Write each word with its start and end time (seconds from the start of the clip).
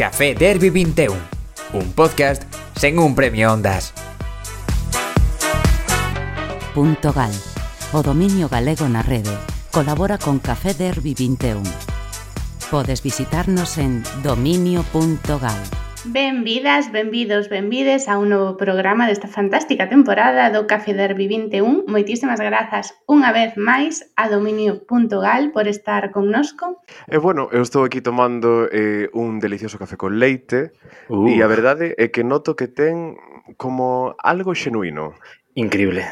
Café 0.00 0.34
Derby 0.34 0.70
21, 0.70 1.14
un 1.74 1.92
podcast 1.92 2.42
sen 2.74 2.98
un 2.98 3.14
premio 3.14 3.52
Ondas. 3.52 3.92
Punto 6.74 7.12
Gal, 7.12 7.34
o 7.92 8.00
dominio 8.00 8.48
galego 8.48 8.88
na 8.88 9.02
rede, 9.02 9.36
colabora 9.70 10.16
con 10.16 10.38
Café 10.40 10.72
Derby 10.72 11.12
21. 11.12 11.60
Podes 12.70 13.02
visitarnos 13.02 13.76
en 13.76 14.02
dominio.gal. 14.22 15.79
Benvidas, 16.06 16.90
benvidos, 16.92 17.50
benvides 17.50 18.08
a 18.08 18.16
un 18.16 18.30
novo 18.30 18.56
programa 18.56 19.06
desta 19.06 19.28
fantástica 19.28 19.84
temporada 19.86 20.48
do 20.48 20.64
Café 20.64 20.96
Derby 20.96 21.28
21. 21.28 21.84
Moitísimas 21.92 22.40
grazas 22.40 22.96
unha 23.04 23.36
vez 23.36 23.52
máis 23.60 24.08
a 24.16 24.32
dominio.gal 24.32 25.52
por 25.52 25.68
estar 25.68 26.08
connosco. 26.08 26.80
E 27.04 27.16
eh, 27.16 27.20
bueno, 27.20 27.52
eu 27.52 27.60
estou 27.60 27.84
aquí 27.84 28.00
tomando 28.00 28.64
eh, 28.72 29.12
un 29.12 29.44
delicioso 29.44 29.76
café 29.76 30.00
con 30.00 30.16
leite 30.16 30.72
uh. 31.12 31.28
e 31.28 31.44
a 31.44 31.48
verdade 31.52 31.92
é 32.00 32.08
que 32.08 32.24
noto 32.24 32.56
que 32.56 32.72
ten 32.72 33.20
como 33.60 34.16
algo 34.24 34.56
xenuíno. 34.56 35.12
Increíble. 35.52 36.08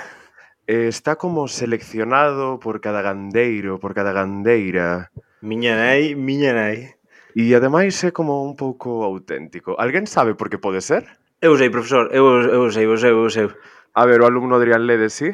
Eh, 0.68 0.93
está 0.93 1.16
como 1.16 1.48
seleccionado 1.48 2.60
por 2.60 2.84
cada 2.84 3.01
gandeiro, 3.01 3.80
por 3.80 3.96
cada 3.96 4.12
gandeira. 4.12 5.09
Miña 5.41 5.80
nai, 5.80 6.12
miña 6.12 6.52
nai. 6.52 6.98
E 7.37 7.52
ademais 7.52 7.96
é 8.05 8.10
como 8.12 8.45
un 8.45 8.56
pouco 8.56 9.05
auténtico. 9.05 9.77
Alguén 9.77 10.09
sabe 10.09 10.32
por 10.32 10.48
que 10.48 10.56
pode 10.56 10.80
ser? 10.80 11.05
Eu 11.45 11.54
sei, 11.60 11.68
profesor, 11.68 12.09
eu, 12.10 12.24
eu 12.48 12.70
sei, 12.73 12.88
eu 12.88 12.96
sei, 12.96 13.12
eu 13.12 13.28
sei. 13.28 13.46
A 13.95 14.06
ver, 14.06 14.23
o 14.23 14.27
alumno 14.27 14.56
Adrián 14.56 14.87
Lede, 14.88 15.10
sí? 15.10 15.30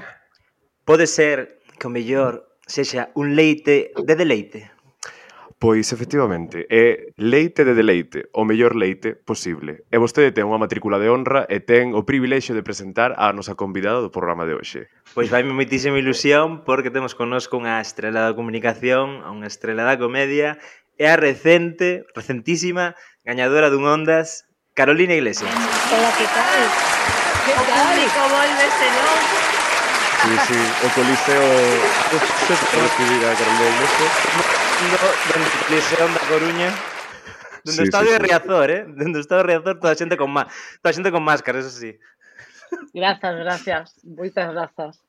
Pode 0.84 1.06
ser 1.06 1.62
que 1.78 1.86
o 1.86 1.94
mellor 1.94 2.58
sexa 2.66 3.10
un 3.14 3.36
leite 3.36 3.92
de 3.94 4.14
deleite. 4.16 4.74
Pois 5.64 5.92
efectivamente, 5.96 6.66
é 6.68 7.14
leite 7.16 7.64
de 7.64 7.72
deleite, 7.72 8.28
o 8.36 8.44
mellor 8.44 8.76
leite 8.76 9.16
posible. 9.16 9.88
E 9.88 9.96
vostede 9.96 10.28
ten 10.28 10.44
unha 10.44 10.60
matrícula 10.60 11.00
de 11.00 11.08
honra 11.08 11.48
e 11.48 11.64
ten 11.64 11.96
o 11.96 12.04
privilexio 12.04 12.52
de 12.52 12.60
presentar 12.60 13.16
a 13.16 13.32
nosa 13.32 13.56
convidada 13.56 14.04
do 14.04 14.12
programa 14.12 14.44
de 14.44 14.52
hoxe. 14.52 14.92
Pois 15.16 15.32
vaime 15.32 15.56
moitísima 15.56 15.96
ilusión 15.96 16.68
porque 16.68 16.92
temos 16.92 17.16
connosco 17.16 17.56
unha 17.56 17.80
estrela 17.80 18.28
da 18.28 18.36
comunicación, 18.36 19.24
unha 19.24 19.48
estrela 19.48 19.88
da 19.88 19.96
comedia 19.96 20.60
é 20.98 21.10
a 21.10 21.16
recente, 21.16 22.06
recentísima, 22.14 22.94
gañadora 23.24 23.70
dun 23.70 23.84
Ondas, 23.86 24.46
Carolina 24.74 25.14
Iglesias. 25.14 25.50
Hola, 25.50 26.10
que 26.14 26.26
tal? 26.30 26.62
Que 27.46 27.54
tal? 27.54 27.98
O 28.04 28.24
volve 28.30 28.66
senón. 28.78 29.20
Sí, 30.24 30.32
sí, 30.48 30.60
o 30.82 30.88
Coliseo 30.94 31.46
recibir 32.10 33.22
a 33.26 33.32
Carolina 33.34 33.66
Iglesias. 33.74 34.12
No, 34.34 34.42
no, 34.94 35.46
Coliseo 35.66 36.06
da 36.08 36.22
Coruña. 36.30 36.70
Dende 37.64 37.72
sí, 37.72 37.80
o 37.80 37.84
estado 37.84 38.04
sí, 38.04 38.12
de 38.12 38.18
Riazor, 38.18 38.70
eh? 38.70 38.84
Dende 38.88 39.18
o 39.18 39.20
estado 39.20 39.42
de 39.42 39.46
Riazor, 39.48 39.80
toda 39.80 39.92
a 39.92 39.96
xente 39.96 40.16
con, 40.16 40.30
má... 40.30 40.46
toda 40.80 40.90
a 40.90 40.96
xente 40.96 41.10
con 41.10 41.24
máscara, 41.24 41.58
eso 41.58 41.70
sí. 41.70 41.98
Grazas, 42.92 43.36
gracias. 43.36 43.84
Moitas 44.04 44.52
grazas. 44.52 45.00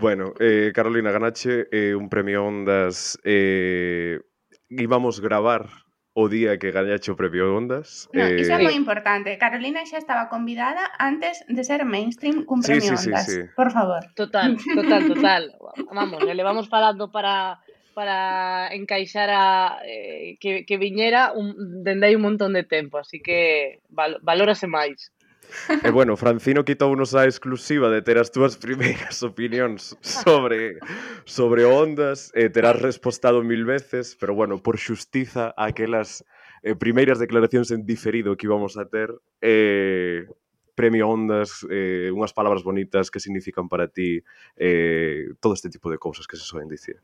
Bueno, 0.00 0.34
eh, 0.40 0.72
Carolina, 0.74 1.10
ganache 1.10 1.68
eh, 1.72 1.94
un 1.94 2.08
premio 2.08 2.44
Ondas 2.44 3.18
eh, 3.24 4.20
íbamos 4.68 5.20
gravar 5.20 5.68
o 6.14 6.28
día 6.28 6.58
que 6.58 6.70
gañache 6.70 7.10
o 7.10 7.18
Premio 7.18 7.50
Ondas. 7.50 8.06
No, 8.14 8.22
eh... 8.22 8.38
Iso 8.38 8.54
é 8.54 8.62
moi 8.62 8.78
importante. 8.78 9.34
Carolina 9.34 9.82
xa 9.82 9.98
estaba 9.98 10.30
convidada 10.30 10.86
antes 11.02 11.42
de 11.50 11.62
ser 11.66 11.82
mainstream 11.82 12.46
cun 12.46 12.62
Premio 12.62 12.94
sí, 12.94 12.96
sí, 12.96 13.10
Ondas. 13.10 13.26
Sí, 13.26 13.42
sí. 13.42 13.50
Por 13.58 13.74
favor. 13.74 14.02
Total, 14.14 14.54
total, 14.54 15.02
total. 15.10 15.42
Vamos, 15.90 16.22
le 16.22 16.44
vamos 16.46 16.70
falando 16.70 17.10
para 17.10 17.58
para 17.94 18.74
encaixar 18.74 19.30
a 19.30 19.78
eh, 19.86 20.36
que, 20.40 20.66
que 20.66 20.76
viñera 20.78 21.30
un, 21.32 21.54
dende 21.86 22.10
hai 22.10 22.18
un 22.18 22.26
montón 22.26 22.52
de 22.52 22.66
tempo, 22.66 22.98
así 22.98 23.22
que 23.22 23.78
val, 23.88 24.18
valórase 24.20 24.66
máis. 24.66 25.14
E 25.82 25.90
bueno, 25.90 26.16
Francino 26.16 26.64
quitounos 26.64 27.14
a 27.14 27.24
exclusiva 27.24 27.88
de 27.88 28.02
ter 28.02 28.18
as 28.18 28.30
túas 28.30 28.56
primeiras 28.56 29.22
opinións 29.22 29.96
sobre 30.02 30.78
sobre 31.24 31.64
ondas, 31.64 32.30
e 32.34 32.50
terás 32.50 32.80
respostado 32.80 33.42
mil 33.42 33.64
veces, 33.64 34.16
pero 34.18 34.34
bueno, 34.34 34.60
por 34.60 34.76
xustiza 34.76 35.54
aquelas 35.56 36.24
eh, 36.62 36.74
primeiras 36.74 37.18
declaracións 37.18 37.70
en 37.70 37.84
diferido 37.84 38.36
que 38.36 38.46
íbamos 38.46 38.76
a 38.76 38.88
ter, 38.88 39.12
eh, 39.40 40.26
premio 40.74 41.08
ondas, 41.08 41.64
eh, 41.70 42.10
unhas 42.10 42.34
palabras 42.34 42.66
bonitas 42.66 43.10
que 43.10 43.22
significan 43.22 43.68
para 43.68 43.88
ti 43.88 44.20
eh, 44.58 45.32
todo 45.40 45.54
este 45.54 45.70
tipo 45.70 45.90
de 45.90 45.98
cousas 45.98 46.26
que 46.26 46.36
se 46.36 46.44
soen 46.44 46.68
dicir. 46.68 46.98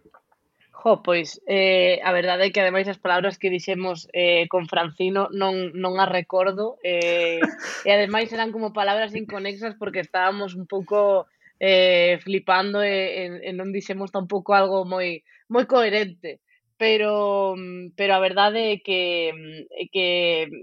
Jo, 0.83 1.03
pois, 1.03 1.41
eh, 1.47 2.01
a 2.09 2.11
verdade 2.13 2.47
é 2.47 2.51
que 2.53 2.61
ademais 2.61 2.89
as 2.89 2.97
palabras 3.05 3.37
que 3.37 3.53
dixemos 3.53 4.09
eh, 4.17 4.49
con 4.49 4.65
Francino 4.65 5.29
non, 5.29 5.77
non 5.77 6.01
as 6.01 6.09
recordo 6.09 6.81
eh, 6.81 7.37
e 7.87 7.89
ademais 7.93 8.33
eran 8.33 8.49
como 8.49 8.73
palabras 8.73 9.13
inconexas 9.13 9.77
porque 9.77 10.01
estábamos 10.01 10.57
un 10.57 10.65
pouco 10.65 11.29
eh, 11.61 12.17
flipando 12.25 12.81
e, 12.81 12.97
e, 12.97 13.25
e 13.49 13.51
non 13.53 13.77
dixemos 13.77 14.09
tampouco 14.09 14.57
algo 14.57 14.89
moi 14.89 15.21
moi 15.53 15.69
coherente. 15.69 16.41
Pero 16.81 17.61
pero 17.93 18.13
a 18.17 18.25
verdade 18.25 18.73
é 18.73 18.77
que 18.81 19.37
é 19.77 19.85
que 19.93 20.09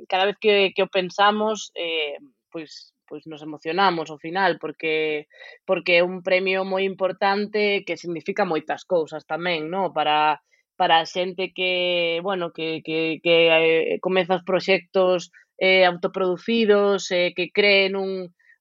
cada 0.09 0.25
vez 0.25 0.37
que, 0.41 0.73
que 0.73 0.81
o 0.81 0.89
pensamos 0.89 1.69
eh, 1.77 2.17
pois 2.49 2.89
pois 3.07 3.23
nos 3.25 3.41
emocionamos 3.41 4.07
ao 4.09 4.21
final 4.25 4.59
porque 4.59 5.27
porque 5.65 5.97
é 5.99 6.03
un 6.03 6.21
premio 6.27 6.67
moi 6.67 6.83
importante 6.83 7.81
que 7.87 7.95
significa 8.01 8.43
moitas 8.45 8.83
cousas 8.83 9.23
tamén, 9.25 9.71
no, 9.73 9.95
para 9.95 10.43
para 10.79 11.01
a 11.01 11.09
xente 11.09 11.51
que, 11.57 12.21
bueno, 12.21 12.53
que 12.55 12.83
que 12.85 13.19
que 13.23 13.35
eh, 13.49 13.99
comeza 14.05 14.37
os 14.39 14.47
proxectos 14.49 15.31
eh 15.57 15.85
autoproducidos, 15.89 17.09
eh 17.11 17.33
que 17.35 17.49
creen 17.57 17.95
un 17.97 18.11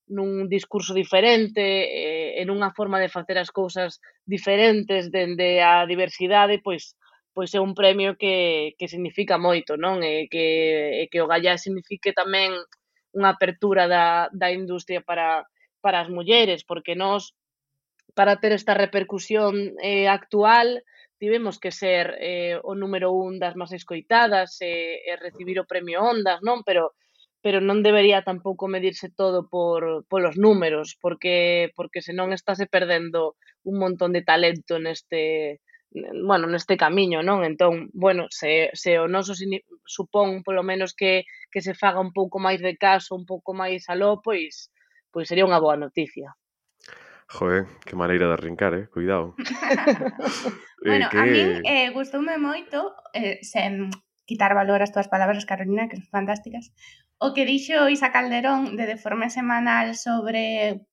nun 0.06 0.46
discurso 0.48 0.94
diferente, 0.94 1.60
eh, 1.60 2.40
en 2.40 2.46
unha 2.54 2.70
forma 2.78 3.02
de 3.02 3.10
facer 3.10 3.36
as 3.42 3.50
cousas 3.50 3.98
diferentes 4.24 5.10
dende 5.10 5.58
a 5.60 5.82
diversidade, 5.84 6.62
pois 6.62 6.94
pois 7.36 7.52
é 7.52 7.60
un 7.60 7.74
premio 7.76 8.16
que, 8.16 8.72
que 8.78 8.88
significa 8.88 9.36
moito, 9.36 9.76
non? 9.76 10.00
E 10.00 10.24
que, 10.32 10.46
e 11.02 11.10
que 11.12 11.20
o 11.20 11.28
Gallá 11.28 11.60
signifique 11.60 12.16
tamén 12.16 12.56
unha 13.16 13.32
apertura 13.32 13.88
da, 13.88 14.28
da 14.30 14.52
industria 14.52 15.00
para, 15.00 15.48
para 15.80 16.04
as 16.04 16.12
mulleres, 16.12 16.62
porque 16.68 16.92
nós, 16.92 17.32
para 18.12 18.36
ter 18.36 18.52
esta 18.52 18.76
repercusión 18.76 19.72
eh, 19.80 20.06
actual, 20.08 20.84
tivemos 21.18 21.56
que 21.58 21.72
ser 21.72 22.14
eh, 22.20 22.60
o 22.60 22.76
número 22.76 23.08
un 23.16 23.40
das 23.40 23.56
máis 23.56 23.72
escoitadas 23.72 24.60
e, 24.60 25.00
eh, 25.00 25.10
e 25.10 25.12
recibir 25.16 25.56
o 25.56 25.68
premio 25.68 26.04
Ondas, 26.04 26.44
non? 26.44 26.60
Pero 26.62 26.92
pero 27.46 27.62
non 27.62 27.78
debería 27.78 28.26
tampouco 28.26 28.66
medirse 28.66 29.06
todo 29.06 29.46
por 29.46 30.02
polos 30.10 30.34
números, 30.34 30.98
porque 30.98 31.70
porque 31.78 32.02
senón 32.02 32.34
estáse 32.34 32.66
perdendo 32.66 33.38
un 33.62 33.78
montón 33.78 34.10
de 34.10 34.26
talento 34.26 34.82
neste 34.82 35.62
bueno, 36.24 36.46
neste 36.46 36.76
camiño, 36.76 37.22
non? 37.22 37.44
Entón, 37.44 37.88
bueno, 37.92 38.28
se, 38.28 38.70
se 38.76 38.98
o 39.00 39.08
noso 39.08 39.32
supón 39.86 40.42
polo 40.44 40.62
menos 40.62 40.92
que, 40.92 41.24
que 41.48 41.60
se 41.64 41.72
faga 41.72 42.00
un 42.02 42.12
pouco 42.12 42.36
máis 42.36 42.60
de 42.60 42.76
caso, 42.76 43.16
un 43.16 43.24
pouco 43.24 43.56
máis 43.56 43.88
aló, 43.88 44.20
pois, 44.20 44.68
pois 45.08 45.26
sería 45.28 45.48
unha 45.48 45.62
boa 45.62 45.80
noticia. 45.80 46.36
Joder, 47.26 47.66
que 47.82 47.96
maneira 47.98 48.28
de 48.28 48.34
arrincar, 48.38 48.72
eh? 48.74 48.86
Cuidado. 48.88 49.34
Eh, 50.84 50.90
bueno, 50.92 51.08
que... 51.08 51.18
a 51.18 51.24
min 51.24 51.64
eh, 51.64 51.88
gustoume 51.90 52.36
moito, 52.36 52.94
eh, 53.16 53.40
sen 53.42 53.90
quitar 54.28 54.52
valor 54.58 54.82
ás 54.82 54.92
túas 54.92 55.08
palabras, 55.08 55.48
Carolina, 55.48 55.88
que 55.88 55.96
son 55.96 56.10
fantásticas. 56.10 56.74
O 57.16 57.32
que 57.32 57.48
dixo 57.48 57.88
Isa 57.88 58.12
Calderón 58.12 58.76
de 58.76 58.84
Deforme 58.84 59.30
semanal 59.32 59.96
sobre 59.96 60.44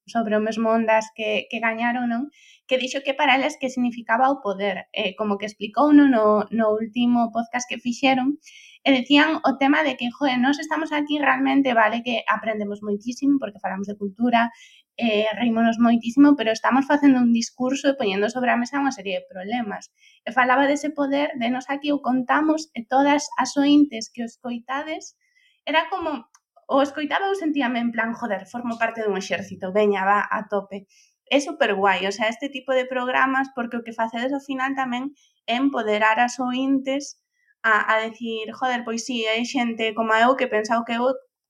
sobre 0.08 0.32
o 0.38 0.44
mesmo 0.46 0.72
ondas 0.72 1.12
que, 1.16 1.44
que 1.50 1.58
gañaron, 1.60 2.08
non? 2.08 2.22
Que 2.64 2.80
dixo 2.80 3.04
que 3.04 3.12
para 3.12 3.36
elas 3.36 3.60
que 3.60 3.68
significaba 3.68 4.32
o 4.32 4.40
poder, 4.40 4.88
eh, 4.96 5.12
como 5.18 5.36
que 5.36 5.44
explicou 5.50 5.92
no, 5.92 6.08
no, 6.08 6.48
no 6.48 6.66
último 6.72 7.28
podcast 7.34 7.68
que 7.68 7.82
fixeron, 7.82 8.40
e 8.84 8.90
decían 8.92 9.40
o 9.48 9.56
tema 9.56 9.80
de 9.84 9.96
que, 9.96 10.08
joder, 10.12 10.38
nós 10.40 10.56
estamos 10.60 10.92
aquí 10.92 11.16
realmente, 11.18 11.72
vale, 11.72 12.04
que 12.06 12.24
aprendemos 12.28 12.80
moitísimo 12.80 13.40
porque 13.40 13.60
falamos 13.60 13.88
de 13.88 13.96
cultura, 13.96 14.52
eh, 14.96 15.26
reímonos 15.34 15.78
moitísimo, 15.78 16.36
pero 16.36 16.52
estamos 16.52 16.86
facendo 16.86 17.18
un 17.18 17.32
discurso 17.32 17.90
e 17.90 17.98
poñendo 17.98 18.30
sobre 18.30 18.50
a 18.54 18.60
mesa 18.60 18.78
unha 18.78 18.94
serie 18.94 19.18
de 19.18 19.26
problemas. 19.26 19.90
E 20.22 20.30
falaba 20.30 20.70
dese 20.70 20.94
poder 20.94 21.34
de 21.40 21.48
nos 21.50 21.66
aquí 21.66 21.90
o 21.90 21.98
contamos 21.98 22.70
e 22.78 22.86
todas 22.86 23.26
as 23.34 23.50
ointes 23.58 24.10
que 24.14 24.22
os 24.22 24.38
coitades 24.38 25.18
era 25.66 25.90
como 25.90 26.30
o 26.68 26.80
escoitaba 26.80 27.28
ou 27.28 27.36
sentíame 27.36 27.82
en 27.82 27.90
plan, 27.90 28.14
joder, 28.14 28.46
formo 28.46 28.78
parte 28.78 29.02
dun 29.04 29.18
exército, 29.18 29.74
veña, 29.74 30.06
va, 30.06 30.24
a 30.30 30.46
tope. 30.48 30.86
É 31.28 31.40
super 31.40 31.74
guai, 31.74 32.06
o 32.06 32.12
sea, 32.12 32.28
este 32.28 32.48
tipo 32.48 32.72
de 32.72 32.86
programas, 32.86 33.48
porque 33.56 33.76
o 33.80 33.84
que 33.84 33.96
facedes 33.96 34.32
ao 34.32 34.44
final 34.44 34.72
tamén 34.78 35.12
é 35.50 35.56
empoderar 35.58 36.16
as 36.20 36.38
ointes 36.38 37.20
a, 37.64 37.74
a 37.92 37.94
decir, 38.04 38.52
joder, 38.52 38.84
pois 38.84 39.04
si, 39.04 39.24
sí, 39.24 39.28
hai 39.28 39.44
xente 39.44 39.96
como 39.96 40.12
eu 40.14 40.36
que 40.36 40.48
pensou 40.48 40.84
que 40.84 40.96
eu 40.96 41.04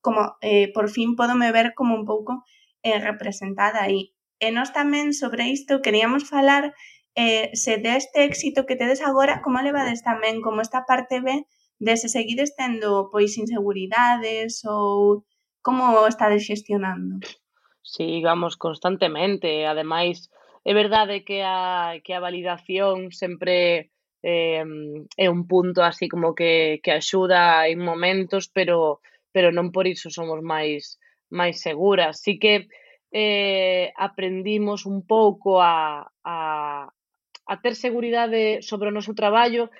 como 0.04 0.36
eh, 0.40 0.68
por 0.76 0.86
fin 0.92 1.16
podome 1.16 1.50
ver 1.50 1.74
como 1.74 1.94
un 1.96 2.04
pouco 2.04 2.44
eh, 2.84 3.00
representada 3.00 3.82
aí. 3.82 4.12
E 4.38 4.52
nós 4.52 4.70
tamén 4.76 5.16
sobre 5.16 5.48
isto 5.48 5.80
queríamos 5.80 6.28
falar 6.28 6.76
eh, 7.16 7.50
se 7.56 7.80
deste 7.80 8.28
éxito 8.28 8.66
que 8.68 8.76
tedes 8.76 9.00
agora, 9.00 9.40
como 9.40 9.64
levades 9.64 10.04
tamén 10.04 10.44
como 10.44 10.60
esta 10.60 10.84
parte 10.84 11.24
B 11.24 11.48
de 11.80 11.94
se 11.96 12.12
seguides 12.12 12.54
tendo 12.54 13.08
pois 13.10 13.34
inseguridades 13.40 14.62
ou 14.68 15.24
como 15.64 16.06
estades 16.06 16.44
xestionando? 16.44 17.24
Sí, 17.80 18.22
constantemente. 18.58 19.64
Ademais, 19.64 20.28
é 20.64 20.72
verdade 20.74 21.24
que 21.24 21.40
a, 21.40 22.00
que 22.04 22.12
a 22.14 22.20
validación 22.20 23.12
sempre 23.12 23.90
eh, 24.22 24.64
é 25.16 25.26
un 25.28 25.46
punto 25.46 25.80
así 25.82 26.08
como 26.08 26.34
que, 26.34 26.80
que 26.82 26.92
axuda 26.92 27.68
en 27.68 27.80
momentos, 27.80 28.48
pero, 28.48 29.00
pero 29.32 29.52
non 29.52 29.72
por 29.72 29.84
iso 29.86 30.08
somos 30.08 30.40
máis 30.40 30.96
máis 31.30 31.60
segura. 31.60 32.10
Así 32.10 32.38
que 32.38 32.68
eh, 33.14 33.92
aprendimos 33.96 34.86
un 34.86 35.06
pouco 35.06 35.62
a, 35.62 36.02
a, 36.24 36.36
a 37.46 37.54
ter 37.62 37.74
seguridade 37.76 38.62
sobre 38.62 38.88
o 38.90 38.94
noso 38.94 39.14
traballo 39.14 39.70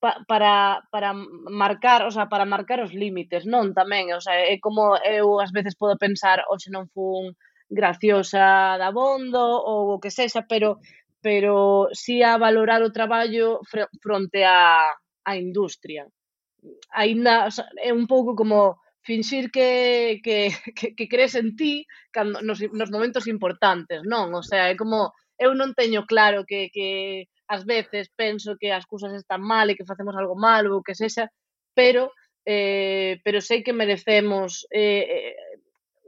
pa, 0.00 0.20
para, 0.28 0.84
para 0.90 1.14
marcar, 1.14 2.04
o 2.04 2.10
sea, 2.10 2.28
para 2.28 2.44
marcar 2.44 2.84
os 2.84 2.92
límites, 2.92 3.48
non 3.48 3.72
tamén, 3.72 4.12
o 4.12 4.20
sea, 4.20 4.36
é 4.36 4.60
como 4.60 4.94
eu 5.00 5.40
ás 5.40 5.50
veces 5.50 5.74
podo 5.80 5.96
pensar, 5.96 6.44
hoxe 6.52 6.68
non 6.68 6.90
fun 6.92 7.32
graciosa 7.70 8.76
da 8.78 8.92
bondo 8.92 9.42
ou 9.42 9.96
o 9.96 10.00
que 10.02 10.12
sexa, 10.12 10.44
pero 10.46 10.78
pero 11.24 11.88
si 11.90 12.20
sí 12.20 12.22
a 12.22 12.38
valorar 12.38 12.84
o 12.86 12.94
traballo 12.94 13.58
fronte 13.98 14.44
a, 14.44 14.94
a 15.24 15.32
industria. 15.34 16.06
Aínda 16.92 17.48
o 17.48 17.50
sea, 17.50 17.66
é 17.82 17.90
un 17.90 18.06
pouco 18.06 18.36
como 18.38 18.78
finxir 19.06 19.50
que, 19.54 20.20
que, 20.22 20.50
que, 20.76 20.94
que 20.94 21.06
crees 21.08 21.34
en 21.38 21.54
ti 21.56 21.86
cando, 22.10 22.42
nos, 22.42 22.60
nos 22.72 22.90
momentos 22.90 23.30
importantes, 23.30 24.02
non? 24.02 24.34
O 24.34 24.42
sea, 24.42 24.68
é 24.68 24.74
como, 24.74 25.14
eu 25.38 25.54
non 25.54 25.72
teño 25.78 26.04
claro 26.04 26.42
que, 26.42 26.68
que 26.74 27.30
ás 27.46 27.62
veces 27.62 28.10
penso 28.10 28.58
que 28.58 28.74
as 28.74 28.84
cousas 28.90 29.14
están 29.14 29.40
mal 29.40 29.70
e 29.70 29.78
que 29.78 29.88
facemos 29.88 30.18
algo 30.18 30.34
mal 30.34 30.66
ou 30.66 30.82
que 30.82 30.98
sexa, 30.98 31.30
pero 31.72 32.10
eh, 32.46 33.22
pero 33.22 33.38
sei 33.38 33.62
que 33.62 33.74
merecemos 33.74 34.66
eh, 34.74 35.06
eh 35.06 35.36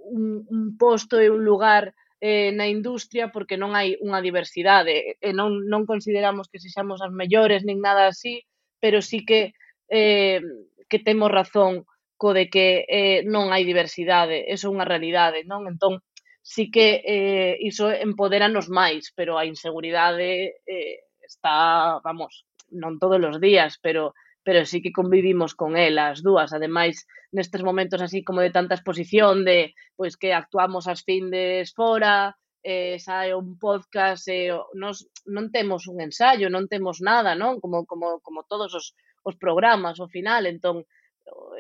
un, 0.09 0.47
un 0.49 0.77
posto 0.81 1.21
e 1.21 1.29
un 1.29 1.45
lugar 1.45 1.93
eh, 2.21 2.51
na 2.57 2.67
industria 2.67 3.31
porque 3.31 3.61
non 3.61 3.77
hai 3.79 3.95
unha 4.03 4.19
diversidade 4.25 5.21
e 5.21 5.31
non, 5.31 5.69
non 5.71 5.87
consideramos 5.87 6.51
que 6.51 6.59
sexamos 6.59 6.99
as 7.05 7.13
mellores 7.15 7.63
nin 7.63 7.79
nada 7.79 8.11
así, 8.11 8.43
pero 8.83 8.99
sí 9.05 9.23
que 9.23 9.55
eh, 9.87 10.43
que 10.89 10.99
temos 10.99 11.31
razón 11.31 11.85
co 12.21 12.35
de 12.35 12.51
que 12.51 12.85
eh, 12.91 13.23
non 13.25 13.55
hai 13.55 13.63
diversidade, 13.63 14.45
eso 14.51 14.69
é 14.69 14.75
unha 14.75 14.89
realidade, 14.93 15.47
non? 15.47 15.71
Entón, 15.71 16.03
sí 16.43 16.69
que 16.75 17.01
eh, 17.07 17.55
iso 17.63 17.89
empoderanos 17.89 18.67
máis, 18.69 19.15
pero 19.15 19.39
a 19.39 19.47
inseguridade 19.47 20.61
eh, 20.67 21.07
está, 21.23 22.03
vamos, 22.03 22.45
non 22.75 22.99
todos 22.99 23.23
os 23.23 23.39
días, 23.39 23.79
pero 23.79 24.13
pero 24.49 24.65
sí 24.65 24.81
que 24.81 24.97
convivimos 24.97 25.53
con 25.53 25.77
ela, 25.77 26.09
as 26.09 26.25
dúas. 26.25 26.57
Ademais, 26.57 27.05
nestes 27.37 27.61
momentos 27.61 28.01
así 28.01 28.25
como 28.25 28.41
de 28.41 28.49
tanta 28.49 28.81
exposición 28.81 29.45
de 29.45 29.77
pois 29.93 30.17
que 30.17 30.33
actuamos 30.33 30.89
as 30.89 31.05
findes 31.05 31.77
fora, 31.77 32.33
eh, 32.65 32.97
sae 32.97 33.37
un 33.37 33.61
podcast, 33.61 34.25
eh, 34.33 34.49
nos, 34.73 35.05
non 35.29 35.53
temos 35.53 35.85
un 35.85 36.01
ensayo, 36.01 36.49
non 36.49 36.65
temos 36.65 37.05
nada, 37.05 37.37
non? 37.37 37.61
Como, 37.61 37.85
como, 37.85 38.25
como 38.25 38.49
todos 38.49 38.73
os, 38.73 38.97
os 39.21 39.37
programas 39.37 40.01
ao 40.01 40.09
final, 40.09 40.49
entón 40.49 40.89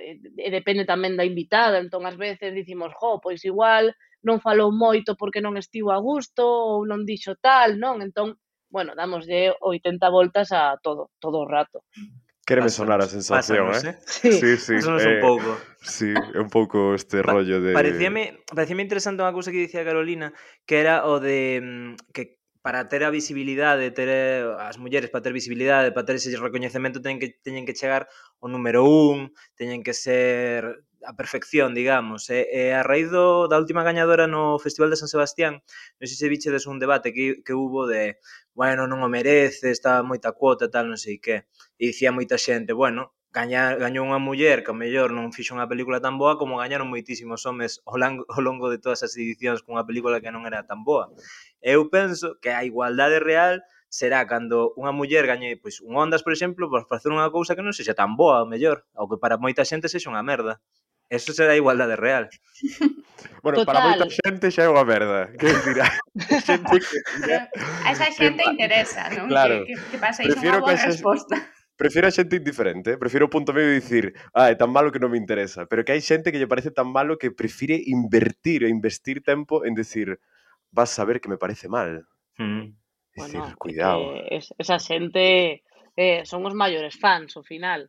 e 0.00 0.48
depende 0.50 0.88
tamén 0.88 1.18
da 1.18 1.26
invitada, 1.26 1.78
entón 1.78 2.06
ás 2.08 2.16
veces 2.16 2.54
dicimos, 2.54 2.92
jo, 2.96 3.20
pois 3.20 3.44
igual 3.44 3.92
non 4.22 4.42
falou 4.42 4.74
moito 4.74 5.14
porque 5.14 5.42
non 5.42 5.54
estivo 5.60 5.94
a 5.94 6.02
gusto 6.02 6.42
ou 6.42 6.86
non 6.88 7.06
dixo 7.06 7.38
tal, 7.38 7.78
non? 7.78 8.02
Entón, 8.02 8.38
bueno, 8.70 8.94
damoslle 8.94 9.54
80 9.60 10.08
voltas 10.10 10.50
a 10.52 10.76
todo, 10.82 11.10
todo 11.18 11.44
o 11.44 11.48
rato. 11.48 11.84
Quéreme 12.48 12.72
sonar 12.72 13.04
a 13.04 13.06
sensación, 13.06 13.68
pásanos, 13.68 13.84
eh? 13.84 13.92
eh? 13.92 14.32
Sí, 14.40 14.56
sí, 14.56 14.56
sí 14.56 14.74
pásanos 14.80 15.04
eh, 15.04 15.14
un 15.14 15.20
pouco. 15.20 15.50
Sí, 15.84 16.10
un 16.34 16.48
pouco 16.48 16.78
este 16.94 17.20
pa 17.22 17.36
rollo 17.36 17.60
de... 17.60 17.76
Parecíame, 17.76 18.40
parecíame 18.48 18.82
interesante 18.82 19.20
unha 19.20 19.36
cousa 19.36 19.52
que 19.52 19.60
dicía 19.60 19.84
Carolina, 19.84 20.32
que 20.64 20.80
era 20.80 21.04
o 21.04 21.20
de 21.20 21.60
mm, 21.60 22.10
que 22.16 22.37
para 22.68 22.86
ter 22.86 23.02
a 23.02 23.08
visibilidade, 23.08 23.96
ter 23.96 24.08
eh, 24.12 24.44
as 24.60 24.76
mulleres 24.76 25.08
para 25.08 25.24
ter 25.24 25.32
visibilidade, 25.32 25.88
para 25.90 26.04
ter 26.04 26.20
ese 26.20 26.36
recoñecemento 26.36 27.00
teñen 27.00 27.16
que 27.16 27.32
teñen 27.40 27.64
que 27.64 27.72
chegar 27.72 28.12
o 28.44 28.46
número 28.54 28.84
un, 28.84 29.32
teñen 29.56 29.80
que 29.80 29.96
ser 29.96 30.84
a 31.00 31.16
perfección, 31.16 31.72
digamos. 31.72 32.28
E, 32.28 32.44
e 32.52 32.76
a 32.76 32.84
raíz 32.84 33.08
do, 33.08 33.48
da 33.48 33.56
última 33.56 33.80
gañadora 33.88 34.28
no 34.28 34.60
Festival 34.60 34.92
de 34.92 35.00
San 35.00 35.08
Sebastián, 35.08 35.64
non 35.96 36.06
sei 36.12 36.20
se 36.20 36.28
vichedes 36.28 36.68
un 36.68 36.76
debate 36.76 37.16
que, 37.16 37.40
que 37.40 37.56
hubo 37.56 37.88
de, 37.88 38.20
bueno, 38.52 38.84
non 38.84 39.00
o 39.00 39.08
merece, 39.08 39.72
está 39.72 40.04
moita 40.04 40.36
cuota, 40.36 40.68
tal, 40.68 40.92
non 40.92 41.00
sei 41.00 41.16
que. 41.16 41.48
E 41.80 41.88
dicía 41.88 42.12
moita 42.12 42.36
xente, 42.36 42.76
bueno, 42.76 43.16
gañar, 43.32 43.78
gañou 43.78 44.08
unha 44.08 44.18
muller 44.18 44.64
que 44.64 44.72
ao 44.72 44.78
mellor 44.78 45.12
non 45.12 45.30
fixo 45.36 45.52
unha 45.52 45.68
película 45.68 46.00
tan 46.00 46.16
boa 46.16 46.40
como 46.40 46.58
gañaron 46.58 46.88
moitísimos 46.88 47.44
homes 47.44 47.84
ao, 47.84 48.00
lango, 48.00 48.24
ao 48.32 48.40
longo 48.40 48.72
de 48.72 48.80
todas 48.80 49.04
as 49.04 49.12
edicións 49.20 49.60
cunha 49.60 49.84
película 49.84 50.20
que 50.20 50.32
non 50.32 50.48
era 50.48 50.64
tan 50.64 50.80
boa. 50.82 51.12
Eu 51.60 51.92
penso 51.92 52.40
que 52.40 52.50
a 52.50 52.64
igualdade 52.64 53.20
real 53.20 53.60
será 53.88 54.24
cando 54.24 54.72
unha 54.80 54.92
muller 54.92 55.28
gañe 55.28 55.60
pois, 55.60 55.80
un 55.84 55.96
Ondas, 55.96 56.24
por 56.24 56.32
exemplo, 56.32 56.68
por 56.72 56.88
facer 56.88 57.12
unha 57.12 57.28
cousa 57.28 57.52
que 57.52 57.64
non 57.64 57.76
sexa 57.76 57.92
tan 57.92 58.16
boa, 58.16 58.44
ao 58.44 58.48
mellor, 58.48 58.88
ao 58.96 59.08
que 59.08 59.20
para 59.20 59.36
moita 59.36 59.64
xente 59.64 59.92
sexa 59.92 60.08
unha 60.08 60.24
merda. 60.24 60.60
Eso 61.08 61.32
será 61.32 61.56
a 61.56 61.60
igualdade 61.60 61.96
real. 61.96 62.28
Bueno, 63.42 63.62
Total. 63.62 63.74
para 63.74 63.86
moita 63.86 64.06
xente 64.10 64.46
xa 64.50 64.66
é 64.66 64.70
unha 64.70 64.86
merda. 64.86 65.30
Que 65.38 65.50
dirá? 65.66 65.90
xente 66.42 66.76
que 66.78 66.98
dirá. 67.22 67.50
A 67.82 67.90
esa 67.90 68.10
xente 68.14 68.42
interesa, 68.46 69.10
non? 69.10 69.26
Claro. 69.26 69.66
Que, 69.66 69.74
que, 69.74 69.94
que 69.94 69.98
pasa 69.98 70.22
iso 70.22 70.38
unha 70.38 70.62
boa 70.62 70.74
que 70.74 70.86
resposta. 70.86 71.34
Prefiro 71.78 72.10
a 72.10 72.10
xente 72.10 72.42
indiferente, 72.42 72.90
eh? 72.90 72.98
prefiro 72.98 73.30
o 73.30 73.32
punto 73.32 73.54
medio 73.54 73.70
de 73.70 73.78
dicir, 73.78 74.04
ah, 74.34 74.50
é 74.50 74.58
tan 74.58 74.74
malo 74.74 74.90
que 74.90 74.98
non 74.98 75.14
me 75.14 75.22
interesa, 75.22 75.70
pero 75.70 75.86
que 75.86 75.94
hai 75.94 76.02
xente 76.02 76.34
que 76.34 76.42
lle 76.42 76.50
parece 76.50 76.74
tan 76.74 76.90
malo 76.90 77.22
que 77.22 77.30
prefire 77.30 77.78
invertir 77.78 78.66
e 78.66 78.68
investir 78.68 79.22
tempo 79.22 79.62
en 79.62 79.78
decir, 79.78 80.18
vas 80.74 80.90
a 80.98 81.06
ver 81.06 81.22
que 81.22 81.30
me 81.30 81.38
parece 81.38 81.70
mal. 81.70 82.02
Mm. 82.34 82.74
Decir, 83.14 83.38
bueno, 83.38 83.54
cuidado. 83.62 84.10
Es, 84.26 84.50
esa 84.58 84.82
xente 84.82 85.62
eh, 85.94 86.26
son 86.26 86.42
os 86.50 86.54
maiores 86.58 86.98
fans, 86.98 87.38
ao 87.38 87.46
final. 87.46 87.86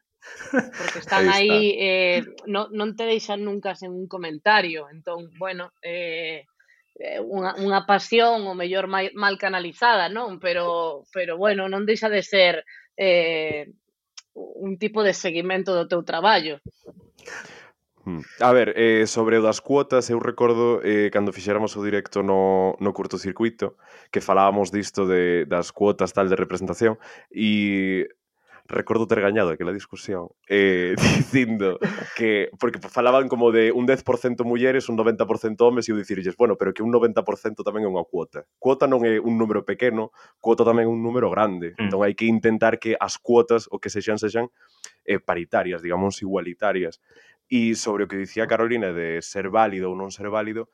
Porque 0.54 1.02
están 1.02 1.26
aí, 1.26 1.50
aí 1.50 1.66
eh, 1.82 2.22
non, 2.46 2.70
non 2.70 2.94
te 2.94 3.10
deixan 3.10 3.42
nunca 3.42 3.74
sen 3.74 3.90
un 3.90 4.06
comentario. 4.06 4.86
Entón, 4.94 5.34
bueno, 5.42 5.74
eh, 5.82 6.46
eh 6.94 7.18
unha, 7.26 7.58
unha 7.58 7.90
pasión 7.90 8.46
o 8.46 8.54
mellor 8.54 8.86
mal 8.86 9.36
canalizada, 9.42 10.14
non? 10.14 10.38
Pero 10.38 11.10
pero 11.10 11.42
bueno, 11.42 11.66
non 11.66 11.90
deixa 11.90 12.06
de 12.06 12.22
ser 12.22 12.62
eh, 13.00 13.72
un 14.36 14.78
tipo 14.78 15.04
de 15.04 15.14
seguimento 15.14 15.72
do 15.74 15.88
teu 15.88 16.04
traballo. 16.04 16.60
Hmm. 18.04 18.20
A 18.40 18.52
ver, 18.52 18.74
eh, 18.76 19.08
sobre 19.08 19.40
o 19.40 19.44
das 19.44 19.60
cuotas, 19.60 20.10
eu 20.10 20.20
recordo 20.20 20.84
eh, 20.84 21.10
cando 21.12 21.32
fixéramos 21.32 21.76
o 21.80 21.84
directo 21.84 22.24
no, 22.24 22.76
no 22.80 22.92
curtocircuito 22.92 23.80
que 24.12 24.20
falábamos 24.20 24.72
disto 24.72 25.08
de, 25.08 25.46
das 25.48 25.72
cuotas 25.72 26.12
tal 26.12 26.28
de 26.28 26.36
representación 26.36 27.00
e 27.32 28.10
recordo 28.70 29.08
ter 29.08 29.20
gañado 29.20 29.50
aquela 29.50 29.74
discusión 29.74 30.30
eh, 30.48 30.96
dicindo 31.18 31.80
que 32.16 32.50
porque 32.60 32.80
falaban 32.80 33.28
como 33.28 33.52
de 33.52 33.72
un 33.72 33.88
10% 33.88 34.46
mulleres, 34.46 34.88
un 34.90 34.98
90% 34.98 35.58
homes 35.62 35.90
e 35.90 35.92
eu 35.92 35.98
dicirlles, 35.98 36.38
bueno, 36.38 36.56
pero 36.56 36.72
que 36.72 36.86
un 36.86 36.94
90% 36.94 37.66
tamén 37.66 37.84
é 37.84 37.90
unha 37.90 38.06
cuota. 38.06 38.46
Cuota 38.62 38.86
non 38.86 39.02
é 39.04 39.18
un 39.18 39.42
número 39.42 39.66
pequeno, 39.66 40.14
cuota 40.38 40.62
tamén 40.62 40.86
é 40.86 40.90
un 40.90 41.02
número 41.02 41.34
grande. 41.34 41.74
Mm. 41.76 41.90
Entón 41.90 42.06
hai 42.06 42.14
que 42.14 42.30
intentar 42.30 42.78
que 42.78 42.94
as 42.94 43.18
cuotas 43.18 43.66
o 43.74 43.82
que 43.82 43.90
sexan 43.90 44.22
sexan 44.22 44.54
eh, 45.04 45.18
paritarias, 45.18 45.82
digamos 45.82 46.22
igualitarias. 46.22 47.02
E 47.50 47.74
sobre 47.74 48.06
o 48.06 48.08
que 48.08 48.22
dicía 48.22 48.46
Carolina 48.46 48.94
de 48.94 49.26
ser 49.26 49.50
válido 49.50 49.90
ou 49.90 49.98
non 49.98 50.14
ser 50.14 50.30
válido, 50.30 50.70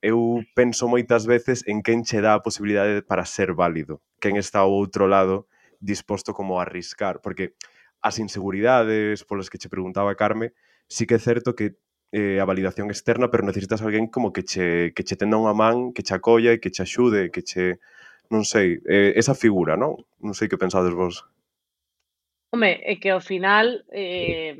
eu 0.00 0.40
penso 0.54 0.86
moitas 0.86 1.26
veces 1.26 1.66
en 1.66 1.82
quen 1.82 2.06
che 2.06 2.22
dá 2.22 2.38
a 2.38 2.44
posibilidade 2.46 3.02
para 3.02 3.26
ser 3.26 3.52
válido, 3.52 3.98
quen 4.22 4.38
está 4.38 4.62
ao 4.62 4.72
outro 4.72 5.10
lado 5.10 5.50
disposto 5.80 6.32
como 6.32 6.60
a 6.60 6.62
arriscar, 6.62 7.20
porque 7.24 7.56
as 8.00 8.20
inseguridades 8.20 9.24
polas 9.24 9.50
que 9.50 9.58
che 9.58 9.72
preguntaba 9.72 10.14
Carme, 10.14 10.52
sí 10.86 11.08
que 11.08 11.16
é 11.16 11.20
certo 11.20 11.56
que 11.56 11.80
eh, 12.12 12.38
a 12.40 12.44
validación 12.44 12.90
externa, 12.90 13.30
pero 13.30 13.42
necesitas 13.42 13.82
alguén 13.82 14.06
como 14.06 14.32
que 14.32 14.44
che, 14.44 14.92
que 14.94 15.02
che 15.02 15.16
tenda 15.16 15.40
unha 15.40 15.56
man, 15.56 15.90
que 15.96 16.04
che 16.04 16.14
acolla 16.14 16.52
e 16.52 16.60
que 16.60 16.70
che 16.70 16.82
axude, 16.84 17.32
que 17.32 17.42
che... 17.42 17.80
Non 18.30 18.44
sei, 18.46 18.78
eh, 18.86 19.10
esa 19.18 19.34
figura, 19.34 19.74
non? 19.74 19.98
Non 20.22 20.38
sei 20.38 20.46
que 20.46 20.54
pensades 20.54 20.94
vos. 20.94 21.26
Home, 22.54 22.78
é 22.78 22.94
que 22.94 23.10
ao 23.10 23.18
final 23.18 23.82
eh, 23.90 24.54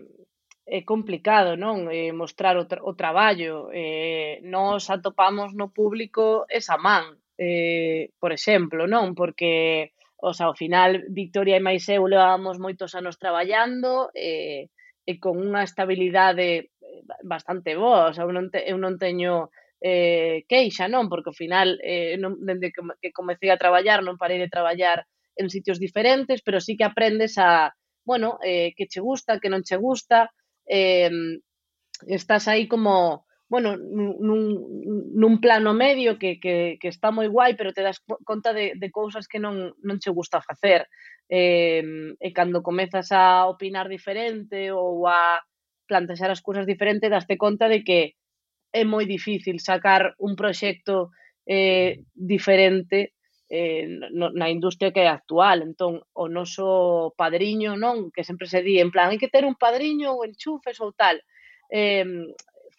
é 0.66 0.82
complicado, 0.82 1.54
non? 1.54 1.86
Eh, 1.86 2.10
mostrar 2.10 2.58
o, 2.58 2.66
tra 2.66 2.82
o 2.82 2.98
traballo. 2.98 3.70
Eh, 3.70 4.42
nos 4.42 4.90
atopamos 4.90 5.54
no 5.54 5.70
público 5.70 6.50
esa 6.50 6.82
man, 6.82 7.14
eh, 7.38 8.10
por 8.18 8.34
exemplo, 8.34 8.90
non? 8.90 9.14
Porque 9.14 9.94
O 10.22 10.32
sea, 10.36 10.46
ao 10.46 10.56
final, 10.56 11.00
Victoria 11.08 11.56
e 11.56 11.64
máis 11.64 11.88
eu 11.88 12.04
levábamos 12.04 12.60
moitos 12.60 12.92
anos 12.94 13.16
traballando 13.16 14.12
eh, 14.12 14.68
e 15.08 15.12
con 15.16 15.40
unha 15.40 15.64
estabilidade 15.64 16.48
eh, 16.68 17.02
bastante 17.24 17.72
boa. 17.76 18.10
O 18.10 18.12
sea, 18.12 18.24
eu 18.28 18.32
non, 18.32 18.52
te, 18.52 18.60
eu 18.68 18.76
non 18.76 19.00
teño 19.00 19.48
eh, 19.80 20.44
queixa, 20.44 20.86
non? 20.92 21.08
Porque 21.08 21.32
ao 21.32 21.40
final, 21.42 21.80
eh, 21.80 22.20
non, 22.20 22.36
dende 22.44 22.68
que, 22.68 22.84
que 23.00 23.10
comecei 23.16 23.48
a 23.48 23.60
traballar, 23.60 24.04
non 24.04 24.20
parei 24.20 24.36
de 24.36 24.52
traballar 24.52 25.08
en 25.40 25.48
sitios 25.48 25.80
diferentes, 25.80 26.44
pero 26.44 26.60
sí 26.60 26.76
que 26.76 26.84
aprendes 26.84 27.40
a, 27.40 27.72
bueno, 28.04 28.36
eh, 28.44 28.76
que 28.76 28.86
che 28.92 29.00
gusta, 29.00 29.40
que 29.40 29.48
non 29.48 29.64
che 29.64 29.80
gusta, 29.80 30.28
eh, 30.68 31.08
estás 32.06 32.44
aí 32.48 32.68
como 32.68 33.24
bueno, 33.50 33.76
nun, 33.76 34.62
nun 35.10 35.34
plano 35.42 35.74
medio 35.74 36.22
que, 36.22 36.38
que, 36.38 36.78
que 36.78 36.86
está 36.86 37.10
moi 37.10 37.26
guai, 37.26 37.58
pero 37.58 37.74
te 37.74 37.82
das 37.82 37.98
conta 38.22 38.54
de, 38.54 38.78
de 38.78 38.88
cousas 38.94 39.26
que 39.26 39.42
non, 39.42 39.74
non 39.82 39.98
che 39.98 40.14
gusta 40.14 40.38
facer. 40.38 40.86
Eh, 41.26 41.82
e 42.14 42.28
cando 42.30 42.62
comezas 42.62 43.10
a 43.10 43.50
opinar 43.50 43.90
diferente 43.90 44.70
ou 44.70 45.02
a 45.10 45.42
plantexar 45.90 46.30
as 46.30 46.38
cousas 46.46 46.62
diferente, 46.62 47.10
daste 47.10 47.34
conta 47.34 47.66
de 47.66 47.82
que 47.82 48.14
é 48.70 48.86
moi 48.86 49.02
difícil 49.02 49.58
sacar 49.58 50.14
un 50.22 50.38
proxecto 50.38 51.10
eh, 51.42 52.06
diferente 52.14 53.18
eh, 53.50 53.98
no, 54.14 54.30
na 54.30 54.46
industria 54.46 54.94
que 54.94 55.02
é 55.02 55.10
actual. 55.10 55.66
Entón, 55.66 56.06
o 56.14 56.30
noso 56.30 57.18
padriño, 57.18 57.74
non? 57.74 58.14
Que 58.14 58.22
sempre 58.22 58.46
se 58.46 58.62
di, 58.62 58.78
en 58.78 58.94
plan, 58.94 59.10
hai 59.10 59.18
que 59.18 59.26
ter 59.26 59.42
un 59.42 59.58
padriño 59.58 60.14
ou 60.14 60.22
enchufes 60.22 60.78
ou 60.78 60.94
tal 60.94 61.18
eh, 61.70 62.04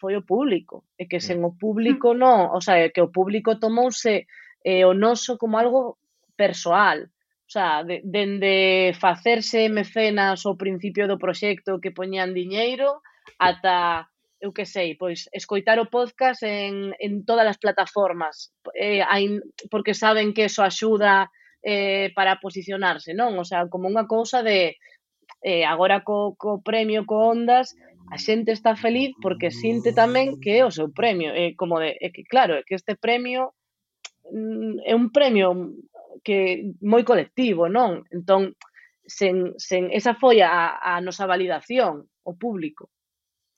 foi 0.02 0.18
o 0.18 0.26
público, 0.26 0.82
e 0.98 1.06
que 1.06 1.22
sen 1.22 1.46
o 1.46 1.54
mm. 1.54 1.58
público 1.62 2.08
mm. 2.10 2.18
non, 2.18 2.40
o 2.50 2.58
sea, 2.58 2.90
que 2.90 2.98
o 2.98 3.14
público 3.14 3.62
tomouse 3.62 4.26
eh, 4.66 4.82
o 4.82 4.98
noso 4.98 5.38
como 5.38 5.62
algo 5.62 6.02
persoal, 6.34 7.06
o 7.46 7.50
sea, 7.54 7.86
de, 7.86 8.02
dende 8.02 8.90
facerse 8.98 9.70
mecenas 9.70 10.42
ao 10.42 10.58
principio 10.58 11.06
do 11.06 11.22
proxecto 11.22 11.78
que 11.78 11.94
poñían 11.94 12.34
diñeiro 12.34 12.98
ata 13.38 14.10
eu 14.42 14.50
que 14.50 14.66
sei, 14.66 14.98
pois 14.98 15.30
escoitar 15.30 15.78
o 15.78 15.86
podcast 15.86 16.42
en, 16.42 16.90
en 16.98 17.22
todas 17.22 17.46
as 17.46 17.62
plataformas, 17.62 18.50
eh, 18.74 18.98
hai, 19.06 19.38
porque 19.70 19.94
saben 19.94 20.34
que 20.34 20.50
eso 20.50 20.66
axuda 20.66 21.30
eh, 21.62 22.10
para 22.18 22.42
posicionarse, 22.42 23.14
non? 23.14 23.38
O 23.38 23.46
sea, 23.46 23.70
como 23.70 23.86
unha 23.86 24.10
cousa 24.10 24.42
de 24.42 24.82
eh, 25.46 25.62
agora 25.62 26.02
co, 26.02 26.34
co 26.34 26.58
premio 26.58 27.06
co 27.06 27.30
Ondas 27.30 27.78
a 28.12 28.18
xente 28.18 28.52
está 28.52 28.76
feliz 28.76 29.16
porque 29.24 29.48
sinte 29.48 29.96
tamén 29.96 30.36
que 30.36 30.60
é 30.60 30.62
o 30.68 30.74
seu 30.76 30.92
premio, 30.92 31.32
é 31.32 31.56
como 31.56 31.80
de, 31.80 31.96
é 31.96 32.12
que 32.12 32.28
claro, 32.28 32.60
é 32.60 32.62
que 32.66 32.76
este 32.76 32.92
premio 32.92 33.56
mm, 34.28 34.84
é 34.84 34.92
un 34.92 35.08
premio 35.16 35.72
que 36.20 36.76
moi 36.84 37.08
colectivo, 37.08 37.72
non? 37.72 38.04
Entón, 38.12 38.52
sen, 39.08 39.56
sen 39.56 39.88
esa 39.96 40.12
foi 40.12 40.44
a, 40.44 40.76
a 40.76 41.00
nosa 41.00 41.24
validación, 41.24 42.04
o 42.20 42.36
público. 42.36 42.92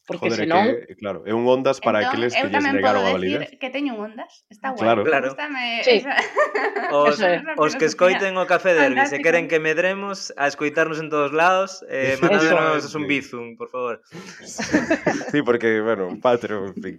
Porque 0.06 0.28
Joder, 0.28 0.40
senón... 0.44 0.64
que, 0.64 0.92
eh, 0.92 0.96
claro, 0.96 1.25
é 1.25 1.32
un 1.32 1.49
Ondas 1.49 1.80
para 1.80 2.04
entón, 2.04 2.12
aqueles 2.12 2.37
que 2.37 2.44
lles 2.44 2.61
negaron 2.61 3.08
a 3.08 3.12
validez. 3.16 3.56
que 3.56 3.70
teño 3.73 3.96
un 3.96 4.12
Ondas, 4.12 4.44
está 4.52 4.76
guai. 4.76 4.84
Claro. 4.84 5.00
claro. 5.04 5.26
Gústame, 5.32 5.80
sí. 5.80 6.04
esa... 6.04 6.16
os, 6.92 7.16
os 7.64 7.73
que 7.76 7.88
escoiten 7.88 8.37
o 8.37 8.44
Café 8.44 8.76
Derby, 8.76 9.00
Fantástica. 9.00 9.16
se 9.16 9.25
queren 9.25 9.49
que 9.49 9.58
medremos 9.64 10.28
a 10.37 10.44
escoitarnos 10.46 11.00
en 11.00 11.08
todos 11.08 11.32
lados, 11.32 11.80
eh, 11.88 12.20
mandándonos 12.20 12.94
un 12.94 13.06
bizum, 13.08 13.56
por 13.56 13.73
favor. 13.73 14.02
sí, 15.32 15.40
porque, 15.40 15.80
bueno, 15.80 16.12
Patreon, 16.20 16.76
en 16.76 16.82
fin. 16.82 16.96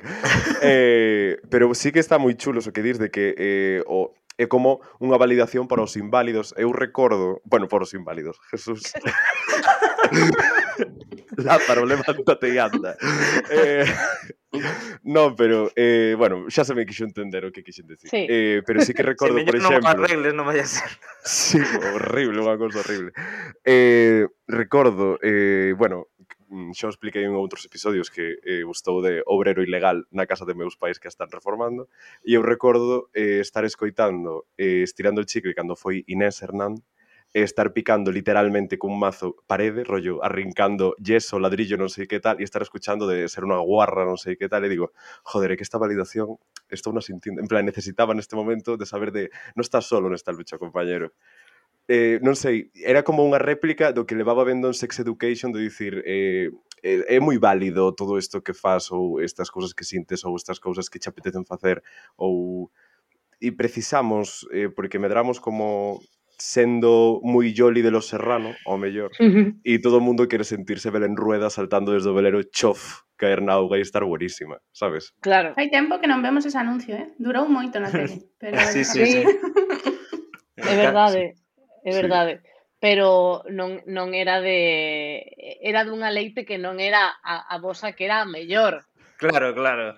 eh, 0.65 1.37
pero 1.49 1.73
sí 1.77 1.91
que 1.93 2.01
está 2.01 2.17
moi 2.17 2.33
chulo 2.33 2.57
o 2.57 2.71
que 2.73 2.81
dis 2.81 2.97
de 2.97 3.13
que 3.13 3.37
eh, 3.37 3.85
o, 3.85 4.17
é 4.41 4.49
como 4.49 4.81
unha 4.99 5.15
validación 5.15 5.69
para 5.69 5.85
os 5.85 5.95
inválidos. 5.95 6.57
Eu 6.57 6.73
recordo, 6.73 7.39
bueno, 7.45 7.69
para 7.69 7.85
os 7.85 7.93
inválidos, 7.93 8.41
Jesús. 8.51 8.81
Lázaro, 11.37 11.85
levántate 11.85 12.53
e 12.53 12.59
anda. 12.59 12.95
Eh, 13.51 13.85
non, 15.03 15.35
pero, 15.35 15.67
eh, 15.75 16.15
bueno, 16.17 16.47
xa 16.47 16.63
se 16.63 16.73
me 16.73 16.87
quixo 16.87 17.03
entender 17.03 17.43
o 17.43 17.51
que 17.51 17.61
quixen 17.61 17.87
decir. 17.87 18.07
Sí. 18.07 18.23
Eh, 18.23 18.63
pero 18.65 18.79
sí 18.81 18.95
que 18.95 19.03
recordo, 19.11 19.35
por 19.43 19.55
exemplo... 19.55 19.83
Non 19.83 19.91
arregles, 19.91 20.33
non 20.33 20.47
vai 20.47 20.63
a 20.63 20.67
ser. 20.67 20.87
Sí, 21.27 21.59
horrible, 21.59 22.39
unha 22.39 22.55
cousa 22.55 22.79
horrible. 22.79 23.11
Eh, 23.67 24.25
recordo, 24.47 25.19
eh, 25.19 25.75
bueno, 25.75 26.07
mm, 26.47 26.71
xa 26.71 26.87
expliquei 26.87 27.27
en 27.27 27.35
outros 27.35 27.67
episodios 27.67 28.07
que 28.07 28.39
eh, 28.39 28.63
gustou 28.63 29.03
de 29.03 29.19
obrero 29.27 29.59
ilegal 29.59 30.07
na 30.15 30.23
casa 30.23 30.47
de 30.47 30.55
meus 30.55 30.79
pais 30.79 30.97
que 30.97 31.07
a 31.07 31.13
están 31.13 31.27
reformando 31.27 31.91
e 32.23 32.39
eu 32.39 32.41
recordo 32.41 33.11
eh, 33.11 33.43
estar 33.43 33.67
escoitando 33.67 34.47
eh, 34.55 34.81
estirando 34.87 35.19
el 35.19 35.27
chicle 35.27 35.57
cando 35.57 35.75
foi 35.75 36.07
Inés 36.07 36.39
Hernán 36.39 36.79
e 37.35 37.43
estar 37.43 37.73
picando 37.75 38.15
literalmente 38.15 38.79
cun 38.79 38.95
mazo 38.95 39.35
parede, 39.43 39.83
rollo, 39.83 40.23
arrincando 40.23 40.95
yeso, 41.03 41.35
ladrillo, 41.35 41.75
non 41.75 41.91
sei 41.91 42.07
que 42.07 42.23
tal, 42.23 42.39
e 42.39 42.47
estar 42.47 42.63
escuchando 42.63 43.11
de 43.11 43.27
ser 43.27 43.43
unha 43.43 43.59
guarra, 43.59 44.07
non 44.07 44.15
sei 44.15 44.39
que 44.39 44.47
tal, 44.47 44.63
e 44.63 44.71
digo, 44.71 44.95
joder, 45.27 45.51
é 45.51 45.59
que 45.59 45.67
esta 45.67 45.75
validación 45.75 46.39
estou 46.71 46.95
na 46.95 47.03
sintiendo, 47.03 47.43
en 47.43 47.51
plan, 47.51 47.67
necesitaba 47.67 48.15
neste 48.15 48.39
momento 48.39 48.79
de 48.79 48.87
saber 48.87 49.11
de, 49.11 49.35
non 49.51 49.67
estás 49.67 49.83
solo 49.83 50.07
nesta 50.07 50.31
lucha, 50.31 50.55
compañero. 50.55 51.11
Eh, 51.91 52.23
non 52.23 52.39
sei, 52.39 52.71
era 52.79 53.03
como 53.03 53.27
unha 53.27 53.35
réplica 53.35 53.91
do 53.91 54.07
que 54.07 54.15
levaba 54.15 54.47
vendo 54.47 54.71
en 54.71 54.75
Sex 54.79 55.03
Education 55.03 55.51
de 55.51 55.59
dicir 55.59 56.07
eh, 56.07 56.55
é, 56.79 57.03
é 57.03 57.17
moi 57.19 57.35
válido 57.35 57.91
todo 57.91 58.15
isto 58.15 58.39
que 58.47 58.55
fas 58.55 58.95
ou 58.95 59.19
estas 59.19 59.51
cousas 59.51 59.75
que 59.75 59.83
sintes 59.83 60.23
ou 60.23 60.39
estas 60.39 60.55
cousas 60.63 60.87
que 60.87 61.03
che 61.03 61.11
apetecen 61.11 61.43
facer 61.43 61.83
ou 62.15 62.71
e 63.43 63.51
precisamos, 63.51 64.47
eh, 64.55 64.71
porque 64.71 65.03
medramos 65.03 65.43
como 65.43 65.99
sendo 66.37 67.19
moi 67.23 67.53
Jolly 67.55 67.81
de 67.81 67.91
los 67.91 68.07
Serrano, 68.07 68.55
ao 68.65 68.77
mellor, 68.77 69.11
uh 69.19 69.25
-huh. 69.25 69.47
e 69.63 69.79
todo 69.79 69.97
o 69.97 70.05
mundo 70.05 70.27
quere 70.27 70.43
sentirse 70.43 70.91
Belén 70.91 71.15
Rueda 71.15 71.49
saltando 71.49 71.93
desde 71.93 72.09
o 72.11 72.17
velero 72.17 72.43
chof, 72.51 73.03
caer 73.15 73.41
na 73.41 73.55
auga 73.55 73.77
e 73.77 73.83
estar 73.83 74.03
buenísima, 74.03 74.59
sabes? 74.71 75.15
Claro. 75.23 75.55
Hai 75.55 75.71
tempo 75.71 75.99
que 75.99 76.07
non 76.07 76.21
vemos 76.21 76.43
ese 76.43 76.59
anuncio, 76.59 76.95
eh? 76.95 77.15
Durou 77.17 77.47
moito 77.47 77.79
na 77.79 77.91
tele. 77.95 78.27
Pero... 78.39 78.59
sí, 78.71 78.83
sí, 78.83 79.03
sí. 79.05 79.21
é 80.59 80.75
verdade, 80.75 81.35
é 81.83 81.91
verdade. 81.91 82.33
Sí. 82.37 82.43
Eh, 82.43 82.51
eh. 82.51 82.53
Pero 82.85 83.41
non, 83.49 83.81
non 83.87 84.13
era 84.13 84.43
de... 84.43 85.25
Era 85.63 85.87
dunha 85.87 86.11
leite 86.13 86.45
que 86.45 86.59
non 86.61 86.77
era 86.77 87.17
a, 87.23 87.47
a 87.49 87.57
vosa 87.57 87.95
que 87.95 88.05
era 88.05 88.21
a 88.21 88.29
mellor. 88.29 88.85
Claro, 89.17 89.55
claro. 89.55 89.95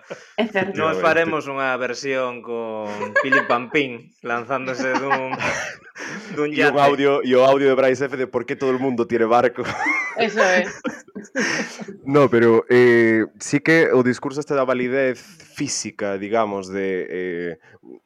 Nos 0.74 1.00
faremos 1.02 1.50
unha 1.50 1.74
versión 1.74 2.38
con 2.38 2.86
Pili 3.18 3.42
Pampín 3.50 4.14
lanzándose 4.22 4.94
dun 4.94 5.34
dun 6.38 6.54
yate. 6.54 6.70
E 6.70 6.76
o 6.76 6.78
audio, 6.78 7.10
e 7.26 7.32
o 7.34 7.42
audio 7.42 7.66
de 7.66 7.74
Bryce 7.74 8.06
F 8.06 8.14
de 8.14 8.30
por 8.30 8.46
que 8.46 8.54
todo 8.54 8.70
el 8.70 8.78
mundo 8.78 9.10
tiene 9.10 9.26
barco. 9.26 9.66
Eso 10.18 10.42
é. 10.42 10.62
No, 12.04 12.30
pero 12.30 12.64
eh, 12.70 13.26
sí 13.38 13.60
que 13.60 13.90
o 13.92 14.02
discurso 14.02 14.40
este 14.40 14.54
da 14.54 14.64
validez 14.64 15.20
física, 15.20 16.16
digamos, 16.16 16.68
de... 16.72 17.06
Eh, 17.10 17.58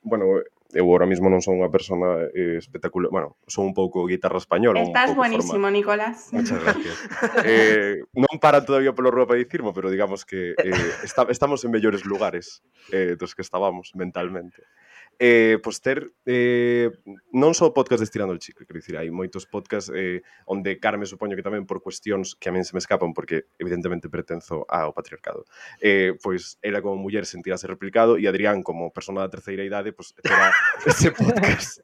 bueno, 0.03 0.43
eu 0.73 0.89
ahora 0.89 1.07
mismo 1.07 1.29
non 1.29 1.45
son 1.45 1.61
unha 1.61 1.69
persona 1.69 2.29
eh, 2.33 2.57
espectacular, 2.57 3.13
bueno, 3.13 3.37
son 3.45 3.73
un 3.73 3.75
pouco 3.77 4.09
guitarra 4.09 4.41
española. 4.41 4.81
Estás 4.81 5.13
buenísimo. 5.13 5.69
Nicolás. 5.69 6.33
Muchas 6.33 6.61
gracias. 6.61 6.97
eh, 7.45 8.01
non 8.17 8.41
paran 8.41 8.65
todavía 8.65 8.97
polo 8.97 9.13
rúa 9.13 9.29
para 9.29 9.41
dicirmo, 9.41 9.77
pero 9.77 9.93
digamos 9.93 10.25
que 10.25 10.57
eh, 10.57 10.91
está, 11.05 11.29
estamos 11.29 11.61
en 11.65 11.71
mellores 11.73 12.05
lugares 12.09 12.65
eh, 12.91 13.17
dos 13.21 13.37
que 13.37 13.45
estábamos 13.45 13.93
mentalmente 13.95 14.65
eh, 15.19 15.59
pois 15.63 15.81
ter 15.81 16.13
eh, 16.27 16.91
non 17.33 17.53
só 17.53 17.73
podcast 17.73 18.01
de 18.01 18.07
Estirando 18.09 18.33
el 18.33 18.41
Chicle, 18.41 18.67
quero 18.67 18.81
dicir, 18.81 18.97
hai 18.97 19.09
moitos 19.13 19.49
podcast 19.49 19.91
eh, 19.93 20.23
onde 20.47 20.79
Carme 20.79 21.09
supoño 21.09 21.35
que 21.37 21.45
tamén 21.45 21.65
por 21.65 21.81
cuestións 21.81 22.37
que 22.37 22.49
a 22.49 22.55
min 22.55 22.65
se 22.65 22.73
me 22.73 22.83
escapan 22.83 23.13
porque 23.13 23.51
evidentemente 23.59 24.13
pertenzo 24.13 24.67
ao 24.69 24.95
patriarcado. 24.97 25.45
Eh, 25.81 26.15
pois 26.21 26.59
ela 26.63 26.81
como 26.81 27.01
muller 27.01 27.27
sentirase 27.27 27.67
replicado 27.67 28.17
e 28.19 28.25
Adrián 28.31 28.63
como 28.63 28.93
persona 28.93 29.25
da 29.25 29.33
terceira 29.33 29.67
idade 29.67 29.93
pois 29.93 30.15
terá 30.17 30.53
ese 30.89 31.13
podcast 31.13 31.83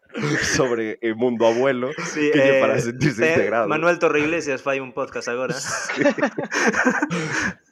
sobre 0.55 0.99
o 1.03 1.11
mundo 1.15 1.47
abuelo 1.47 1.91
sí, 2.11 2.31
que 2.33 2.59
eh, 2.59 2.61
para 2.61 2.79
sentirse 2.79 3.23
eh, 3.25 3.33
integrado. 3.35 3.69
Manuel 3.69 3.99
Torre 3.99 4.21
Iglesias 4.23 4.63
fai 4.63 4.81
un 4.81 4.93
podcast 4.93 5.29
agora. 5.29 5.55
Sí. 5.89 6.05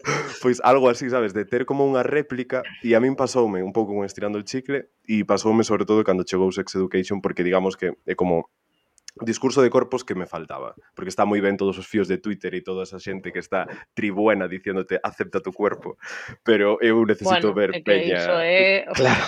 pois 0.43 0.63
algo 0.63 0.89
así, 0.89 1.11
sabes, 1.11 1.35
de 1.35 1.45
ter 1.45 1.67
como 1.67 1.83
unha 1.83 2.07
réplica 2.07 2.63
e 2.87 2.95
a 2.95 3.03
min 3.03 3.19
pasoume 3.19 3.63
un 3.63 3.75
pouco 3.75 3.93
con 3.93 4.07
estirando 4.07 4.39
el 4.39 4.47
chicle 4.47 4.95
e 5.05 5.27
pasoume 5.27 5.67
sobre 5.67 5.85
todo 5.85 6.07
cando 6.07 6.23
chegou 6.23 6.49
Sex 6.55 6.79
Education 6.79 7.19
porque 7.19 7.43
digamos 7.43 7.75
que 7.75 7.99
é 8.07 8.15
como 8.15 8.49
discurso 9.25 9.63
de 9.63 9.71
corpos 9.71 10.05
que 10.05 10.15
me 10.15 10.27
faltaba, 10.27 10.75
porque 10.95 11.09
está 11.09 11.25
moi 11.25 11.41
ben 11.41 11.57
todos 11.57 11.81
os 11.81 11.89
fíos 11.89 12.05
de 12.05 12.21
Twitter 12.21 12.53
e 12.53 12.61
toda 12.61 12.85
esa 12.85 13.01
xente 13.01 13.33
que 13.33 13.41
está 13.41 13.65
tribuena 13.97 14.45
diciéndote 14.45 15.01
acepta 15.01 15.41
tu 15.41 15.57
cuerpo, 15.57 15.97
pero 16.45 16.77
eu 16.85 17.01
necesito 17.09 17.57
bueno, 17.57 17.57
ver 17.57 17.71
é 17.73 17.81
que 17.81 17.89
peña. 17.89 18.21
Iso 18.21 18.37
é... 18.37 18.85
Claro. 18.97 19.25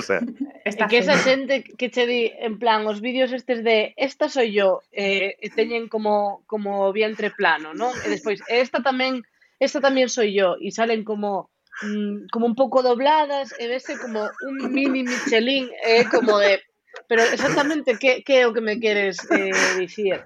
o 0.00 0.02
sea, 0.02 0.20
está 0.64 0.88
que 0.88 1.04
esa 1.04 1.20
xente 1.20 1.60
que 1.76 1.92
che 1.92 2.08
di 2.08 2.32
en 2.40 2.56
plan 2.56 2.88
os 2.88 3.04
vídeos 3.04 3.36
estes 3.36 3.60
de 3.60 3.92
esta 4.00 4.32
soy 4.32 4.56
yo, 4.56 4.80
eh, 4.96 5.36
teñen 5.52 5.92
como 5.92 6.40
como 6.48 6.88
vientre 6.96 7.28
plano, 7.28 7.76
non? 7.76 7.92
E 8.00 8.08
despois 8.08 8.40
esta 8.48 8.80
tamén 8.80 9.20
esta 9.58 9.80
también 9.80 10.08
soy 10.08 10.34
yo, 10.34 10.56
y 10.60 10.70
salen 10.70 11.04
como, 11.04 11.50
mmm, 11.82 12.26
como 12.32 12.46
un 12.46 12.54
poco 12.54 12.82
dobladas, 12.82 13.54
e 13.58 13.68
vese 13.68 13.98
como 13.98 14.28
un 14.46 14.72
mini 14.72 15.02
Michelin, 15.02 15.70
eh, 15.84 16.04
como 16.10 16.38
de... 16.38 16.60
Pero 17.08 17.22
exactamente 17.22 17.98
que, 18.00 18.24
que 18.24 18.40
é 18.40 18.46
o 18.48 18.54
que 18.56 18.64
me 18.64 18.80
queres 18.80 19.20
eh, 19.30 19.52
dicir? 19.76 20.24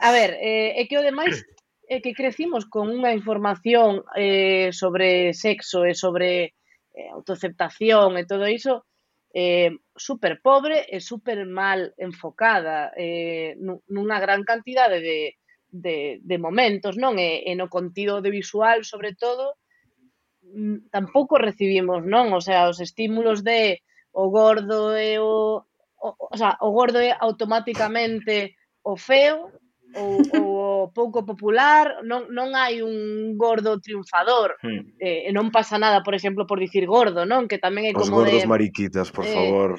A 0.00 0.10
ver, 0.12 0.32
eh, 0.40 0.80
é 0.80 0.88
que 0.88 0.96
o 0.96 1.04
demais 1.04 1.44
é 1.88 1.96
eh, 1.96 2.00
que 2.00 2.16
crecimos 2.16 2.66
con 2.66 2.90
unha 2.90 3.14
información 3.14 4.02
eh, 4.16 4.74
sobre 4.74 5.36
sexo 5.36 5.86
e 5.86 5.94
sobre 5.94 6.56
eh, 6.96 7.08
autoaceptación 7.12 8.18
e 8.18 8.26
todo 8.26 8.48
iso 8.48 8.88
eh, 9.36 9.70
super 9.94 10.40
pobre 10.40 10.88
e 10.88 10.98
super 10.98 11.44
mal 11.46 11.92
enfocada 12.00 12.90
eh, 12.96 13.54
nunha 13.60 14.18
gran 14.18 14.42
cantidade 14.42 14.98
de, 14.98 15.36
de, 15.80 16.20
de 16.22 16.36
momentos, 16.38 16.96
non? 16.96 17.20
E, 17.20 17.44
e 17.46 17.52
no 17.54 17.68
contido 17.68 18.18
audiovisual, 18.18 18.84
sobre 18.84 19.14
todo, 19.14 19.60
mm, 20.42 20.88
tampouco 20.90 21.36
recibimos, 21.36 22.04
non? 22.04 22.32
O 22.32 22.40
sea, 22.40 22.68
os 22.70 22.80
estímulos 22.80 23.44
de 23.44 23.82
o 24.12 24.30
gordo 24.32 24.96
e 24.96 25.20
o... 25.20 25.62
O, 25.96 26.12
o, 26.12 26.36
sea, 26.36 26.60
o 26.60 26.70
gordo 26.76 27.00
é 27.00 27.16
automáticamente 27.16 28.54
o 28.84 29.00
feo 29.00 29.48
ou, 29.96 30.20
ou 30.36 30.56
o 30.86 30.92
pouco 30.92 31.24
popular, 31.24 32.04
non, 32.04 32.28
non 32.30 32.54
hai 32.54 32.84
un 32.84 33.34
gordo 33.34 33.80
triunfador. 33.80 34.54
Hmm. 34.62 34.94
Eh, 35.00 35.32
non 35.32 35.50
pasa 35.50 35.80
nada, 35.80 36.04
por 36.06 36.14
exemplo, 36.14 36.46
por 36.46 36.60
dicir 36.60 36.86
gordo, 36.86 37.24
non? 37.26 37.48
Que 37.50 37.58
tamén 37.58 37.90
é 37.90 37.92
como 37.96 38.06
Os 38.06 38.12
gordos 38.12 38.44
de... 38.44 38.50
mariquitas, 38.50 39.08
por 39.10 39.24
eh, 39.26 39.34
favor. 39.34 39.70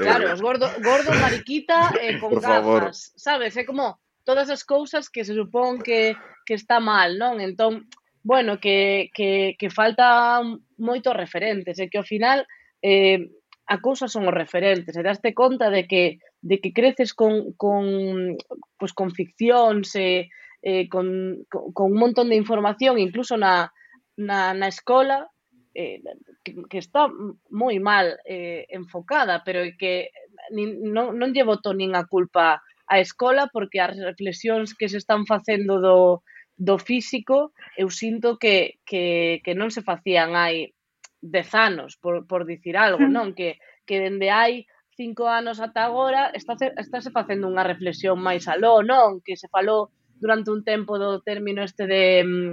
Claro, 0.00 0.32
os 0.32 0.40
gordo, 0.42 0.66
gordo 0.82 1.10
mariquita 1.20 1.92
eh, 2.02 2.18
con 2.18 2.34
por 2.34 2.40
gafas, 2.42 2.64
favor. 2.64 2.82
sabes? 3.14 3.52
É 3.54 3.62
como 3.62 4.00
todas 4.24 4.50
as 4.50 4.64
cousas 4.64 5.08
que 5.08 5.24
se 5.24 5.34
supón 5.34 5.80
que, 5.80 6.16
que 6.46 6.54
está 6.54 6.80
mal, 6.80 7.18
non? 7.18 7.40
Entón, 7.40 7.88
bueno, 8.22 8.60
que, 8.60 9.10
que, 9.14 9.56
que 9.58 9.70
falta 9.70 10.40
moitos 10.76 11.16
referentes 11.16 11.78
e 11.80 11.88
que 11.88 11.98
ao 11.98 12.06
final 12.06 12.44
eh, 12.84 13.32
a 13.70 13.78
cousa 13.80 14.10
son 14.10 14.26
os 14.28 14.34
referentes 14.34 14.92
e 14.96 15.02
daste 15.06 15.32
conta 15.32 15.70
de 15.70 15.86
que 15.86 16.18
de 16.42 16.56
que 16.58 16.72
creces 16.72 17.12
con, 17.12 17.52
con, 17.54 18.36
pues, 18.80 18.92
con 18.92 19.12
ficcións 19.12 19.92
e, 19.94 20.32
eh, 20.62 20.88
con, 20.88 21.44
con 21.48 21.92
un 21.92 21.98
montón 21.98 22.28
de 22.28 22.36
información 22.36 22.98
incluso 22.98 23.36
na, 23.36 23.72
na, 24.16 24.52
na 24.56 24.68
escola 24.68 25.28
eh, 25.74 26.02
que, 26.42 26.56
que 26.68 26.78
está 26.78 27.08
moi 27.48 27.78
mal 27.78 28.18
eh, 28.26 28.66
enfocada, 28.74 29.44
pero 29.44 29.62
que 29.78 30.10
nin, 30.50 30.90
non, 30.90 31.14
non 31.16 31.32
llevo 31.32 31.62
to 31.62 31.72
nin 31.72 31.94
a 31.94 32.04
culpa 32.04 32.58
a 32.90 32.98
escola 32.98 33.46
porque 33.54 33.78
as 33.78 33.94
reflexións 33.94 34.74
que 34.74 34.90
se 34.90 34.98
están 34.98 35.22
facendo 35.22 35.78
do, 35.78 36.26
do 36.58 36.76
físico 36.76 37.54
eu 37.78 37.86
sinto 37.88 38.34
que, 38.34 38.82
que, 38.82 39.38
que 39.46 39.54
non 39.54 39.70
se 39.70 39.86
facían 39.86 40.34
hai 40.34 40.74
dez 41.22 41.54
anos, 41.54 41.96
por, 42.00 42.26
por 42.26 42.48
dicir 42.48 42.74
algo, 42.80 43.06
non? 43.06 43.36
Que, 43.36 43.60
que 43.86 44.02
dende 44.02 44.32
hai 44.32 44.66
cinco 44.98 45.30
anos 45.30 45.62
ata 45.62 45.86
agora 45.86 46.34
está, 46.34 46.56
estáse 46.76 47.14
facendo 47.14 47.46
unha 47.46 47.64
reflexión 47.64 48.18
máis 48.18 48.50
aló, 48.50 48.82
non? 48.82 49.22
Que 49.22 49.38
se 49.38 49.46
falou 49.46 49.94
durante 50.18 50.50
un 50.50 50.66
tempo 50.66 50.98
do 50.98 51.22
término 51.22 51.62
este 51.62 51.86
de 51.86 52.26
mm, 52.26 52.52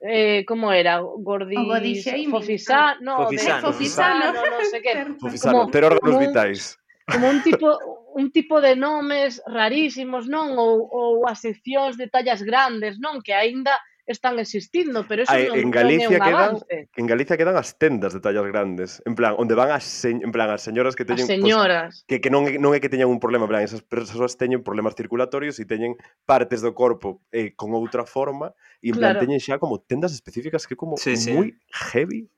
eh, 0.00 0.44
como 0.46 0.72
era, 0.72 1.00
gordis, 1.00 1.58
Fofisa... 2.30 2.96
No, 3.00 3.24
fofisano, 3.24 3.56
de, 3.56 3.62
fofisano, 3.62 4.24
fofisano, 4.32 4.50
non 4.50 4.64
sei 4.68 4.80
que, 4.82 4.92
fofisano, 5.22 5.58
como, 5.64 5.72
ter 5.72 5.82
órganos 5.84 6.18
vitais 6.18 6.60
como 7.10 7.28
un 7.28 7.42
tipo 7.42 7.78
un 8.14 8.32
tipo 8.32 8.60
de 8.60 8.74
nomes 8.74 9.40
rarísimos, 9.46 10.26
non? 10.26 10.58
Ou, 10.58 10.90
ou 10.90 11.12
as 11.28 11.38
seccións 11.38 11.94
de 11.94 12.10
tallas 12.10 12.42
grandes, 12.42 12.98
non? 12.98 13.22
Que 13.22 13.32
aínda 13.32 13.78
están 14.08 14.38
existindo, 14.38 15.06
pero 15.06 15.22
eso 15.22 15.32
Ay, 15.32 15.46
non, 15.46 15.60
en 15.60 15.70
Galicia 15.70 16.08
non 16.08 16.16
é 16.16 16.18
un 16.18 16.24
quedan, 16.24 16.48
avance. 16.48 16.76
En 16.96 17.06
Galicia 17.06 17.36
quedan 17.36 17.56
as 17.60 17.76
tendas 17.76 18.16
de 18.16 18.20
tallas 18.24 18.46
grandes, 18.48 19.04
en 19.04 19.14
plan, 19.14 19.36
onde 19.36 19.52
van 19.52 19.70
as 19.70 19.84
se, 19.84 20.16
en 20.16 20.32
plan 20.32 20.48
as 20.48 20.64
señoras 20.64 20.96
que 20.96 21.04
teñen 21.04 21.28
as 21.28 21.30
señoras. 21.30 21.92
Pues, 22.08 22.08
que 22.08 22.16
que 22.24 22.30
non 22.32 22.48
é, 22.48 22.56
non 22.56 22.72
é 22.72 22.80
que 22.80 22.88
teñan 22.88 23.12
un 23.12 23.20
problema, 23.20 23.44
en 23.44 23.52
plan, 23.52 23.62
esas 23.62 23.84
persoas 23.84 24.40
teñen 24.40 24.64
problemas 24.64 24.96
circulatorios 24.96 25.60
e 25.60 25.68
teñen 25.68 25.94
partes 26.24 26.64
do 26.64 26.72
corpo 26.72 27.20
eh, 27.30 27.52
con 27.52 27.76
outra 27.76 28.08
forma 28.08 28.56
e 28.80 28.90
en 28.90 28.96
claro. 28.96 29.20
plan 29.20 29.28
teñen 29.28 29.38
xa 29.44 29.60
como 29.60 29.84
tendas 29.84 30.16
específicas 30.16 30.64
que 30.64 30.74
como 30.74 30.96
sí, 30.96 31.14
moi 31.28 31.52
sí. 31.52 31.60
heavy 31.92 32.32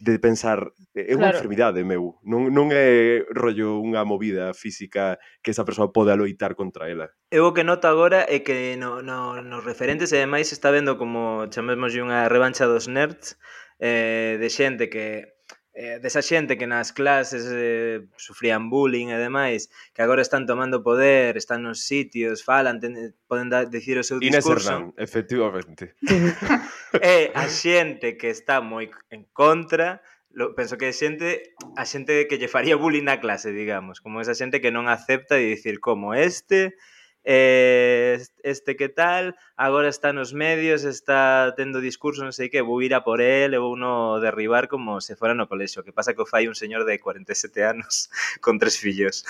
de 0.00 0.18
pensar, 0.18 0.72
eh, 0.96 1.12
é 1.12 1.14
unha 1.14 1.28
claro. 1.28 1.36
enfermidade, 1.36 1.84
meu. 1.84 2.16
Non, 2.24 2.48
non 2.48 2.72
é 2.72 3.20
rollo 3.36 3.84
unha 3.84 4.00
movida 4.08 4.56
física 4.56 5.20
que 5.44 5.52
esa 5.52 5.68
persoa 5.68 5.92
poda 5.92 6.16
loitar 6.16 6.56
contra 6.56 6.88
ela. 6.88 7.12
Eu 7.28 7.44
o 7.44 7.52
que 7.52 7.62
noto 7.62 7.84
agora 7.86 8.24
é 8.24 8.40
que 8.40 8.80
no, 8.80 9.04
no, 9.04 9.44
nos 9.44 9.62
referentes, 9.62 10.10
e 10.10 10.16
ademais 10.16 10.48
está 10.50 10.72
vendo 10.72 10.96
como 10.96 11.46
chamémoslle 11.52 12.00
unha 12.00 12.26
revancha 12.32 12.64
dos 12.64 12.88
nerds, 12.88 13.36
eh, 13.76 14.40
de 14.40 14.48
xente 14.48 14.88
que 14.88 15.36
eh, 15.80 15.96
desa 15.96 16.20
xente 16.20 16.60
que 16.60 16.68
nas 16.68 16.92
clases 16.92 17.48
eh, 17.48 18.04
sufrían 18.20 18.68
bullying 18.68 19.08
e 19.08 19.16
demais, 19.16 19.72
que 19.96 20.04
agora 20.04 20.20
están 20.20 20.44
tomando 20.44 20.84
poder, 20.84 21.40
están 21.40 21.64
nos 21.64 21.88
sitios, 21.88 22.44
falan, 22.44 22.84
ten, 22.84 23.16
poden 23.24 23.48
da, 23.48 23.64
decir 23.64 23.96
o 23.96 24.04
seu 24.04 24.20
Inés 24.20 24.44
discurso. 24.44 24.76
Hernán, 24.76 24.92
efectivamente. 25.00 25.96
e 27.00 27.32
a 27.32 27.48
xente 27.48 28.20
que 28.20 28.28
está 28.28 28.60
moi 28.60 28.92
en 29.08 29.24
contra, 29.32 30.04
lo, 30.36 30.52
penso 30.52 30.76
que 30.76 30.92
é 30.92 30.94
xente, 30.94 31.56
a 31.80 31.88
xente 31.88 32.28
que 32.28 32.36
lle 32.36 32.52
faría 32.52 32.76
bullying 32.76 33.08
na 33.08 33.16
clase, 33.16 33.48
digamos, 33.48 34.04
como 34.04 34.20
esa 34.20 34.36
xente 34.36 34.60
que 34.60 34.68
non 34.68 34.84
acepta 34.84 35.40
de 35.40 35.48
dicir 35.56 35.80
como 35.80 36.12
este 36.12 36.76
eh, 37.24 38.22
este 38.42 38.76
que 38.76 38.88
tal, 38.88 39.36
agora 39.56 39.88
está 39.88 40.12
nos 40.12 40.32
medios, 40.32 40.84
está 40.84 41.54
tendo 41.56 41.80
discurso, 41.80 42.24
non 42.24 42.32
sei 42.32 42.48
que, 42.48 42.64
vou 42.64 42.80
ir 42.80 42.96
a 42.96 43.04
por 43.04 43.20
el 43.20 43.52
e 43.52 43.60
vou 43.60 43.76
no 43.76 44.18
derribar 44.22 44.68
como 44.72 45.04
se 45.04 45.16
fora 45.16 45.36
no 45.36 45.48
colexo, 45.48 45.84
que 45.84 45.92
pasa 45.92 46.16
que 46.16 46.24
o 46.24 46.28
fai 46.28 46.48
un 46.48 46.56
señor 46.56 46.88
de 46.88 46.96
47 46.98 47.64
anos 47.64 48.08
con 48.44 48.56
tres 48.56 48.80
fillos. 48.80 49.24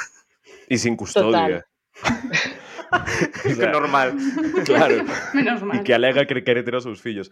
E 0.70 0.79
sin 0.79 0.94
custodia. 0.94 1.66
Total. 1.66 1.66
o 3.44 3.55
sea, 3.55 3.70
normal. 3.72 4.16
Claro. 4.64 5.05
Menos 5.35 5.62
mal. 5.62 5.79
E 5.79 5.85
que 5.85 5.94
alega 5.94 6.26
que 6.26 6.42
quere 6.42 6.62
ter 6.62 6.74
os 6.74 6.87
seus 6.87 7.03
fillos. 7.03 7.31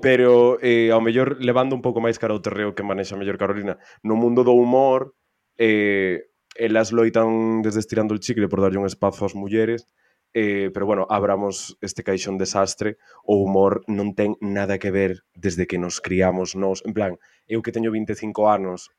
Pero, 0.00 0.58
eh, 0.64 0.90
ao 0.90 1.00
mellor, 1.00 1.36
levando 1.40 1.76
un 1.76 1.84
pouco 1.84 2.00
máis 2.00 2.16
cara 2.16 2.32
ao 2.32 2.44
terreo 2.44 2.72
que 2.72 2.84
manexa 2.84 3.16
mellor 3.16 3.36
Carolina, 3.36 3.76
no 4.00 4.16
mundo 4.16 4.44
do 4.44 4.56
humor, 4.56 5.14
eh, 5.60 6.28
elas 6.58 6.92
loitan 6.92 7.62
desde 7.62 7.80
estirando 7.80 8.12
el 8.12 8.20
chicle 8.20 8.48
por 8.48 8.60
darlle 8.60 8.82
un 8.82 8.86
espazo 8.90 9.24
ás 9.24 9.38
mulleres, 9.38 9.86
eh, 10.34 10.70
pero 10.74 10.84
bueno, 10.84 11.06
abramos 11.08 11.78
este 11.80 12.02
caixón 12.02 12.36
desastre, 12.36 12.98
o 13.24 13.38
humor 13.40 13.86
non 13.86 14.12
ten 14.12 14.34
nada 14.42 14.76
que 14.76 14.90
ver 14.90 15.22
desde 15.32 15.70
que 15.70 15.78
nos 15.78 16.02
criamos 16.02 16.58
nós, 16.58 16.82
en 16.84 16.92
plan, 16.92 17.12
eu 17.46 17.62
que 17.62 17.72
teño 17.72 17.94
25 17.94 18.50
anos, 18.50 18.90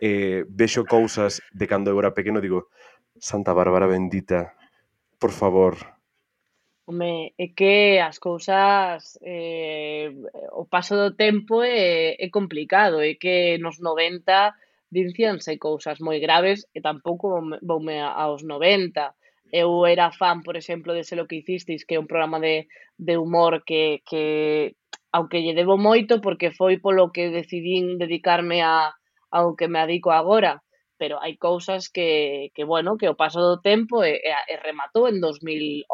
eh, 0.00 0.46
vexo 0.48 0.86
cousas 0.86 1.42
de 1.50 1.66
cando 1.66 1.90
eu 1.90 1.98
era 1.98 2.14
pequeno, 2.14 2.40
digo, 2.40 2.70
Santa 3.18 3.52
Bárbara 3.52 3.90
bendita, 3.90 4.54
por 5.18 5.34
favor. 5.34 5.74
Home, 6.88 7.34
é 7.36 7.52
que 7.52 8.00
as 8.00 8.16
cousas 8.16 9.18
eh, 9.20 10.08
o 10.56 10.64
paso 10.64 10.96
do 10.96 11.12
tempo 11.12 11.60
é, 11.60 12.16
é 12.16 12.30
complicado, 12.30 13.02
é 13.02 13.18
que 13.18 13.58
nos 13.58 13.76
90 13.76 14.54
dicíanse 14.90 15.58
cousas 15.58 16.00
moi 16.00 16.18
graves 16.20 16.66
e 16.74 16.80
tampouco 16.80 17.40
voume 17.62 18.00
aos 18.00 18.42
90. 18.42 19.14
Eu 19.52 19.86
era 19.88 20.12
fan, 20.12 20.44
por 20.44 20.56
exemplo, 20.56 20.92
de 20.92 21.04
Se 21.04 21.16
lo 21.16 21.26
que 21.26 21.40
hicisteis, 21.40 21.84
que 21.84 21.96
é 21.96 22.02
un 22.02 22.10
programa 22.10 22.40
de, 22.40 22.68
de 22.96 23.16
humor 23.16 23.64
que, 23.64 24.02
que 24.04 24.76
aunque 25.12 25.40
lle 25.40 25.56
debo 25.56 25.76
moito 25.76 26.20
porque 26.20 26.52
foi 26.52 26.76
polo 26.78 27.12
que 27.12 27.32
decidín 27.32 27.96
dedicarme 27.96 28.60
a, 28.60 28.92
ao 29.30 29.56
que 29.56 29.68
me 29.68 29.80
adico 29.80 30.10
agora, 30.12 30.60
pero 31.00 31.16
hai 31.22 31.38
cousas 31.38 31.88
que, 31.88 32.50
que 32.52 32.64
bueno, 32.64 32.98
que 32.98 33.08
o 33.08 33.16
paso 33.16 33.40
do 33.40 33.56
tempo 33.62 34.04
e, 34.04 34.20
e, 34.20 34.32
e 34.52 34.54
rematou 34.60 35.08
en 35.08 35.20
2011. 35.20 35.88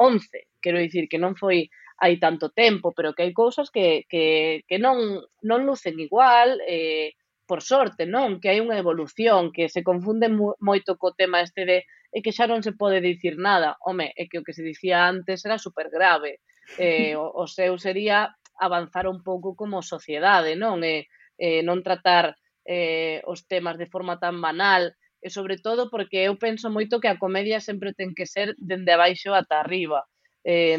Quero 0.59 0.81
dicir 0.81 1.07
que 1.07 1.21
non 1.21 1.39
foi 1.39 1.71
hai 2.03 2.19
tanto 2.19 2.51
tempo, 2.51 2.91
pero 2.91 3.15
que 3.15 3.23
hai 3.23 3.33
cousas 3.37 3.71
que, 3.71 4.03
que, 4.11 4.65
que 4.67 4.77
non, 4.83 5.23
non 5.47 5.63
lucen 5.63 5.95
igual, 6.01 6.59
eh, 6.67 7.15
por 7.47 7.61
sorte, 7.61 8.07
non? 8.07 8.41
Que 8.41 8.51
hai 8.53 8.59
unha 8.65 8.81
evolución, 8.81 9.53
que 9.53 9.69
se 9.69 9.85
confunde 9.85 10.33
moito 10.61 10.97
co 10.97 11.17
tema 11.17 11.45
este 11.45 11.65
de 11.69 11.79
é 12.15 12.23
que 12.23 12.31
xa 12.31 12.47
non 12.47 12.63
se 12.63 12.73
pode 12.79 13.03
dicir 13.03 13.35
nada. 13.37 13.75
Home, 13.83 14.15
é 14.15 14.31
que 14.31 14.39
o 14.39 14.45
que 14.47 14.55
se 14.55 14.63
dicía 14.63 15.05
antes 15.05 15.43
era 15.43 15.59
super 15.59 15.91
grave. 15.91 16.41
Eh, 16.79 17.13
o, 17.21 17.27
o 17.27 17.45
seu 17.51 17.75
sería 17.77 18.31
avanzar 18.57 19.11
un 19.11 19.21
pouco 19.27 19.59
como 19.59 19.83
sociedade, 19.83 20.55
non? 20.55 20.81
E, 20.87 21.11
eh, 21.37 21.61
non 21.67 21.83
tratar 21.83 22.39
eh, 22.65 23.21
os 23.27 23.45
temas 23.51 23.77
de 23.77 23.91
forma 23.91 24.17
tan 24.23 24.39
banal, 24.41 24.95
e 25.25 25.29
sobre 25.33 25.57
todo 25.59 25.89
porque 25.91 26.29
eu 26.29 26.37
penso 26.37 26.69
moito 26.69 27.01
que 27.01 27.09
a 27.09 27.19
comedia 27.19 27.59
sempre 27.59 27.97
ten 27.97 28.13
que 28.15 28.29
ser 28.29 28.55
dende 28.61 28.93
abaixo 28.93 29.35
ata 29.35 29.59
arriba. 29.59 30.05
Eh, 30.45 30.77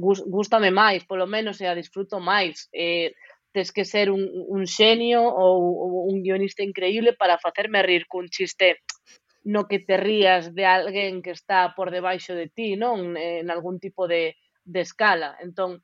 gust, 0.00 0.24
gústame 0.24 0.72
máis, 0.72 1.04
polo 1.04 1.28
menos, 1.28 1.60
e 1.60 1.68
a 1.68 1.76
disfruto 1.76 2.16
máis. 2.18 2.72
Eh, 2.72 3.12
tes 3.56 3.72
que 3.72 3.88
ser 3.88 4.12
un, 4.12 4.28
un 4.28 4.68
xenio 4.68 5.24
ou, 5.24 5.64
ou 5.80 5.90
un 6.12 6.20
guionista 6.20 6.60
increíble 6.60 7.16
para 7.16 7.40
facerme 7.40 7.80
rir 7.80 8.04
cun 8.04 8.28
chiste 8.28 8.84
no 9.48 9.64
que 9.64 9.80
te 9.80 9.96
rías 9.96 10.52
de 10.52 10.68
alguén 10.68 11.24
que 11.24 11.32
está 11.32 11.72
por 11.72 11.88
debaixo 11.88 12.36
de 12.36 12.52
ti, 12.52 12.76
non? 12.76 13.16
En 13.16 13.48
algún 13.48 13.80
tipo 13.80 14.04
de, 14.04 14.36
de 14.66 14.80
escala. 14.84 15.40
Entón, 15.40 15.80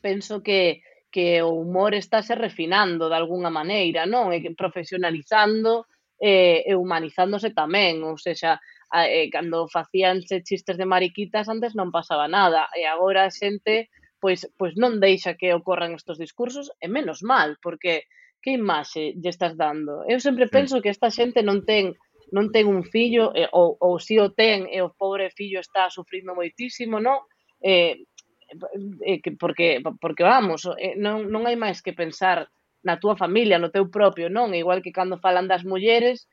penso 0.00 0.40
que 0.40 0.80
que 1.16 1.40
o 1.40 1.48
humor 1.48 1.94
estáse 1.94 2.34
refinando 2.34 3.08
de 3.08 3.16
algunha 3.16 3.48
maneira, 3.48 4.04
non? 4.04 4.32
E 4.32 4.40
eh, 4.40 4.52
profesionalizando 4.52 5.88
eh, 6.20 6.64
e, 6.64 6.72
e 6.72 6.72
humanizándose 6.76 7.52
tamén, 7.52 8.04
ou 8.04 8.16
seja, 8.20 8.60
a, 8.92 9.08
e, 9.08 9.24
eh, 9.24 9.28
cando 9.32 9.68
facíanse 9.68 10.44
chistes 10.44 10.76
de 10.76 10.84
mariquitas 10.84 11.48
antes 11.48 11.72
non 11.72 11.88
pasaba 11.88 12.28
nada, 12.28 12.68
e 12.76 12.84
agora 12.84 13.24
a 13.24 13.32
xente 13.32 13.88
pois, 14.26 14.42
pois 14.58 14.74
non 14.74 14.98
deixa 14.98 15.38
que 15.38 15.54
ocorran 15.54 15.94
estos 15.94 16.18
discursos, 16.18 16.74
e 16.82 16.90
menos 16.90 17.22
mal, 17.22 17.62
porque 17.62 18.10
que 18.42 18.58
imaxe 18.58 19.14
lle 19.14 19.30
estás 19.30 19.54
dando? 19.54 20.02
Eu 20.10 20.18
sempre 20.18 20.50
penso 20.50 20.82
que 20.82 20.90
esta 20.90 21.14
xente 21.14 21.46
non 21.46 21.62
ten 21.62 21.94
non 22.34 22.50
ten 22.50 22.66
un 22.66 22.82
fillo, 22.82 23.30
e, 23.38 23.46
ou, 23.54 23.78
ou 23.78 24.02
si 24.02 24.18
o 24.18 24.34
ten 24.34 24.66
e 24.66 24.82
o 24.82 24.90
pobre 24.90 25.30
fillo 25.30 25.62
está 25.62 25.86
sufrindo 25.94 26.34
moitísimo, 26.34 26.98
non? 26.98 27.22
Eh, 27.62 28.02
eh, 29.06 29.22
porque, 29.38 29.78
porque 30.02 30.26
vamos, 30.26 30.66
eh, 30.74 30.98
non, 30.98 31.30
non 31.30 31.46
hai 31.46 31.54
máis 31.54 31.78
que 31.86 31.94
pensar 31.94 32.50
na 32.82 32.98
túa 32.98 33.14
familia, 33.14 33.62
no 33.62 33.70
teu 33.70 33.86
propio, 33.86 34.26
non? 34.26 34.58
Igual 34.58 34.82
que 34.82 34.90
cando 34.90 35.22
falan 35.22 35.46
das 35.46 35.62
mulleres, 35.62 36.26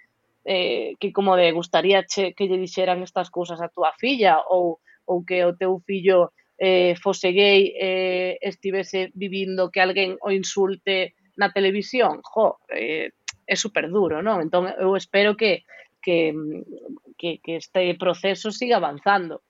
eh, 0.49 0.97
que 0.97 1.13
como 1.13 1.37
de 1.37 1.53
gustaría 1.53 2.01
che, 2.09 2.33
que 2.33 2.49
lle 2.49 2.57
dixeran 2.57 3.05
estas 3.05 3.29
cousas 3.29 3.61
a 3.61 3.69
túa 3.69 3.93
filla 4.01 4.41
ou, 4.49 4.81
ou 5.05 5.21
que 5.21 5.45
o 5.45 5.53
teu 5.53 5.77
fillo 5.85 6.33
eh, 6.63 6.95
fose 6.95 7.35
gay 7.35 7.75
eh, 7.75 8.39
estivese 8.39 9.11
vivindo 9.19 9.67
que 9.67 9.83
alguén 9.83 10.15
o 10.23 10.31
insulte 10.31 11.11
na 11.35 11.51
televisión, 11.51 12.23
jo, 12.23 12.63
eh, 12.71 13.11
é 13.43 13.55
super 13.59 13.91
duro, 13.91 14.23
non? 14.23 14.39
Entón, 14.39 14.71
eu 14.79 14.95
espero 14.95 15.35
que, 15.35 15.67
que, 15.99 16.31
que, 17.19 17.43
que 17.43 17.59
este 17.59 17.91
proceso 17.99 18.47
siga 18.55 18.79
avanzando. 18.79 19.43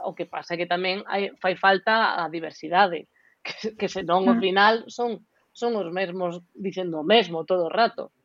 O 0.00 0.16
que 0.16 0.24
pasa 0.24 0.56
é 0.56 0.58
que 0.64 0.64
tamén 0.64 1.04
hai, 1.04 1.36
fai 1.36 1.60
falta 1.60 2.16
a 2.16 2.24
diversidade, 2.32 3.12
que, 3.44 3.76
que 3.76 3.92
senón 3.92 4.24
ao 4.24 4.40
ah. 4.40 4.40
final 4.40 4.74
son 4.88 5.28
son 5.52 5.76
os 5.76 5.88
mesmos 5.92 6.40
dicendo 6.56 7.00
o 7.00 7.08
mesmo 7.08 7.44
todo 7.44 7.68
o 7.68 7.72
rato. 7.72 8.16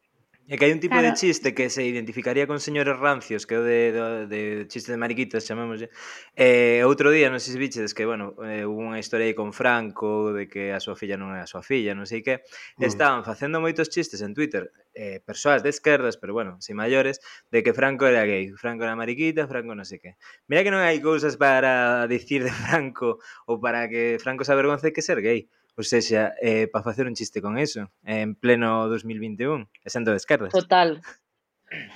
E 0.50 0.58
que 0.58 0.66
hai 0.66 0.74
un 0.74 0.82
tipo 0.82 0.98
claro. 0.98 1.14
de 1.14 1.16
chiste 1.16 1.54
que 1.54 1.70
se 1.70 1.86
identificaría 1.86 2.50
con 2.50 2.60
señores 2.60 2.98
rancios, 2.98 3.46
que 3.46 3.56
é 3.56 3.60
o 3.60 3.64
de, 3.64 3.80
de, 3.94 4.26
de 4.28 4.66
chiste 4.68 4.92
de 4.92 5.00
mariquitas, 5.00 5.46
chamémoslle. 5.46 5.94
E 6.36 6.82
eh, 6.82 6.88
outro 6.88 7.14
día, 7.14 7.30
non 7.30 7.40
sei 7.40 7.56
se 7.56 7.62
biches, 7.62 7.94
que, 7.94 8.04
bueno, 8.04 8.36
eh, 8.44 8.66
hubo 8.68 8.82
unha 8.82 9.00
historia 9.00 9.30
aí 9.30 9.38
con 9.38 9.54
Franco, 9.54 10.34
de 10.34 10.50
que 10.50 10.74
a 10.74 10.82
súa 10.82 10.98
filla 10.98 11.16
non 11.16 11.32
é 11.38 11.46
a 11.46 11.48
súa 11.48 11.64
filla, 11.64 11.96
non 11.96 12.10
sei 12.10 12.26
que. 12.26 12.44
Mm. 12.76 12.84
Estaban 12.84 13.22
facendo 13.24 13.62
moitos 13.64 13.88
chistes 13.88 14.20
en 14.26 14.36
Twitter, 14.36 14.74
eh, 14.92 15.24
persoas 15.24 15.64
de 15.64 15.72
esquerdas, 15.72 16.18
pero 16.18 16.36
bueno, 16.36 16.60
si 16.60 16.76
maiores, 16.76 17.22
de 17.48 17.64
que 17.64 17.72
Franco 17.72 18.10
era 18.10 18.26
gay, 18.28 18.52
Franco 18.58 18.84
era 18.84 18.98
mariquita, 18.98 19.48
Franco 19.48 19.72
non 19.72 19.88
sei 19.88 20.04
que. 20.04 20.18
Mira 20.52 20.66
que 20.66 20.74
non 20.74 20.84
hai 20.84 21.00
cousas 21.00 21.40
para 21.40 22.10
dicir 22.12 22.44
de 22.44 22.52
Franco 22.52 23.22
ou 23.48 23.62
para 23.62 23.88
que 23.88 24.20
Franco 24.20 24.44
se 24.44 24.52
avergonce 24.52 24.92
que 24.92 25.06
ser 25.06 25.24
gay. 25.24 25.48
Pois 25.82 25.90
Ou 25.94 26.02
seja, 26.02 26.36
eh, 26.40 26.68
para 26.68 26.84
facer 26.84 27.08
un 27.08 27.16
chiste 27.16 27.42
con 27.42 27.58
eso, 27.58 27.90
eh, 28.06 28.22
en 28.22 28.36
pleno 28.36 28.86
2021, 28.86 29.66
e 29.82 29.90
sendo 29.90 30.14
de 30.14 30.22
esquerdas. 30.22 30.54
Total. 30.54 31.02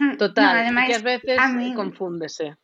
Hmm, 0.01 0.17
Total, 0.17 0.57
no, 0.57 0.61
ademais, 0.65 0.89
que 0.89 0.97
ás 0.97 1.05
veces 1.05 1.37
a 1.37 1.45
eh, 1.45 1.53
mí... 1.53 1.77
confúndese. 1.77 2.57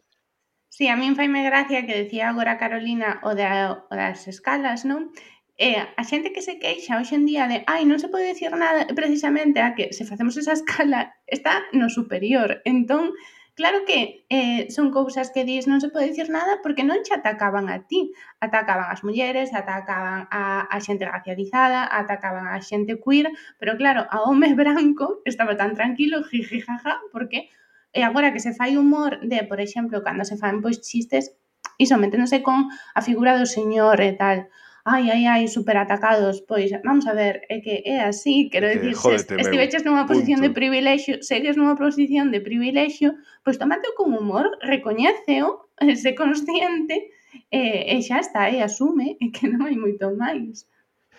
Sí, 0.65 0.89
a 0.89 0.97
min 0.97 1.13
faime 1.13 1.45
gracia 1.45 1.85
que 1.85 1.93
decía 1.93 2.33
agora 2.33 2.57
Carolina 2.57 3.21
o, 3.21 3.37
de, 3.37 3.45
o 3.45 3.93
das 3.93 4.25
escalas, 4.25 4.81
non? 4.81 5.13
Eh, 5.61 5.77
a 5.77 6.01
xente 6.01 6.33
que 6.33 6.41
se 6.41 6.57
queixa 6.57 6.97
hoxe 6.97 7.13
en 7.13 7.29
día 7.29 7.45
de 7.45 7.61
ai, 7.69 7.85
non 7.85 8.01
se 8.01 8.09
pode 8.09 8.25
decir 8.25 8.49
nada 8.57 8.89
precisamente 8.97 9.61
a 9.61 9.77
que 9.77 9.93
se 9.93 10.09
facemos 10.09 10.41
esa 10.41 10.57
escala 10.57 11.13
está 11.29 11.61
no 11.69 11.85
superior. 11.93 12.65
Entón, 12.65 13.13
Claro 13.61 13.85
que 13.85 14.25
eh, 14.29 14.71
son 14.71 14.89
cousas 14.89 15.29
que 15.29 15.45
dis 15.45 15.69
non 15.69 15.77
se 15.77 15.93
pode 15.93 16.09
dicir 16.09 16.33
nada 16.33 16.57
porque 16.65 16.81
non 16.81 17.05
che 17.05 17.13
atacaban 17.13 17.69
a 17.69 17.85
ti. 17.85 18.09
Atacaban 18.41 18.89
as 18.89 19.05
mulleres, 19.05 19.53
atacaban 19.53 20.25
a, 20.33 20.65
a 20.65 20.77
xente 20.81 21.05
racializada, 21.05 21.85
atacaban 21.85 22.49
a 22.49 22.57
xente 22.57 22.97
queer, 22.97 23.29
pero 23.61 23.77
claro, 23.77 24.09
a 24.09 24.25
home 24.25 24.49
branco 24.61 25.21
estaba 25.29 25.53
tan 25.61 25.77
tranquilo, 25.77 26.25
jiji, 26.25 26.65
jaja, 26.65 27.05
porque 27.13 27.53
e 27.93 28.01
agora 28.01 28.33
que 28.33 28.41
se 28.41 28.57
fai 28.57 28.81
humor 28.81 29.21
de, 29.21 29.45
por 29.45 29.61
exemplo, 29.61 30.01
cando 30.01 30.25
se 30.25 30.41
fan 30.41 30.65
pois 30.65 30.81
chistes, 30.81 31.37
iso 31.77 32.01
meténdose 32.01 32.41
con 32.41 32.65
a 32.97 33.01
figura 33.05 33.37
do 33.37 33.45
señor 33.45 34.01
e 34.01 34.17
tal, 34.17 34.49
ai, 34.85 35.09
ai, 35.09 35.25
ai, 35.25 35.47
superatacados, 35.47 36.41
pois 36.41 36.71
vamos 36.83 37.05
a 37.07 37.13
ver, 37.13 37.41
é 37.49 37.59
que 37.61 37.83
é 37.85 38.01
así, 38.01 38.49
quero 38.49 38.67
que, 38.67 38.79
dicir, 38.79 39.19
se 39.19 39.35
estiveches 39.35 39.85
nunha 39.85 40.05
posición 40.05 40.41
punto. 40.41 40.49
de 40.49 40.57
privilexio, 40.57 41.15
segues 41.21 41.55
nunha 41.57 41.75
posición 41.77 42.31
de 42.33 42.41
privilexio, 42.41 43.13
pois 43.45 43.57
tómate 43.61 43.93
con 43.97 44.13
humor, 44.13 44.49
recoñeceo, 44.61 45.69
se 45.95 46.11
consciente, 46.21 47.11
e, 47.51 47.95
e 47.95 48.01
xa 48.01 48.19
está, 48.19 48.49
e 48.49 48.61
asume 48.61 49.17
e 49.19 49.29
que 49.35 49.47
non 49.47 49.67
hai 49.67 49.77
moito 49.77 50.09
máis. 50.17 50.65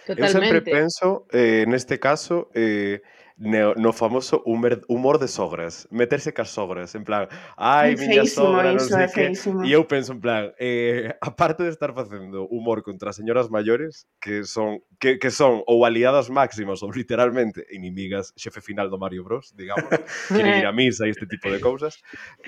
Totalmente. 0.02 0.26
Eu 0.26 0.34
sempre 0.34 0.60
penso, 0.60 1.06
eh, 1.30 1.64
neste 1.70 1.96
caso, 1.98 2.50
eh, 2.54 3.02
no, 3.36 3.74
no 3.74 3.92
famoso 3.92 4.42
humor, 4.44 4.80
humor 4.88 5.18
de 5.18 5.28
sogras, 5.28 5.88
meterse 5.90 6.32
cas 6.32 6.50
sogras, 6.50 6.94
en 6.94 7.04
plan, 7.04 7.28
ai, 7.56 7.96
miña 7.96 8.26
sogra, 8.26 8.72
non 8.72 8.82
sei 8.82 9.08
que, 9.08 9.32
e 9.64 9.70
eu 9.72 9.84
penso 9.88 10.12
en 10.12 10.20
plan, 10.20 10.52
eh, 10.58 11.14
aparte 11.20 11.64
de 11.64 11.70
estar 11.70 11.92
facendo 11.94 12.46
humor 12.48 12.82
contra 12.82 13.12
señoras 13.12 13.50
maiores, 13.50 14.06
que 14.20 14.44
son 14.44 14.80
que, 15.00 15.18
que 15.18 15.30
son 15.30 15.64
ou 15.66 15.84
aliadas 15.84 16.30
máximas 16.30 16.82
ou 16.82 16.92
literalmente 16.92 17.64
inimigas 17.72 18.32
xefe 18.36 18.60
final 18.60 18.90
do 18.90 18.98
Mario 19.00 19.24
Bros, 19.24 19.52
digamos, 19.56 19.88
queren 20.28 20.60
ir 20.60 20.66
a 20.66 20.72
misa 20.72 21.06
e 21.06 21.10
este 21.10 21.26
tipo 21.26 21.50
de 21.50 21.60
cousas, 21.60 22.00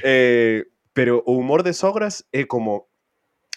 eh, 0.03 0.65
pero 0.93 1.23
o 1.27 1.35
humor 1.35 1.63
de 1.63 1.73
sogras 1.73 2.25
é 2.31 2.45
como 2.45 2.87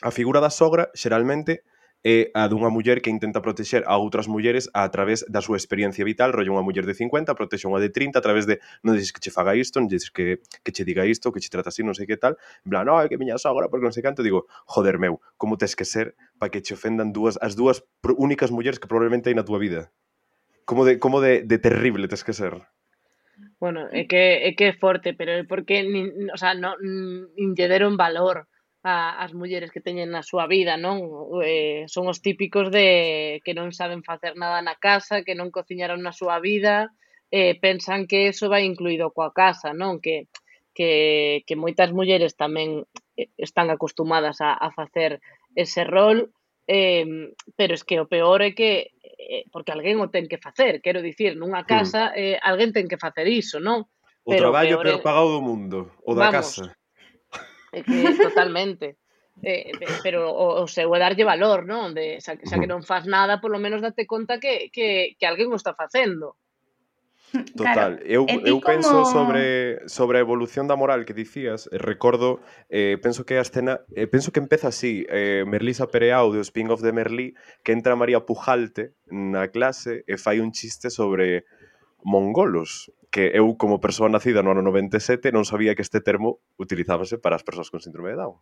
a 0.01 0.11
figura 0.11 0.39
da 0.39 0.49
sogra 0.49 0.89
xeralmente 0.93 1.65
é 2.03 2.29
a 2.33 2.47
dunha 2.47 2.69
muller 2.69 3.01
que 3.01 3.10
intenta 3.10 3.41
protexer 3.41 3.83
a 3.88 3.97
outras 3.97 4.27
mulleres 4.29 4.69
a 4.73 4.88
través 4.89 5.25
da 5.27 5.41
súa 5.41 5.57
experiencia 5.57 6.05
vital, 6.05 6.31
rollo 6.31 6.53
unha 6.53 6.65
muller 6.65 6.86
de 6.86 6.93
50, 6.93 7.33
protexe 7.33 7.65
unha 7.65 7.81
de 7.81 7.89
30 7.89 8.17
a 8.17 8.23
través 8.23 8.45
de 8.45 8.62
non 8.86 8.93
dices 8.93 9.10
que 9.10 9.21
che 9.21 9.31
faga 9.33 9.57
isto, 9.57 9.81
non 9.81 9.89
dices 9.89 10.13
que, 10.13 10.39
que 10.62 10.71
che 10.71 10.86
diga 10.86 11.03
isto, 11.03 11.33
que 11.33 11.41
che 11.41 11.49
trata 11.49 11.73
así, 11.73 11.81
non 11.81 11.97
sei 11.97 12.05
que 12.05 12.17
tal, 12.17 12.38
en 12.65 12.69
plan, 12.69 12.86
no, 12.86 13.01
é 13.01 13.10
que 13.10 13.17
miña 13.17 13.41
sogra, 13.41 13.67
porque 13.67 13.86
non 13.86 13.93
sei 13.95 14.05
canto, 14.05 14.21
digo, 14.21 14.45
joder 14.69 15.01
meu, 15.01 15.19
como 15.36 15.57
tes 15.57 15.73
que 15.73 15.86
ser 15.86 16.13
para 16.38 16.53
que 16.53 16.62
che 16.62 16.77
ofendan 16.77 17.12
dúas, 17.12 17.36
as 17.41 17.57
dúas 17.57 17.83
únicas 18.17 18.53
mulleres 18.53 18.77
que 18.77 18.89
probablemente 18.89 19.27
hai 19.29 19.36
na 19.38 19.47
túa 19.47 19.57
vida? 19.57 19.89
Como 20.67 20.83
de, 20.83 20.99
como 20.99 21.23
de, 21.23 21.41
de 21.47 21.57
terrible 21.57 22.07
tes 22.12 22.21
que 22.27 22.36
ser? 22.36 22.60
Bueno, 23.60 23.89
é 23.89 24.05
que 24.05 24.45
é 24.45 24.53
que 24.53 24.69
é 24.69 24.73
forte, 24.73 25.13
pero 25.17 25.33
é 25.33 25.43
porque 25.43 25.81
nin, 25.81 26.29
o 26.29 26.38
sea, 26.38 26.53
non 26.53 26.77
nin 26.81 27.57
lle 27.57 27.67
deron 27.69 27.97
valor 27.97 28.45
a, 28.88 29.19
as 29.19 29.36
mulleres 29.36 29.71
que 29.76 29.84
teñen 29.84 30.15
na 30.15 30.23
súa 30.23 30.47
vida, 30.47 30.80
non? 30.80 31.04
Eh, 31.43 31.84
son 31.91 32.08
os 32.08 32.23
típicos 32.23 32.71
de 32.71 33.43
que 33.43 33.52
non 33.52 33.76
saben 33.76 34.00
facer 34.00 34.39
nada 34.39 34.63
na 34.63 34.80
casa, 34.80 35.28
que 35.28 35.36
non 35.36 35.52
cociñaron 35.52 36.00
na 36.00 36.15
súa 36.15 36.39
vida, 36.39 36.95
eh, 37.28 37.60
pensan 37.60 38.08
que 38.08 38.32
eso 38.32 38.47
vai 38.47 38.63
incluído 38.63 39.12
coa 39.12 39.36
casa, 39.36 39.76
non? 39.76 40.00
Que, 40.00 40.32
que, 40.71 41.43
que 41.43 41.60
moitas 41.60 41.91
mulleres 41.91 42.39
tamén 42.39 42.88
eh, 43.19 43.28
están 43.36 43.67
acostumadas 43.67 44.39
a, 44.39 44.56
a 44.56 44.71
facer 44.71 45.19
ese 45.52 45.84
rol, 45.84 46.32
eh, 46.63 47.36
pero 47.60 47.76
es 47.76 47.84
que 47.84 48.00
o 48.00 48.08
peor 48.08 48.39
é 48.39 48.56
que 48.56 48.95
eh, 49.04 49.43
porque 49.52 49.76
alguén 49.76 50.00
o 50.00 50.08
ten 50.08 50.32
que 50.32 50.39
facer, 50.39 50.80
quero 50.80 51.04
dicir, 51.04 51.36
nunha 51.36 51.67
hmm. 51.67 51.71
casa 51.76 52.15
eh, 52.15 52.39
alguén 52.39 52.71
ten 52.71 52.88
que 52.88 52.95
facer 52.95 53.28
iso, 53.28 53.60
non? 53.60 53.84
O 54.23 54.32
pero 54.32 54.47
traballo 54.47 54.80
peor 54.80 55.04
peor 55.04 55.04
pagado 55.04 55.36
do 55.36 55.43
mundo, 55.43 55.91
o 56.08 56.15
da 56.15 56.32
Vamos, 56.32 56.56
casa 56.56 56.71
é 57.71 57.84
que 57.84 58.15
totalmente. 58.17 58.97
Eh, 59.43 59.69
pero 60.01 60.34
o, 60.34 60.63
o 60.63 60.67
seu 60.67 60.89
é 60.95 60.99
darlle 60.99 61.21
valor, 61.21 61.62
non? 61.65 61.93
De, 61.93 62.17
xa, 62.17 62.34
xa 62.41 62.58
que 62.58 62.65
non 62.69 62.82
faz 62.82 63.06
nada, 63.06 63.38
polo 63.38 63.62
menos 63.62 63.86
date 63.86 64.10
conta 64.10 64.41
que, 64.41 64.73
que, 64.73 65.13
que 65.13 65.25
alguén 65.30 65.53
o 65.53 65.60
está 65.60 65.77
facendo. 65.77 66.34
Total, 67.56 67.73
claro. 67.73 67.95
eu, 68.08 68.25
eu 68.45 68.62
como... 68.62 68.71
penso 68.71 69.06
sobre, 69.06 69.84
sobre 69.86 70.17
a 70.17 70.23
evolución 70.23 70.65
da 70.65 70.80
moral 70.80 71.03
que 71.03 71.13
dicías, 71.13 71.67
eh, 71.67 71.77
recordo, 71.77 72.39
eh, 72.71 72.97
penso 73.03 73.27
que 73.27 73.36
a 73.38 73.43
escena, 73.43 73.84
eh, 73.93 74.08
penso 74.08 74.32
que 74.32 74.39
empeza 74.39 74.71
así, 74.71 75.06
eh, 75.12 75.43
Merlisa 75.45 75.91
Pereau 75.91 76.32
de 76.32 76.39
Spin-off 76.39 76.82
de 76.82 76.95
Merlí, 76.95 77.36
que 77.67 77.73
entra 77.75 77.99
María 77.99 78.23
Pujalte 78.23 78.95
na 79.12 79.51
clase 79.51 80.08
e 80.08 80.15
fai 80.15 80.39
un 80.39 80.56
chiste 80.56 80.89
sobre 80.89 81.43
mongolos, 82.03 82.91
que 83.12 83.31
eu 83.33 83.55
como 83.57 83.81
persoa 83.81 84.12
nacida 84.12 84.43
no 84.43 84.51
ano 84.51 84.62
97 84.62 85.31
non 85.31 85.47
sabía 85.47 85.73
que 85.73 85.81
este 85.81 86.03
termo 86.03 86.43
utilizábase 86.60 87.17
para 87.17 87.39
as 87.39 87.45
persoas 87.45 87.71
con 87.71 87.79
síndrome 87.81 88.13
de 88.13 88.19
Down. 88.19 88.38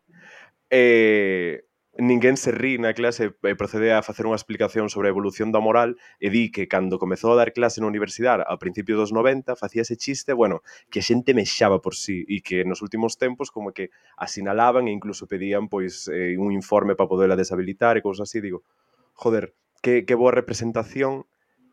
E 0.68 1.64
ninguén 1.98 2.36
se 2.36 2.52
rí 2.52 2.76
na 2.76 2.92
clase 2.92 3.32
e 3.32 3.56
procede 3.56 3.96
a 3.96 4.04
facer 4.04 4.28
unha 4.28 4.36
explicación 4.36 4.92
sobre 4.92 5.08
a 5.08 5.14
evolución 5.16 5.56
da 5.56 5.64
moral 5.64 5.96
e 6.20 6.28
di 6.28 6.52
que 6.52 6.68
cando 6.68 7.00
comezou 7.00 7.32
a 7.32 7.40
dar 7.40 7.56
clase 7.56 7.80
na 7.80 7.88
universidade 7.88 8.44
ao 8.44 8.60
principio 8.60 9.00
dos 9.00 9.16
90 9.16 9.56
facía 9.56 9.88
ese 9.88 9.96
chiste, 9.96 10.36
bueno, 10.36 10.60
que 10.92 11.00
a 11.00 11.08
xente 11.08 11.32
mexaba 11.32 11.80
por 11.80 11.96
sí 11.96 12.28
e 12.28 12.44
que 12.44 12.68
nos 12.68 12.84
últimos 12.84 13.16
tempos 13.16 13.48
como 13.48 13.72
que 13.72 13.96
asinalaban 14.20 14.92
e 14.92 14.96
incluso 14.96 15.24
pedían 15.24 15.72
pois 15.72 16.12
eh, 16.12 16.36
un 16.36 16.52
informe 16.52 17.00
para 17.00 17.08
poderla 17.08 17.40
deshabilitar 17.40 17.96
e 17.96 18.04
cousas 18.04 18.28
así, 18.28 18.44
digo, 18.44 18.68
joder, 19.16 19.56
que, 19.80 20.04
que 20.04 20.20
boa 20.20 20.36
representación 20.36 21.24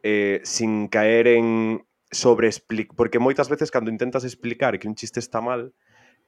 eh, 0.03 0.41
sin 0.45 0.88
caer 0.88 1.27
en 1.29 1.87
sobre 2.11 2.49
explicar, 2.49 2.95
porque 2.97 3.19
moitas 3.19 3.49
veces 3.49 3.71
cando 3.73 3.91
intentas 3.91 4.25
explicar 4.25 4.79
que 4.79 4.87
un 4.87 4.95
chiste 4.95 5.19
está 5.19 5.41
mal, 5.41 5.73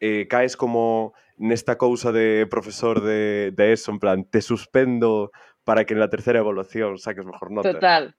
eh, 0.01 0.27
caes 0.29 0.57
como 0.57 1.13
nesta 1.37 1.77
cousa 1.77 2.11
de 2.11 2.47
profesor 2.49 3.03
de, 3.03 3.53
de 3.53 3.73
eso, 3.73 3.93
en 3.93 3.99
plan, 3.99 4.25
te 4.25 4.41
suspendo 4.41 5.31
para 5.65 5.85
que 5.85 5.95
na 5.95 6.09
terceira 6.09 6.41
evaluación 6.41 6.97
saques 6.97 7.27
mejor 7.27 7.53
nota. 7.53 7.73
Total. 7.73 8.17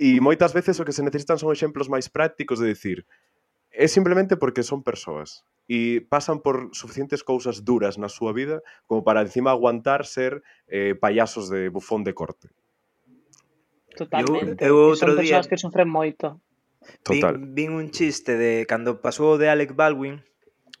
E 0.00 0.18
moitas 0.24 0.56
veces 0.56 0.80
o 0.80 0.84
que 0.88 0.96
se 0.96 1.04
necesitan 1.04 1.36
son 1.36 1.52
exemplos 1.52 1.92
máis 1.92 2.08
prácticos 2.08 2.58
de 2.58 2.72
decir, 2.72 3.04
é 3.76 3.86
simplemente 3.86 4.40
porque 4.40 4.64
son 4.64 4.80
persoas 4.80 5.44
e 5.68 6.00
pasan 6.00 6.40
por 6.40 6.72
suficientes 6.72 7.20
cousas 7.20 7.66
duras 7.66 8.00
na 8.00 8.08
súa 8.08 8.32
vida 8.32 8.64
como 8.88 9.04
para 9.04 9.20
encima 9.20 9.52
aguantar 9.52 10.08
ser 10.08 10.40
eh, 10.70 10.96
payasos 10.96 11.52
de 11.52 11.68
bufón 11.68 12.06
de 12.06 12.14
corte. 12.16 12.48
Totalmente. 13.96 14.60
Eu, 14.60 14.76
eu 14.76 14.76
outro 14.92 15.16
son 15.16 15.18
día... 15.18 15.40
persoas 15.40 15.48
que 15.48 15.56
sofren 15.56 15.88
moito. 15.88 16.38
Total. 17.02 17.34
Vin, 17.34 17.56
vin 17.56 17.70
un 17.74 17.88
chiste 17.90 18.36
de 18.36 18.68
cando 18.68 19.00
pasou 19.00 19.40
de 19.40 19.48
Alec 19.48 19.74
Baldwin, 19.74 20.22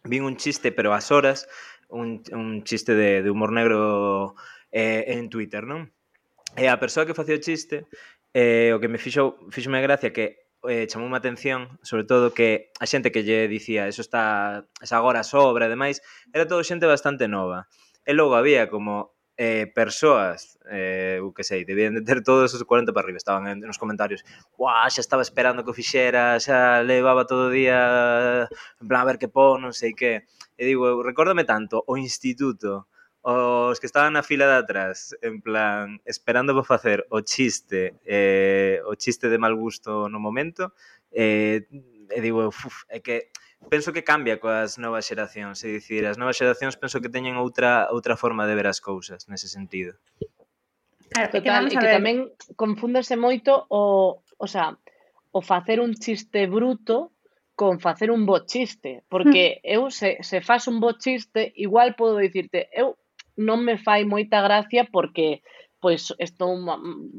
vin 0.04 0.22
un 0.22 0.36
chiste, 0.36 0.70
pero 0.70 0.94
ás 0.94 1.10
horas, 1.10 1.48
un, 1.88 2.22
un 2.30 2.62
chiste 2.62 2.94
de, 2.94 3.24
de 3.24 3.30
humor 3.30 3.50
negro 3.50 4.36
eh, 4.70 5.16
en 5.18 5.32
Twitter, 5.32 5.64
non? 5.66 5.90
E 6.54 6.70
a 6.70 6.78
persoa 6.78 7.08
que 7.08 7.16
facía 7.16 7.36
o 7.36 7.42
chiste, 7.42 7.88
eh, 8.36 8.70
o 8.70 8.78
que 8.78 8.88
me 8.92 9.00
fixo, 9.00 9.40
fixome 9.50 9.82
gracia 9.82 10.12
que 10.12 10.46
eh, 10.68 10.86
chamou 10.86 11.10
má 11.10 11.18
atención, 11.18 11.78
sobre 11.82 12.04
todo 12.04 12.34
que 12.34 12.70
a 12.78 12.86
xente 12.86 13.10
que 13.10 13.24
lle 13.26 13.50
dicía 13.50 13.88
eso 13.90 14.02
está 14.02 14.66
es 14.78 14.92
agora 14.92 15.26
sobra 15.26 15.66
e 15.66 15.72
demais, 15.72 16.04
era 16.30 16.46
todo 16.46 16.62
xente 16.62 16.86
bastante 16.86 17.26
nova. 17.26 17.66
E 18.06 18.14
logo 18.14 18.38
había 18.38 18.70
como 18.70 19.15
eh, 19.36 19.66
persoas, 19.74 20.58
eh, 20.70 21.20
o 21.22 21.32
que 21.32 21.44
sei, 21.44 21.64
debían 21.64 21.94
de 21.94 22.02
ter 22.02 22.22
todos 22.24 22.54
os 22.54 22.62
40 22.64 22.92
para 22.92 23.04
arriba, 23.04 23.18
estaban 23.20 23.46
en, 23.48 23.60
nos 23.60 23.78
comentarios, 23.78 24.24
"Buah, 24.56 24.88
xa 24.88 25.00
estaba 25.04 25.22
esperando 25.22 25.64
que 25.64 25.70
o 25.72 25.76
fixera, 25.76 26.40
xa 26.40 26.80
levaba 26.82 27.26
todo 27.28 27.48
o 27.48 27.54
día 27.54 28.48
en 28.80 28.86
plan 28.88 29.02
a 29.04 29.08
ver 29.08 29.18
que 29.20 29.28
pon, 29.28 29.60
non 29.60 29.72
sei 29.76 29.92
que". 29.92 30.24
E 30.56 30.62
digo, 30.64 30.88
eu, 30.88 31.02
recórdame 31.04 31.44
tanto 31.44 31.84
o 31.86 31.94
instituto, 32.00 32.88
os 33.26 33.76
que 33.80 33.86
estaban 33.90 34.14
na 34.14 34.22
fila 34.22 34.46
de 34.46 34.56
atrás, 34.62 35.12
en 35.20 35.42
plan, 35.42 35.98
esperando 36.06 36.54
para 36.54 36.64
facer 36.78 37.04
o 37.10 37.20
chiste, 37.20 37.98
eh, 38.06 38.80
o 38.86 38.94
chiste 38.94 39.28
de 39.28 39.38
mal 39.38 39.52
gusto 39.58 40.08
no 40.08 40.20
momento, 40.22 40.72
eh, 41.12 41.66
e 42.08 42.18
digo, 42.22 42.46
uf, 42.46 42.86
é 42.88 43.00
que 43.02 43.28
penso 43.68 43.92
que 43.92 44.04
cambia 44.04 44.38
coas 44.38 44.78
novas 44.78 45.06
xeracións, 45.06 45.62
é 45.64 45.68
dicir, 45.72 46.06
as 46.06 46.16
novas 46.20 46.36
xeracións 46.36 46.76
penso 46.76 47.00
que 47.02 47.12
teñen 47.12 47.36
outra 47.40 47.90
outra 47.90 48.14
forma 48.14 48.46
de 48.46 48.54
ver 48.54 48.68
as 48.68 48.80
cousas 48.80 49.26
nese 49.26 49.48
sentido. 49.48 49.98
Claro, 51.10 51.30
Total, 51.30 51.42
que, 51.42 51.50
vamos 51.50 51.74
a 51.76 51.80
ver... 51.80 51.94
tamén 51.96 52.16
confúndese 52.54 53.16
moito 53.16 53.66
o, 53.70 54.20
o 54.20 54.46
sea, 54.46 54.76
o 55.32 55.40
facer 55.42 55.80
un 55.80 55.94
chiste 55.96 56.46
bruto 56.46 57.12
con 57.56 57.80
facer 57.80 58.12
un 58.12 58.28
bo 58.28 58.44
chiste, 58.44 59.02
porque 59.08 59.60
mm. 59.64 59.68
eu 59.74 59.82
se, 59.90 60.20
se 60.20 60.38
fas 60.44 60.68
un 60.68 60.78
bo 60.78 60.92
chiste, 61.00 61.52
igual 61.56 61.96
podo 61.96 62.20
dicirte, 62.20 62.68
eu 62.70 63.00
non 63.36 63.64
me 63.64 63.76
fai 63.76 64.04
moita 64.04 64.40
gracia 64.40 64.88
porque 64.88 65.44
pois 65.80 66.14
estou 66.18 66.56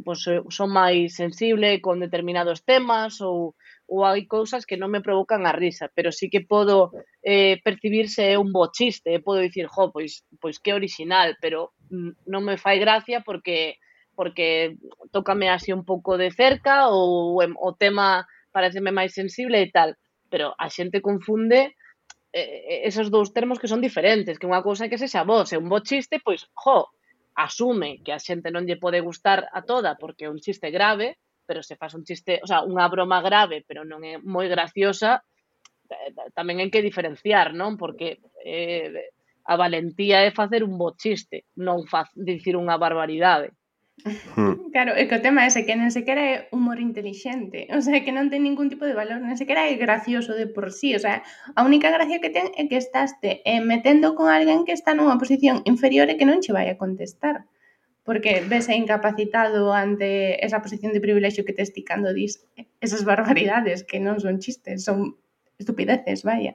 pois 0.04 0.22
son 0.50 0.70
máis 0.74 1.13
sensible 1.13 1.80
con 1.82 2.02
determinados 2.02 2.65
temas 2.65 3.22
ou 3.22 3.54
ou 3.88 4.04
hai 4.04 4.28
cousas 4.28 4.67
que 4.67 4.76
non 4.76 4.91
me 4.91 5.00
provocan 5.00 5.48
a 5.48 5.56
risa, 5.56 5.88
pero 5.96 6.12
sí 6.12 6.28
que 6.28 6.43
podo 6.43 6.91
eh, 7.24 7.56
percibirse 7.63 8.28
é 8.28 8.36
un 8.36 8.52
bo 8.52 8.67
chiste, 8.67 9.15
e 9.15 9.24
podo 9.24 9.39
dicir, 9.39 9.72
jo, 9.72 9.96
pois, 9.96 10.28
pois 10.43 10.60
que 10.60 10.76
original, 10.76 11.39
pero 11.39 11.72
mm, 11.88 12.28
non 12.28 12.43
me 12.43 12.60
fai 12.60 12.84
gracia 12.84 13.24
porque 13.24 13.80
porque 14.17 14.76
tócame 15.13 15.48
así 15.48 15.72
un 15.72 15.86
pouco 15.86 16.17
de 16.17 16.34
cerca 16.34 16.89
ou 16.89 17.39
o 17.39 17.70
tema 17.78 18.28
pareceme 18.52 18.91
máis 18.91 19.13
sensible 19.15 19.62
e 19.62 19.70
tal, 19.72 19.96
pero 20.28 20.52
a 20.58 20.67
xente 20.67 21.00
confunde 21.00 21.78
eh, 22.34 22.84
esos 22.89 23.08
dous 23.08 23.32
termos 23.32 23.62
que 23.62 23.72
son 23.72 23.80
diferentes, 23.80 24.36
que 24.36 24.50
unha 24.50 24.65
cousa 24.65 24.86
é 24.86 24.91
que 24.91 25.00
se 25.00 25.08
xa 25.08 25.24
vos, 25.24 25.54
é 25.54 25.58
un 25.62 25.72
bo 25.72 25.80
chiste, 25.80 26.20
pois, 26.20 26.50
jo, 26.60 26.91
asume 27.38 28.02
que 28.02 28.12
a 28.12 28.19
xente 28.19 28.50
non 28.50 28.65
lle 28.65 28.82
pode 28.82 29.00
gustar 29.06 29.45
a 29.54 29.62
toda 29.62 29.93
porque 30.02 30.26
é 30.26 30.34
un 30.34 30.41
chiste 30.41 30.73
grave, 30.73 31.21
pero 31.45 31.62
se 31.62 31.78
faz 31.78 31.93
un 31.93 32.04
chiste, 32.04 32.41
o 32.41 32.47
sea, 32.50 32.65
unha 32.65 32.89
broma 32.89 33.21
grave, 33.21 33.63
pero 33.63 33.86
non 33.86 34.02
é 34.02 34.17
moi 34.17 34.50
graciosa, 34.50 35.21
tamén 36.34 36.60
hai 36.60 36.69
que 36.73 36.82
diferenciar, 36.82 37.54
non? 37.54 37.78
Porque 37.78 38.19
eh, 38.41 39.13
a 39.45 39.54
valentía 39.56 40.26
é 40.26 40.34
facer 40.34 40.65
un 40.65 40.76
bo 40.82 40.97
chiste, 40.97 41.45
non 41.56 41.86
dicir 42.17 42.58
unha 42.58 42.76
barbaridade. 42.76 43.54
Hmm. 44.06 44.54
Claro, 44.74 44.94
é 44.94 45.10
que 45.10 45.16
o 45.16 45.22
tema 45.22 45.42
é 45.44 45.48
ese, 45.50 45.66
que 45.66 45.74
nen 45.74 45.90
sequera 45.90 46.22
é 46.22 46.36
humor 46.54 46.78
intelixente, 46.78 47.66
o 47.74 47.82
sea, 47.82 48.04
que 48.06 48.14
non 48.14 48.30
ten 48.30 48.46
ningún 48.46 48.70
tipo 48.70 48.86
de 48.86 48.94
valor, 48.94 49.18
nen 49.18 49.34
sequera 49.34 49.66
é 49.66 49.74
gracioso 49.74 50.38
de 50.38 50.46
por 50.46 50.70
sí, 50.70 50.94
o 50.94 51.02
sea, 51.02 51.26
a 51.58 51.66
única 51.66 51.90
gracia 51.90 52.22
que 52.22 52.30
ten 52.30 52.54
é 52.54 52.70
que 52.70 52.78
estás 52.78 53.18
te 53.18 53.42
eh, 53.42 53.58
metendo 53.58 54.14
con 54.14 54.30
alguén 54.30 54.70
que 54.70 54.78
está 54.78 54.94
nunha 54.94 55.18
posición 55.18 55.66
inferior 55.66 56.08
e 56.14 56.18
que 56.18 56.30
non 56.30 56.46
che 56.46 56.54
vai 56.54 56.70
a 56.70 56.78
contestar, 56.78 57.50
porque 58.06 58.46
vese 58.46 58.78
incapacitado 58.78 59.74
ante 59.74 60.38
esa 60.46 60.62
posición 60.62 60.94
de 60.94 61.02
privilexio 61.02 61.44
que 61.44 61.58
te 61.58 61.66
esticando 61.66 62.14
dis 62.14 62.46
eh, 62.54 62.70
esas 62.86 63.02
barbaridades 63.02 63.82
que 63.82 63.98
non 63.98 64.22
son 64.22 64.38
chistes, 64.38 64.86
son 64.86 65.18
estupideces, 65.58 66.22
vaya. 66.22 66.54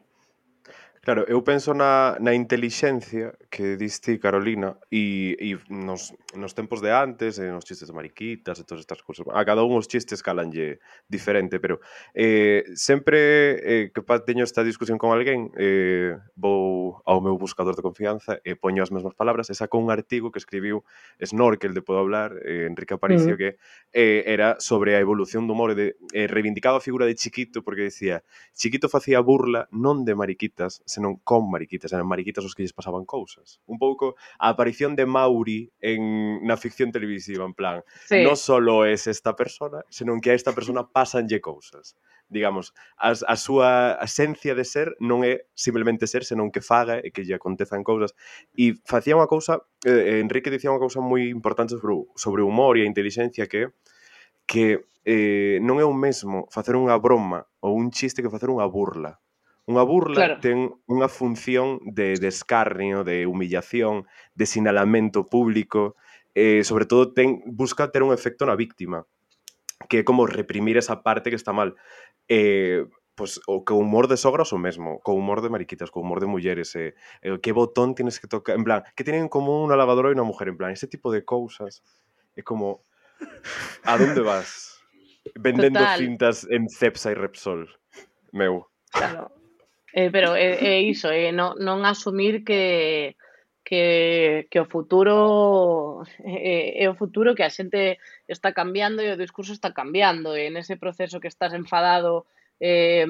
Claro, 1.02 1.26
eu 1.26 1.42
penso 1.42 1.74
na, 1.74 2.14
na 2.22 2.30
intelixencia 2.30 3.34
que 3.50 3.74
diste 3.74 4.22
Carolina 4.22 4.78
e, 4.86 5.34
e 5.34 5.58
nos, 5.66 6.14
nos 6.38 6.54
tempos 6.54 6.78
de 6.78 6.94
antes, 6.94 7.42
e 7.42 7.50
nos 7.50 7.66
chistes 7.66 7.90
de 7.90 7.92
mariquitas 7.92 8.62
e 8.62 8.62
todas 8.62 8.86
estas 8.86 9.02
cousas. 9.02 9.26
A 9.34 9.42
cada 9.42 9.66
un 9.66 9.74
os 9.74 9.90
chistes 9.90 10.22
calanlle 10.22 10.78
diferente, 11.10 11.58
pero 11.58 11.82
eh, 12.14 12.62
sempre 12.78 13.18
eh, 13.66 13.90
que 13.90 13.98
teño 14.22 14.46
esta 14.46 14.62
discusión 14.62 14.94
con 14.94 15.10
alguén, 15.10 15.50
eh, 15.58 16.22
vou 16.38 17.02
ao 17.02 17.18
meu 17.18 17.34
buscador 17.34 17.74
de 17.74 17.82
confianza 17.82 18.38
e 18.46 18.54
poño 18.54 18.86
as 18.86 18.94
mesmas 18.94 19.18
palabras 19.18 19.50
e 19.50 19.58
saco 19.58 19.82
un 19.82 19.90
artigo 19.90 20.30
que 20.30 20.38
escribiu 20.38 20.86
Snorkel 21.18 21.74
de 21.74 21.82
Podo 21.82 21.98
Hablar, 21.98 22.38
eh, 22.46 22.70
Enrique 22.70 22.94
Aparicio, 22.94 23.34
mm. 23.34 23.38
que 23.42 23.58
eh, 23.90 24.22
era 24.30 24.62
sobre 24.62 24.94
a 24.94 25.02
evolución 25.02 25.50
do 25.50 25.58
humor 25.58 25.74
e 25.74 25.74
de, 25.74 25.86
eh, 26.14 26.30
reivindicaba 26.30 26.78
a 26.78 26.84
figura 26.86 27.10
de 27.10 27.18
Chiquito 27.18 27.66
porque 27.66 27.90
decía 27.90 28.22
Chiquito 28.54 28.86
facía 28.86 29.18
burla 29.18 29.66
non 29.74 30.06
de 30.06 30.14
mariquitas, 30.14 30.78
senón 30.92 31.16
con 31.24 31.48
mariquitas, 31.48 31.92
eran 31.92 32.05
mariquitas 32.05 32.44
os 32.44 32.52
que 32.52 32.62
lles 32.62 32.76
pasaban 32.76 33.09
cousas. 33.09 33.64
Un 33.64 33.81
pouco 33.81 34.14
a 34.37 34.52
aparición 34.52 34.92
de 34.92 35.09
Mauri 35.09 35.72
en 35.81 36.44
na 36.44 36.61
ficción 36.61 36.92
televisiva, 36.92 37.48
en 37.48 37.57
plan, 37.57 37.81
sí. 38.05 38.20
non 38.20 38.37
solo 38.37 38.85
es 38.85 39.09
esta 39.09 39.33
persona, 39.33 39.81
senón 39.88 40.20
que 40.20 40.31
a 40.31 40.37
esta 40.37 40.52
persona 40.52 40.85
pasanlle 40.85 41.40
cousas. 41.40 41.96
Digamos, 42.28 42.76
a, 43.00 43.16
a 43.16 43.37
súa 43.40 43.96
esencia 44.05 44.52
de 44.52 44.68
ser 44.68 44.92
non 45.00 45.24
é 45.24 45.48
simplemente 45.57 46.05
ser, 46.05 46.28
senón 46.28 46.52
que 46.52 46.61
faga 46.61 47.00
e 47.00 47.09
que 47.09 47.24
lle 47.24 47.40
acontezan 47.40 47.81
cousas. 47.81 48.12
E 48.52 48.76
facía 48.85 49.16
unha 49.16 49.26
cousa, 49.26 49.64
eh, 49.88 50.20
Enrique 50.20 50.52
dicía 50.52 50.68
unha 50.68 50.83
cousa 50.85 51.00
moi 51.00 51.33
importante 51.33 51.81
sobre, 51.81 52.05
sobre 52.20 52.44
o 52.44 52.48
humor 52.52 52.76
e 52.76 52.85
a 52.85 52.90
inteligencia 52.90 53.48
que 53.48 53.72
que 54.46 54.85
eh, 55.05 55.59
non 55.62 55.83
é 55.83 55.87
o 55.87 55.94
mesmo 55.94 56.46
facer 56.55 56.78
unha 56.78 56.94
broma 56.98 57.42
ou 57.59 57.74
un 57.74 57.90
chiste 57.90 58.22
que 58.22 58.31
facer 58.31 58.50
unha 58.50 58.66
burla. 58.70 59.18
Unha 59.62 59.87
burla 59.87 60.16
claro. 60.18 60.37
ten 60.42 60.75
unha 60.90 61.07
función 61.07 61.79
de 61.87 62.18
descarnio, 62.18 63.07
de, 63.07 63.22
de 63.22 63.31
humillación, 63.31 64.11
de 64.35 64.46
sinalamento 64.46 65.31
público, 65.31 65.94
eh, 66.35 66.64
sobre 66.64 66.87
todo 66.87 67.14
ten, 67.14 67.42
busca 67.46 67.94
ter 67.94 68.03
un 68.03 68.11
efecto 68.11 68.42
na 68.42 68.59
víctima, 68.59 69.07
que 69.87 70.03
é 70.03 70.07
como 70.07 70.27
reprimir 70.27 70.75
esa 70.75 71.07
parte 71.07 71.31
que 71.31 71.38
está 71.38 71.55
mal. 71.55 71.79
Eh, 72.27 72.87
pues, 73.14 73.40
o 73.46 73.62
co 73.64 73.75
humor 73.77 74.09
de 74.09 74.16
sogras 74.16 74.53
o 74.53 74.59
mesmo, 74.59 74.98
co 75.05 75.12
humor 75.12 75.42
de 75.42 75.53
mariquitas, 75.53 75.90
co 75.90 76.01
humor 76.01 76.18
de 76.18 76.27
mulleres, 76.27 76.75
eh, 76.75 76.94
eh, 77.22 77.38
que 77.38 77.53
botón 77.53 77.94
tienes 77.94 78.18
que 78.18 78.27
tocar, 78.27 78.57
en 78.57 78.64
plan, 78.64 78.83
que 78.96 79.05
tienen 79.05 79.29
en 79.29 79.31
común 79.31 79.70
unha 79.70 79.79
lavadora 79.79 80.11
e 80.11 80.16
unha 80.16 80.27
mujer, 80.27 80.51
en 80.51 80.59
plan, 80.59 80.75
ese 80.75 80.88
tipo 80.88 81.12
de 81.12 81.22
cousas, 81.22 81.87
é 82.35 82.42
como, 82.42 82.83
a 83.87 83.94
donde 83.94 84.27
vas? 84.27 84.81
Vendendo 85.38 85.79
Total. 85.79 85.98
cintas 86.03 86.42
en 86.51 86.66
Cepsa 86.66 87.12
e 87.12 87.14
Repsol, 87.14 87.70
meu. 88.33 88.66
Claro. 88.90 89.41
Eh, 89.92 90.11
pero 90.11 90.35
é, 90.35 90.57
é 90.57 90.83
iso, 90.83 91.09
é 91.12 91.33
non, 91.33 91.57
non 91.61 91.85
asumir 91.85 92.44
que 92.44 93.14
que, 93.64 94.48
que 94.50 94.61
o 94.61 94.66
futuro 94.66 96.02
é, 96.24 96.83
é 96.83 96.90
o 96.90 96.98
futuro 96.98 97.35
que 97.35 97.44
a 97.44 97.50
xente 97.50 97.98
está 98.26 98.52
cambiando 98.52 99.00
e 99.02 99.12
o 99.12 99.20
discurso 99.20 99.52
está 99.52 99.70
cambiando. 99.72 100.35
E 100.37 100.50
nese 100.50 100.76
proceso 100.76 101.20
que 101.22 101.31
estás 101.31 101.55
enfadado 101.55 102.26
eh, 102.59 103.07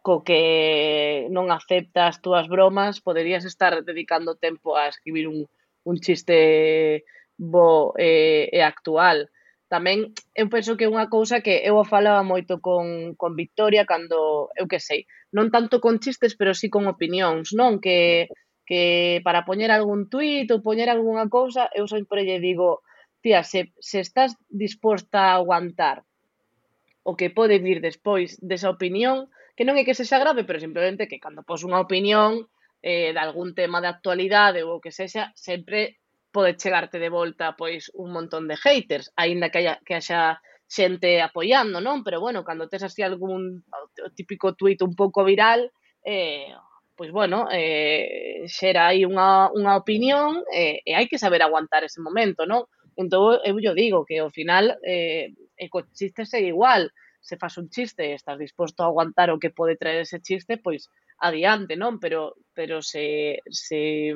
co 0.00 0.22
que 0.22 1.26
non 1.34 1.50
aceptas 1.50 2.22
túas 2.22 2.46
bromas 2.46 3.02
poderías 3.02 3.44
estar 3.44 3.82
dedicando 3.82 4.38
tempo 4.38 4.78
a 4.78 4.88
escribir 4.88 5.26
un, 5.28 5.44
un 5.84 5.96
chiste 6.00 7.04
bo 7.36 7.92
eh, 7.98 8.48
e 8.48 8.62
actual 8.62 9.28
tamén 9.66 10.14
eu 10.34 10.46
penso 10.46 10.78
que 10.78 10.86
é 10.86 10.92
unha 10.92 11.10
cousa 11.10 11.42
que 11.42 11.66
eu 11.66 11.74
o 11.78 11.88
falaba 11.88 12.22
moito 12.22 12.62
con, 12.62 13.18
con 13.18 13.34
Victoria 13.34 13.82
cando, 13.82 14.50
eu 14.54 14.66
que 14.70 14.78
sei, 14.78 15.10
non 15.34 15.50
tanto 15.50 15.82
con 15.82 15.98
chistes, 15.98 16.38
pero 16.38 16.54
sí 16.54 16.70
con 16.70 16.86
opinións, 16.86 17.50
non? 17.50 17.82
Que, 17.82 18.30
que 18.62 19.20
para 19.26 19.42
poñer 19.42 19.74
algún 19.74 20.06
tuit 20.06 20.46
ou 20.54 20.62
poñer 20.62 20.86
algunha 20.86 21.26
cousa, 21.26 21.66
eu 21.74 21.90
sempre 21.90 22.22
lle 22.22 22.38
digo, 22.38 22.86
tía, 23.22 23.42
se, 23.42 23.74
se 23.82 23.98
estás 23.98 24.38
disposta 24.46 25.34
a 25.34 25.42
aguantar 25.42 26.06
o 27.06 27.14
que 27.18 27.30
pode 27.30 27.58
vir 27.62 27.78
despois 27.82 28.38
desa 28.42 28.70
opinión, 28.70 29.30
que 29.58 29.66
non 29.66 29.78
é 29.78 29.82
que 29.86 29.98
se 29.98 30.06
xa 30.06 30.22
grave, 30.22 30.42
pero 30.46 30.62
simplemente 30.62 31.10
que 31.10 31.22
cando 31.22 31.46
pos 31.46 31.66
unha 31.66 31.82
opinión 31.82 32.46
eh, 32.82 33.10
de 33.14 33.20
algún 33.22 33.54
tema 33.54 33.82
de 33.82 33.90
actualidade 33.90 34.62
ou 34.62 34.78
o 34.78 34.82
que 34.82 34.94
sexa, 34.94 35.34
sempre 35.34 35.98
pode 36.36 36.60
chegarte 36.60 37.00
de 37.00 37.08
volta 37.08 37.56
pois 37.56 37.88
un 37.96 38.12
montón 38.12 38.44
de 38.44 38.60
haters, 38.60 39.08
aínda 39.16 39.48
que 39.48 39.58
haya, 39.64 39.74
que 39.86 39.96
haxa 39.96 40.36
xente 40.68 41.22
apoiando, 41.24 41.80
non? 41.80 42.04
Pero 42.04 42.20
bueno, 42.20 42.44
cando 42.44 42.68
tes 42.68 42.84
así 42.84 43.00
algún 43.00 43.64
típico 44.18 44.52
tuit 44.52 44.82
un 44.84 44.92
pouco 44.92 45.24
viral, 45.24 45.72
eh, 46.04 46.52
pois 46.98 47.10
bueno, 47.10 47.48
eh, 47.48 48.44
xera 48.50 48.92
aí 48.92 49.08
unha, 49.08 49.48
unha 49.54 49.74
opinión 49.80 50.44
eh, 50.52 50.84
e 50.84 50.92
hai 50.92 51.06
que 51.08 51.22
saber 51.22 51.40
aguantar 51.40 51.88
ese 51.88 52.04
momento, 52.04 52.44
non? 52.44 52.68
Entón, 53.00 53.40
eu 53.48 53.56
yo 53.60 53.72
digo 53.72 54.04
que 54.08 54.20
ao 54.20 54.28
final 54.28 54.76
eh, 54.84 55.32
e 55.56 55.64
co 55.72 55.88
chiste 55.96 56.28
é 56.36 56.42
igual, 56.44 56.92
se 57.20 57.36
faz 57.40 57.56
un 57.56 57.68
chiste 57.72 58.02
e 58.04 58.16
estás 58.18 58.38
disposto 58.38 58.82
a 58.82 58.88
aguantar 58.92 59.28
o 59.32 59.40
que 59.40 59.54
pode 59.54 59.80
traer 59.80 60.04
ese 60.04 60.20
chiste, 60.20 60.60
pois 60.60 60.92
adiante, 61.20 61.76
non? 61.76 61.96
Pero 62.02 62.36
pero 62.56 62.80
se, 62.82 63.40
se 63.48 64.12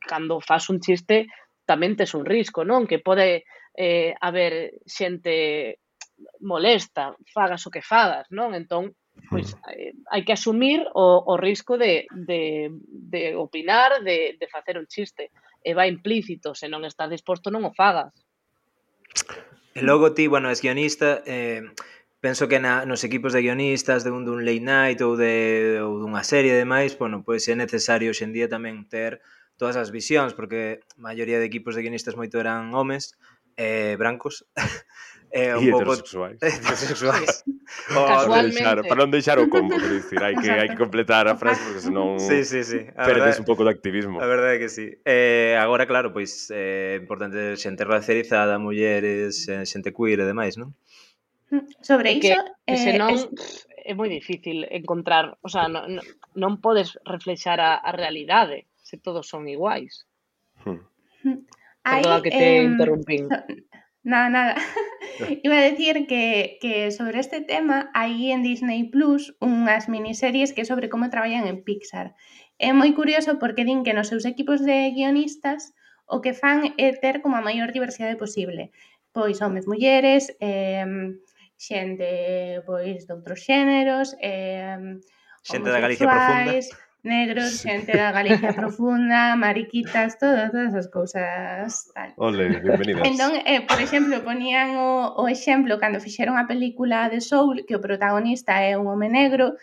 cando 0.00 0.40
faz 0.40 0.68
un 0.70 0.80
chiste 0.80 1.26
tamén 1.64 1.96
tes 1.96 2.12
un 2.12 2.28
risco, 2.28 2.62
non? 2.62 2.84
Que 2.84 3.00
pode 3.00 3.48
eh, 3.74 4.12
haber 4.20 4.80
xente 4.84 5.80
molesta, 6.40 7.16
fagas 7.32 7.64
o 7.66 7.72
que 7.72 7.82
fagas, 7.82 8.28
non? 8.30 8.52
Entón, 8.54 8.94
pois, 9.32 9.56
hmm. 9.56 9.70
eh, 9.72 9.92
hai 10.12 10.22
que 10.22 10.36
asumir 10.36 10.84
o, 10.94 11.24
o 11.24 11.34
risco 11.40 11.80
de, 11.80 12.06
de, 12.12 12.70
de 12.86 13.34
opinar, 13.34 14.04
de, 14.04 14.36
de 14.38 14.46
facer 14.48 14.78
un 14.78 14.86
chiste. 14.86 15.32
E 15.64 15.72
vai 15.72 15.88
implícito, 15.88 16.52
se 16.52 16.68
non 16.68 16.84
estás 16.84 17.08
disposto 17.08 17.48
non 17.48 17.64
o 17.64 17.72
fagas. 17.72 18.12
E 19.74 19.80
logo 19.82 20.12
ti, 20.12 20.28
bueno, 20.28 20.52
es 20.52 20.60
guionista, 20.60 21.24
eh, 21.24 21.64
penso 22.20 22.46
que 22.46 22.60
na, 22.60 22.84
nos 22.84 23.02
equipos 23.02 23.32
de 23.32 23.40
guionistas 23.40 24.04
de 24.04 24.12
un 24.12 24.28
dun 24.28 24.44
late 24.44 24.60
night 24.60 25.00
ou 25.00 25.16
de 25.16 25.80
ou 25.80 25.98
dunha 25.98 26.22
serie 26.22 26.52
e 26.52 26.60
demais, 26.60 26.92
bueno, 27.00 27.24
pois 27.24 27.48
é 27.48 27.56
necesario 27.56 28.12
hoxendía 28.12 28.46
tamén 28.46 28.84
ter 28.86 29.24
todas 29.56 29.76
as 29.76 29.90
visións, 29.90 30.34
porque 30.34 30.82
a 30.98 31.00
maioría 31.00 31.38
de 31.38 31.46
equipos 31.46 31.74
de 31.74 31.82
guionistas 31.82 32.18
moito 32.18 32.38
eran 32.40 32.74
homes, 32.74 33.14
eh, 33.56 33.96
brancos 33.98 34.46
eh, 35.34 35.54
un 35.54 35.70
pouco 35.70 35.94
heterosexuais, 35.94 36.38
heterosexuais. 36.42 37.44
oh, 37.96 38.86
para 38.86 39.00
non 39.02 39.10
deixar 39.10 39.38
o 39.42 39.50
combo 39.50 39.74
quero 39.74 39.98
dicir, 39.98 40.22
hai 40.22 40.34
que, 40.38 40.50
hai 40.50 40.68
que 40.70 40.78
completar 40.78 41.26
a 41.26 41.34
frase 41.34 41.62
porque 41.66 41.82
senón 41.82 42.18
sí, 42.28 42.46
sí, 42.46 42.62
sí. 42.62 42.80
A 42.94 43.02
perdes 43.06 43.34
verdade, 43.34 43.42
un 43.42 43.48
pouco 43.48 43.66
de 43.66 43.70
activismo. 43.74 44.22
a 44.22 44.26
verdade 44.30 44.58
é 44.58 44.60
que 44.62 44.70
sí. 44.70 44.94
Eh, 45.02 45.58
agora 45.58 45.90
claro, 45.90 46.14
pois 46.14 46.50
é 46.54 46.94
eh, 46.94 47.02
importante 47.02 47.58
xente 47.58 47.82
racializada, 47.82 48.58
mulleres 48.62 49.46
xente 49.46 49.90
queer 49.90 50.22
e 50.22 50.26
demais, 50.30 50.54
non? 50.54 50.74
Sobre 51.82 52.14
iso 52.14 52.34
que, 52.34 52.34
que 52.66 52.74
eh, 52.74 52.78
senón, 52.78 53.14
es... 53.14 53.66
é 53.84 53.92
moi 53.94 54.08
difícil 54.08 54.66
encontrar, 54.70 55.34
o 55.42 55.50
sea, 55.50 55.66
non, 55.66 55.98
non 56.34 56.62
podes 56.62 56.94
reflexar 57.04 57.58
a, 57.58 57.78
a 57.78 57.90
realidade 57.90 58.70
se 58.94 59.00
todos 59.00 59.28
son 59.28 59.48
iguais? 59.48 60.06
Hmm. 60.64 60.80
hmm. 61.22 61.46
Hay, 61.84 62.02
Perdona 62.02 62.22
que 62.22 62.30
te 62.30 62.58
eh, 62.58 62.62
interrumpí. 62.62 63.18
So, 63.18 63.28
nada, 64.02 64.30
nada. 64.30 64.54
Iba 65.42 65.58
a 65.58 65.62
decir 65.62 66.06
que, 66.06 66.58
que, 66.60 66.90
sobre 66.90 67.20
este 67.20 67.40
tema 67.40 67.90
hai 67.94 68.30
en 68.30 68.42
Disney 68.42 68.88
Plus 68.88 69.36
unhas 69.40 69.88
miniseries 69.88 70.52
que 70.52 70.64
sobre 70.64 70.88
como 70.88 71.10
traballan 71.10 71.46
en 71.46 71.62
Pixar. 71.62 72.14
É 72.58 72.72
moi 72.72 72.94
curioso 72.94 73.36
porque 73.42 73.66
din 73.66 73.84
que 73.84 73.92
nos 73.92 74.08
seus 74.08 74.24
equipos 74.24 74.62
de 74.62 74.94
guionistas 74.94 75.74
o 76.06 76.20
que 76.22 76.32
fan 76.32 76.72
é 76.78 76.94
ter 76.96 77.20
como 77.20 77.36
a 77.36 77.44
maior 77.44 77.74
diversidade 77.74 78.16
posible. 78.16 78.70
Pois 79.12 79.42
homes, 79.42 79.66
mulleres, 79.68 80.32
eh, 80.40 80.86
xente 81.58 82.62
pois 82.64 83.04
de 83.06 83.12
outros 83.12 83.44
xéneros, 83.44 84.16
eh, 84.22 84.78
xente 85.44 85.68
da 85.68 85.84
Galicia 85.84 86.08
profunda 86.08 86.83
negros, 87.04 87.60
xente 87.60 87.92
da 87.92 88.10
Galicia 88.10 88.50
profunda, 88.60 89.36
mariquitas, 89.36 90.18
todo, 90.18 90.50
todas 90.50 90.74
as 90.74 90.88
cousas 90.88 91.92
tal. 91.94 92.10
Ole, 92.16 92.48
bienvenidas. 92.60 93.04
Entón, 93.04 93.32
eh, 93.44 93.60
por 93.68 93.78
exemplo, 93.80 94.24
ponían 94.24 94.74
o, 94.80 95.14
o 95.20 95.28
exemplo 95.28 95.78
cando 95.78 96.00
fixeron 96.00 96.40
a 96.40 96.48
película 96.48 97.12
de 97.12 97.20
Soul, 97.20 97.64
que 97.68 97.76
o 97.76 97.84
protagonista 97.84 98.64
é 98.64 98.74
un 98.80 98.88
home 98.88 99.12
negro, 99.12 99.54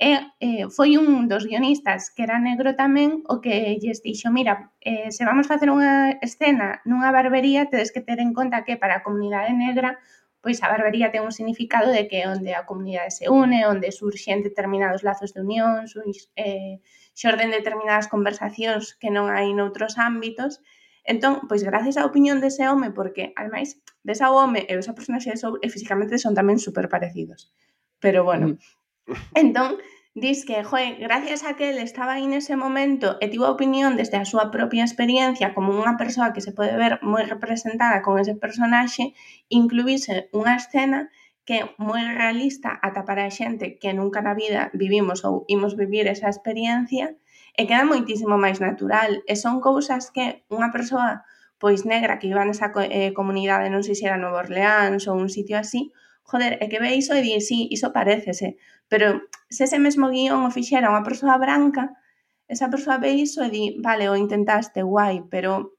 e 0.00 0.16
eh, 0.16 0.20
eh 0.40 0.64
foi 0.72 0.96
un 0.96 1.28
dos 1.28 1.44
guionistas 1.44 2.10
que 2.10 2.24
era 2.24 2.40
negro 2.40 2.72
tamén 2.74 3.20
o 3.28 3.38
que 3.44 3.76
lles 3.78 4.00
dixo, 4.00 4.32
mira, 4.32 4.72
eh, 4.80 5.12
se 5.12 5.22
vamos 5.28 5.46
facer 5.46 5.68
unha 5.68 6.18
escena 6.24 6.80
nunha 6.88 7.12
barbería, 7.12 7.68
tedes 7.68 7.92
que 7.92 8.00
ter 8.00 8.18
en 8.18 8.32
conta 8.32 8.64
que 8.64 8.80
para 8.80 8.98
a 8.98 9.04
comunidade 9.04 9.52
negra 9.52 10.00
pois 10.40 10.58
a 10.64 10.72
barbería 10.72 11.12
ten 11.12 11.22
un 11.22 11.36
significado 11.36 11.92
de 11.92 12.08
que 12.08 12.24
onde 12.24 12.56
a 12.56 12.64
comunidade 12.64 13.12
se 13.12 13.28
une, 13.28 13.68
onde 13.68 13.92
surxen 13.92 14.40
determinados 14.40 15.04
lazos 15.04 15.36
de 15.36 15.44
unión, 15.44 15.84
surx, 15.86 16.32
eh, 16.36 16.80
xorden 17.12 17.52
determinadas 17.52 18.08
conversacións 18.08 18.96
que 18.96 19.12
non 19.12 19.28
hai 19.28 19.52
noutros 19.52 20.00
ámbitos. 20.00 20.64
Entón, 21.04 21.44
pois 21.48 21.60
gracias 21.64 22.00
á 22.00 22.08
opinión 22.08 22.40
dese 22.40 22.64
home, 22.64 22.88
porque, 22.92 23.36
ademais, 23.36 23.76
desa 24.00 24.32
home 24.32 24.64
e 24.64 24.72
ves 24.76 24.88
personaxe 24.88 25.32
de 25.32 25.40
Soul 25.40 25.60
e 25.60 25.68
físicamente 25.68 26.16
son 26.16 26.32
tamén 26.32 26.56
super 26.56 26.88
parecidos. 26.88 27.52
Pero, 28.00 28.24
bueno, 28.24 28.56
mm. 28.56 29.36
entón, 29.36 29.76
Dis 30.14 30.44
que, 30.44 30.64
joe, 30.64 30.96
gracias 30.98 31.44
a 31.44 31.54
que 31.54 31.70
el 31.70 31.78
estaba 31.78 32.14
aí 32.14 32.26
nese 32.26 32.56
momento 32.58 33.08
e 33.22 33.30
tivo 33.30 33.46
a 33.46 33.54
opinión 33.54 33.94
desde 33.94 34.18
a 34.18 34.26
súa 34.26 34.50
propia 34.50 34.82
experiencia 34.82 35.54
como 35.54 35.70
unha 35.70 35.94
persoa 36.02 36.34
que 36.34 36.42
se 36.42 36.50
pode 36.50 36.74
ver 36.74 36.98
moi 37.12 37.22
representada 37.22 38.02
con 38.02 38.18
ese 38.18 38.34
personaxe, 38.34 39.14
incluíse 39.46 40.26
unha 40.34 40.58
escena 40.58 41.14
que 41.46 41.54
é 41.62 41.68
moi 41.78 42.02
realista 42.02 42.74
ata 42.82 43.06
para 43.06 43.22
a 43.22 43.30
xente 43.38 43.78
que 43.78 43.94
nunca 43.94 44.18
na 44.18 44.34
vida 44.34 44.74
vivimos 44.74 45.22
ou 45.22 45.46
imos 45.46 45.78
vivir 45.78 46.10
esa 46.10 46.26
experiencia 46.26 47.14
e 47.54 47.62
queda 47.70 47.86
moitísimo 47.86 48.34
máis 48.34 48.58
natural. 48.58 49.22
E 49.30 49.34
son 49.38 49.62
cousas 49.62 50.10
que 50.10 50.42
unha 50.50 50.74
persoa 50.74 51.22
pois 51.62 51.86
negra 51.86 52.18
que 52.18 52.26
iba 52.26 52.42
nesa 52.42 52.74
eh, 52.82 53.14
comunidade, 53.14 53.70
non 53.70 53.86
sei 53.86 53.94
se 53.94 54.10
era 54.10 54.18
Nova 54.18 54.42
Orleans 54.42 55.06
ou 55.06 55.14
un 55.14 55.30
sitio 55.30 55.54
así, 55.54 55.94
joder, 56.30 56.62
e 56.62 56.70
que 56.70 56.78
ve 56.78 56.94
iso 56.94 57.12
e 57.18 57.22
di, 57.26 57.34
sí, 57.42 57.66
iso 57.74 57.90
parécese, 57.90 58.54
pero 58.86 59.26
se 59.50 59.66
ese 59.66 59.82
mesmo 59.82 60.06
guión 60.14 60.46
o 60.46 60.54
fixera 60.54 60.94
unha 60.94 61.02
persoa 61.02 61.34
branca, 61.42 61.98
esa 62.46 62.70
persoa 62.70 63.02
ve 63.02 63.18
iso 63.18 63.42
e 63.42 63.50
di, 63.50 63.64
vale, 63.82 64.06
o 64.06 64.14
intentaste, 64.14 64.86
guai, 64.86 65.26
pero 65.26 65.74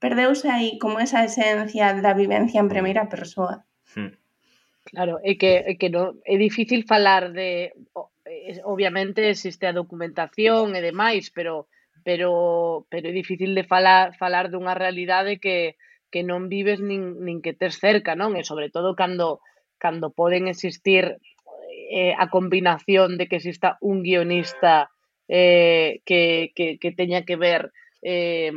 perdeuse 0.00 0.48
aí 0.48 0.80
como 0.80 1.00
esa 1.04 1.20
esencia 1.24 1.92
da 2.00 2.16
vivencia 2.16 2.60
en 2.64 2.72
primeira 2.72 3.08
persoa. 3.12 3.64
Hmm. 3.92 4.16
Claro, 4.84 5.20
é 5.24 5.36
que, 5.36 5.52
é 5.64 5.72
que 5.80 5.88
no, 5.92 6.20
é 6.24 6.36
difícil 6.36 6.84
falar 6.88 7.32
de... 7.32 7.72
Obviamente 8.64 9.28
existe 9.28 9.64
a 9.68 9.76
documentación 9.76 10.72
e 10.76 10.80
demais, 10.80 11.28
pero 11.28 11.68
pero 12.04 12.84
pero 12.92 13.08
é 13.08 13.14
difícil 13.16 13.56
de 13.56 13.64
falar 13.64 14.12
falar 14.20 14.52
dunha 14.52 14.76
realidade 14.76 15.40
que 15.40 15.80
que 16.12 16.22
non 16.22 16.52
vives 16.52 16.78
nin, 16.78 17.18
nin 17.24 17.40
que 17.40 17.56
tes 17.56 17.80
cerca, 17.80 18.12
non? 18.14 18.36
E 18.36 18.44
sobre 18.44 18.68
todo 18.68 18.94
cando 18.94 19.40
cando 19.84 20.16
poden 20.16 20.48
existir 20.48 21.20
eh, 21.92 22.16
a 22.16 22.32
combinación 22.32 23.20
de 23.20 23.28
que 23.28 23.36
exista 23.36 23.76
un 23.84 24.00
guionista 24.00 24.88
eh, 25.28 26.00
que, 26.08 26.52
que, 26.56 26.78
que 26.80 26.90
teña 26.92 27.28
que 27.28 27.36
ver 27.36 27.68
eh, 28.00 28.52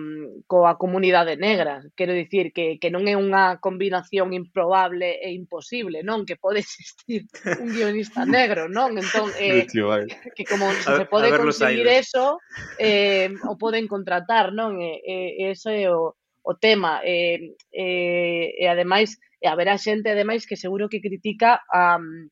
coa 0.47 0.75
comunidade 0.75 1.35
negra. 1.35 1.83
Quero 1.95 2.11
dicir 2.11 2.51
que, 2.51 2.79
que 2.79 2.91
non 2.91 3.07
é 3.07 3.15
unha 3.15 3.59
combinación 3.63 4.35
improbable 4.35 5.19
e 5.23 5.31
imposible, 5.35 6.03
non? 6.03 6.23
Que 6.27 6.35
pode 6.35 6.63
existir 6.63 7.27
un 7.63 7.71
guionista 7.75 8.27
negro, 8.27 8.67
non? 8.71 8.95
Entón, 8.95 9.31
eh, 9.39 9.67
que 9.67 10.43
como 10.47 10.71
se, 10.75 10.91
a, 10.91 10.99
se 10.99 11.05
pode 11.07 11.31
conseguir 11.35 11.87
eso, 11.87 12.39
eh, 12.79 13.31
o 13.47 13.59
poden 13.59 13.87
contratar, 13.87 14.51
non? 14.51 14.79
E, 14.79 14.99
e, 15.03 15.51
ese 15.51 15.87
é 15.87 15.91
o, 15.91 16.15
o 16.43 16.53
tema. 16.59 16.99
E, 17.07 17.07
eh, 17.07 17.35
e, 17.71 17.83
eh, 17.83 18.63
e 18.63 18.63
ademais, 18.67 19.15
e 19.41 19.45
haberá 19.47 19.77
xente 19.77 20.09
ademais 20.09 20.45
que 20.45 20.57
seguro 20.57 20.89
que 20.89 21.01
critica 21.01 21.61
a 21.69 21.97
um, 21.97 22.29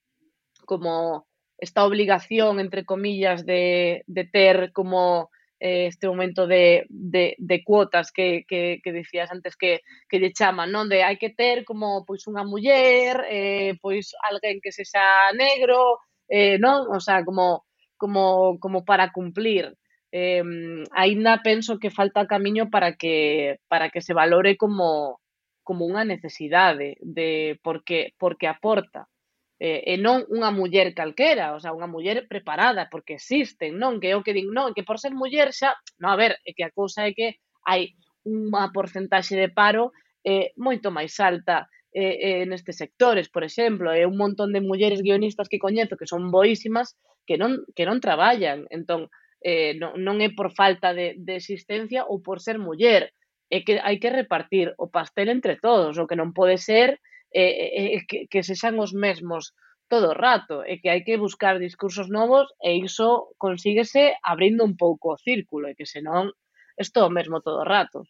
como 0.65 1.26
esta 1.58 1.86
obligación 1.86 2.60
entre 2.60 2.84
comillas 2.84 3.46
de, 3.46 4.04
de 4.08 4.24
ter 4.26 4.72
como 4.74 5.30
eh, 5.60 5.88
este 5.88 6.08
momento 6.08 6.48
de, 6.48 6.86
de, 6.89 7.36
de 7.38 7.63
cuotas 7.63 8.12
que, 8.12 8.44
que, 8.48 8.80
que 8.84 8.91
decías 8.91 9.32
antes 9.32 9.56
que, 9.56 9.82
que 10.10 10.20
lle 10.20 10.34
chaman, 10.34 10.72
non? 10.72 10.91
De 10.91 11.04
hai 11.04 11.15
que 11.15 11.32
ter 11.32 11.63
como 11.63 12.04
pois 12.04 12.28
unha 12.28 12.44
muller, 12.44 13.24
eh, 13.32 13.80
pois 13.80 14.12
alguén 14.28 14.60
que 14.60 14.76
sexa 14.76 15.32
negro, 15.34 16.04
eh, 16.28 16.60
non? 16.60 16.91
O 16.91 17.00
sea, 17.00 17.24
como, 17.24 17.63
como, 17.96 18.58
como 18.60 18.84
para 18.84 19.15
cumplir. 19.15 19.74
Eh, 20.12 20.44
ainda 20.91 21.44
penso 21.44 21.80
que 21.80 21.91
falta 21.91 22.28
camiño 22.28 22.70
para 22.70 22.96
que, 22.96 23.60
para 23.68 23.89
que 23.89 24.02
se 24.04 24.13
valore 24.13 24.56
como, 24.56 25.20
como 25.67 25.89
unha 25.89 26.06
necesidade 26.06 26.95
de 27.01 27.60
porque 27.65 28.13
porque 28.21 28.47
aporta. 28.47 29.10
Eh, 29.58 29.82
e 29.92 29.96
non 29.96 30.27
unha 30.29 30.52
muller 30.52 30.92
calquera, 30.94 31.56
o 31.56 31.60
sea, 31.63 31.71
unha 31.71 31.87
muller 31.87 32.27
preparada, 32.27 32.92
porque 32.92 33.17
existen, 33.19 33.79
non? 33.81 34.00
Que 34.04 34.12
é 34.12 34.15
o 34.15 34.23
que 34.23 34.35
din, 34.35 34.52
non, 34.52 34.75
que 34.75 34.83
por 34.87 35.00
ser 35.02 35.15
muller 35.15 35.50
xa... 35.56 35.73
Non, 36.00 36.12
a 36.12 36.19
ver, 36.19 36.37
é 36.44 36.52
que 36.52 36.63
a 36.67 36.75
cousa 36.75 37.08
é 37.08 37.12
que 37.15 37.40
hai 37.63 37.96
unha 38.27 38.69
porcentaxe 38.75 39.33
de 39.40 39.50
paro 39.50 39.96
eh, 40.27 40.52
moito 40.58 40.90
máis 40.92 41.15
alta 41.21 41.69
eh, 41.96 42.44
eh, 42.44 42.44
nestes 42.46 42.75
sectores, 42.83 43.31
por 43.31 43.48
exemplo, 43.48 43.87
é 43.96 44.04
eh, 44.04 44.10
un 44.10 44.17
montón 44.19 44.52
de 44.52 44.60
mulleres 44.60 45.00
guionistas 45.00 45.48
que 45.48 45.63
coñezo 45.63 45.96
que 45.96 46.10
son 46.12 46.27
boísimas 46.35 47.00
que 47.23 47.40
non, 47.40 47.63
que 47.71 47.87
non 47.87 48.04
traballan, 48.04 48.67
entón, 48.67 49.08
eh, 49.40 49.73
non, 49.79 49.96
non 50.04 50.19
é 50.19 50.29
por 50.33 50.52
falta 50.52 50.92
de, 50.92 51.15
de 51.15 51.40
existencia 51.40 52.04
ou 52.04 52.19
por 52.19 52.44
ser 52.44 52.58
muller, 52.60 53.15
é 53.56 53.58
que 53.65 53.73
hai 53.79 53.97
que 54.01 54.10
repartir 54.12 54.67
o 54.83 54.91
pastel 54.95 55.27
entre 55.31 55.56
todos, 55.65 55.95
o 55.95 56.08
que 56.10 56.19
non 56.19 56.35
pode 56.35 56.58
ser 56.60 56.99
eh, 57.31 57.53
eh, 57.65 57.87
eh, 57.95 58.03
que, 58.10 58.19
que 58.31 58.43
sexan 58.43 58.75
os 58.85 58.91
mesmos 59.06 59.56
todo 59.87 60.12
o 60.12 60.17
rato, 60.17 60.65
e 60.65 60.81
que 60.81 60.89
hai 60.89 61.01
que 61.06 61.21
buscar 61.25 61.56
discursos 61.62 62.08
novos 62.10 62.49
e 62.60 62.75
iso 62.75 63.31
consíguese 63.37 64.17
abrindo 64.25 64.65
un 64.65 64.75
pouco 64.83 65.13
o 65.13 65.21
círculo, 65.21 65.69
e 65.69 65.77
que 65.77 65.87
senón 65.87 66.33
é 66.75 66.83
todo 66.91 67.08
o 67.08 67.15
mesmo 67.17 67.39
todo 67.45 67.62
o 67.63 67.69
rato. 67.75 68.03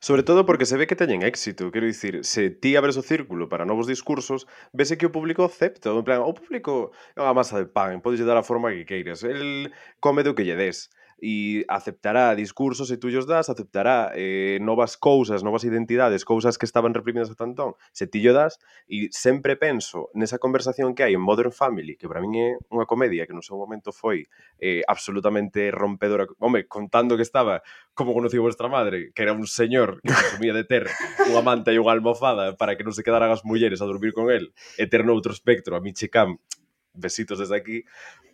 Sobre 0.00 0.24
todo 0.24 0.46
porque 0.46 0.66
se 0.66 0.76
ve 0.76 0.88
que 0.88 0.98
teñen 0.98 1.22
éxito, 1.22 1.70
quero 1.70 1.86
dicir, 1.86 2.24
se 2.26 2.50
ti 2.50 2.74
abres 2.74 2.98
o 2.98 3.06
círculo 3.06 3.48
para 3.48 3.68
novos 3.70 3.86
discursos, 3.86 4.50
vese 4.74 4.98
que 4.98 5.06
o 5.06 5.14
público 5.14 5.46
acepta, 5.46 5.94
en 5.94 6.02
plan, 6.02 6.26
o 6.26 6.34
público 6.34 6.90
é 7.14 7.22
unha 7.22 7.36
masa 7.38 7.62
de 7.62 7.70
pan, 7.70 8.02
podes 8.02 8.18
dar 8.26 8.34
a 8.34 8.42
forma 8.42 8.74
que 8.74 8.88
queiras, 8.90 9.22
el 9.22 9.70
come 10.02 10.26
do 10.26 10.34
que 10.34 10.42
lle 10.42 10.58
des 10.58 10.90
e 11.20 11.64
aceptará 11.68 12.36
discursos 12.36 12.92
e 12.92 13.00
tullos 13.00 13.24
das, 13.24 13.48
aceptará 13.48 14.12
eh, 14.14 14.58
novas 14.60 14.96
cousas, 14.96 15.42
novas 15.42 15.64
identidades, 15.64 16.24
cousas 16.24 16.60
que 16.60 16.68
estaban 16.68 16.92
reprimidas 16.92 17.30
a 17.30 17.34
tantón, 17.34 17.74
se 17.92 18.06
tillo 18.06 18.36
das, 18.36 18.60
e 18.84 19.08
sempre 19.12 19.56
penso 19.56 20.12
nesa 20.12 20.36
conversación 20.36 20.92
que 20.92 21.08
hai 21.08 21.16
en 21.16 21.24
Modern 21.24 21.52
Family, 21.52 21.96
que 21.96 22.04
para 22.08 22.20
min 22.20 22.36
é 22.36 22.48
unha 22.68 22.84
comedia 22.84 23.24
que 23.24 23.32
no 23.32 23.40
seu 23.40 23.56
momento 23.56 23.96
foi 23.96 24.28
eh, 24.60 24.84
absolutamente 24.84 25.72
rompedora, 25.72 26.28
home, 26.36 26.68
contando 26.68 27.16
que 27.16 27.24
estaba 27.24 27.64
como 27.96 28.12
conocí 28.12 28.36
vuestra 28.36 28.68
madre, 28.68 29.12
que 29.16 29.24
era 29.24 29.32
un 29.32 29.48
señor 29.48 30.04
que 30.04 30.12
consumía 30.12 30.52
de 30.52 30.68
ter 30.68 30.84
unha 31.32 31.40
manta 31.40 31.72
e 31.72 31.80
unha 31.80 31.96
almofada 31.96 32.60
para 32.60 32.76
que 32.76 32.84
non 32.84 32.92
se 32.92 33.00
quedaran 33.00 33.32
as 33.32 33.40
mulleres 33.40 33.80
a 33.80 33.88
dormir 33.88 34.12
con 34.12 34.28
el, 34.28 34.52
e 34.76 34.84
ter 34.84 35.00
noutro 35.00 35.32
espectro, 35.32 35.76
a 35.76 35.80
Michi 35.80 36.12
Camp, 36.12 36.36
besitos 36.92 37.38
desde 37.38 37.56
aquí, 37.56 37.84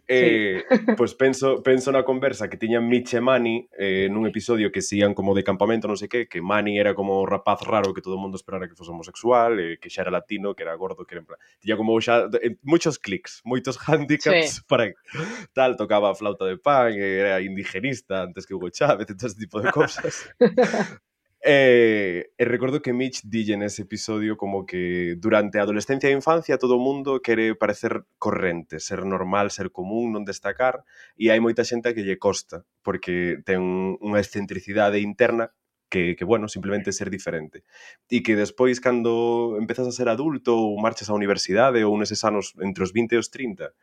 eh, 0.09 0.65
sí. 0.69 0.77
pois 0.97 1.15
penso, 1.15 1.63
penso 1.63 1.93
na 1.93 2.03
conversa 2.03 2.51
que 2.51 2.59
tiñan 2.59 2.89
Mitch 2.89 3.15
e 3.15 3.21
Manny 3.21 3.69
eh, 3.77 4.11
nun 4.11 4.27
episodio 4.27 4.73
que 4.75 4.83
se 4.83 4.99
ian 4.99 5.15
como 5.15 5.33
de 5.33 5.47
campamento, 5.47 5.87
non 5.87 5.95
sei 5.95 6.11
que, 6.11 6.27
que 6.27 6.43
Mani 6.43 6.77
era 6.79 6.93
como 6.93 7.23
o 7.23 7.29
rapaz 7.29 7.63
raro 7.63 7.95
que 7.95 8.03
todo 8.03 8.19
o 8.19 8.23
mundo 8.23 8.35
esperara 8.35 8.67
que 8.67 8.75
fose 8.75 8.91
homosexual, 8.91 9.59
eh, 9.61 9.79
que 9.79 9.89
xa 9.89 10.03
era 10.03 10.11
latino, 10.11 10.55
que 10.55 10.67
era 10.67 10.75
gordo, 10.75 11.07
que 11.07 11.15
era 11.15 11.23
en 11.23 11.29
plan... 11.31 11.39
Tiña 11.63 11.79
como 11.79 11.95
xa 12.03 12.27
eh, 12.43 12.59
moitos 12.67 12.99
clics, 12.99 13.41
moitos 13.47 13.79
handicaps 13.87 14.59
sí. 14.59 14.67
para 14.67 14.91
tal, 15.55 15.79
tocaba 15.79 16.15
flauta 16.19 16.45
de 16.51 16.59
pan, 16.59 16.93
era 16.99 17.39
indigenista 17.41 18.27
antes 18.27 18.47
que 18.47 18.55
Hugo 18.55 18.71
Chávez, 18.71 19.07
todo 19.07 19.27
ese 19.31 19.39
tipo 19.39 19.61
de 19.63 19.71
cousas. 19.71 20.29
Eh, 21.45 21.51
eh, 21.51 22.31
e, 22.39 22.43
e 22.43 22.45
recordo 22.47 22.81
que 22.81 22.93
Mitch 22.93 23.23
dille 23.25 23.57
nese 23.59 23.83
episodio 23.83 24.37
como 24.39 24.65
que 24.65 25.17
durante 25.19 25.59
a 25.59 25.67
adolescencia 25.67 26.07
e 26.07 26.15
a 26.15 26.19
infancia 26.23 26.55
todo 26.55 26.79
o 26.79 26.85
mundo 26.87 27.19
quere 27.19 27.59
parecer 27.59 28.07
corrente, 28.17 28.79
ser 28.79 29.03
normal, 29.03 29.51
ser 29.51 29.75
común, 29.75 30.15
non 30.15 30.23
destacar, 30.23 30.87
e 31.19 31.35
hai 31.35 31.43
moita 31.43 31.67
xente 31.67 31.91
que 31.99 32.07
lle 32.07 32.23
costa, 32.23 32.63
porque 32.87 33.43
ten 33.43 33.99
unha 33.99 34.23
excentricidade 34.23 35.03
interna 35.03 35.51
que, 35.91 36.15
que 36.15 36.25
bueno, 36.25 36.47
simplemente 36.47 36.95
ser 36.95 37.11
diferente. 37.11 37.67
E 38.07 38.23
que 38.23 38.39
despois, 38.39 38.79
cando 38.79 39.59
empezas 39.59 39.91
a 39.91 39.93
ser 39.93 40.07
adulto 40.09 40.55
ou 40.55 40.79
marchas 40.79 41.11
á 41.11 41.13
universidade 41.13 41.83
ou 41.83 41.99
neses 41.99 42.23
anos 42.23 42.55
entre 42.63 42.87
os 42.87 42.95
20 42.95 43.13
e 43.13 43.21
os 43.21 43.35
30, 43.35 43.75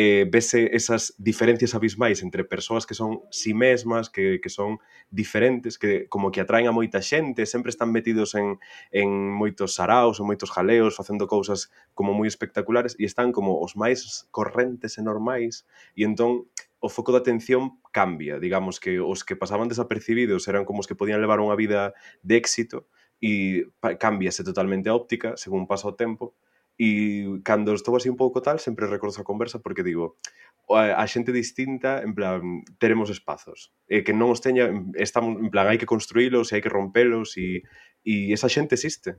eh, 0.00 0.30
vese 0.30 0.70
esas 0.76 1.12
diferencias 1.18 1.74
abismais 1.74 2.22
entre 2.22 2.44
persoas 2.44 2.86
que 2.86 2.94
son 2.94 3.22
si 3.32 3.52
mesmas, 3.52 4.08
que, 4.08 4.38
que 4.40 4.48
son 4.48 4.78
diferentes, 5.10 5.76
que 5.76 6.06
como 6.06 6.30
que 6.30 6.38
atraen 6.40 6.70
a 6.70 6.72
moita 6.72 7.02
xente, 7.02 7.50
sempre 7.50 7.74
están 7.74 7.90
metidos 7.90 8.38
en, 8.38 8.62
en 8.94 9.10
moitos 9.10 9.74
saraos, 9.74 10.22
en 10.22 10.30
moitos 10.30 10.54
jaleos, 10.54 10.94
facendo 10.94 11.26
cousas 11.26 11.74
como 11.98 12.14
moi 12.14 12.30
espectaculares 12.30 12.94
e 12.94 13.10
están 13.10 13.34
como 13.34 13.58
os 13.58 13.74
máis 13.74 14.30
correntes 14.30 14.96
e 14.98 15.02
normais 15.02 15.66
e 15.98 16.06
entón 16.06 16.46
o 16.78 16.86
foco 16.86 17.10
de 17.10 17.18
atención 17.18 17.82
cambia, 17.90 18.38
digamos 18.38 18.78
que 18.78 19.02
os 19.02 19.26
que 19.26 19.34
pasaban 19.34 19.66
desapercibidos 19.66 20.46
eran 20.46 20.62
como 20.62 20.78
os 20.78 20.86
que 20.86 20.94
podían 20.94 21.18
levar 21.18 21.42
unha 21.42 21.58
vida 21.58 21.90
de 22.22 22.38
éxito 22.38 22.86
e 23.18 23.66
cambiase 23.98 24.46
totalmente 24.46 24.86
a 24.86 24.94
óptica 24.94 25.34
según 25.34 25.66
pasa 25.66 25.90
o 25.90 25.98
tempo 25.98 26.38
E 26.78 27.42
cando 27.42 27.74
estou 27.74 27.98
así 27.98 28.06
un 28.06 28.14
pouco 28.14 28.38
tal, 28.38 28.62
sempre 28.62 28.86
recordo 28.86 29.18
a 29.18 29.26
conversa 29.26 29.58
porque 29.58 29.82
digo, 29.82 30.22
a, 30.70 31.02
a 31.02 31.04
xente 31.10 31.34
distinta, 31.34 32.02
en 32.06 32.14
plan, 32.14 32.62
teremos 32.78 33.10
espazos. 33.10 33.74
E 33.90 34.06
que 34.06 34.14
non 34.14 34.30
os 34.30 34.38
teña, 34.38 34.70
estamos, 34.94 35.42
en 35.42 35.50
plan, 35.50 35.66
hai 35.66 35.80
que 35.80 35.90
construílos 35.90 36.54
e 36.54 36.58
hai 36.58 36.62
que 36.62 36.70
rompelos 36.70 37.34
e, 37.34 37.66
e 38.06 38.30
esa 38.30 38.46
xente 38.46 38.78
existe. 38.78 39.18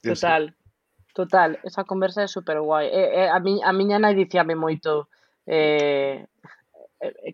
Total, 0.00 0.56
total. 1.12 1.60
Esa 1.60 1.84
conversa 1.84 2.24
é 2.24 2.28
super 2.28 2.60
guai. 2.64 2.88
E, 2.88 2.96
eh, 2.96 2.96
e, 2.96 3.20
eh, 3.26 3.30
a, 3.30 3.38
mi, 3.44 3.60
a 3.60 3.72
miña 3.76 4.00
nai 4.00 4.16
dicíame 4.16 4.56
moito 4.56 5.12
eh, 5.44 6.24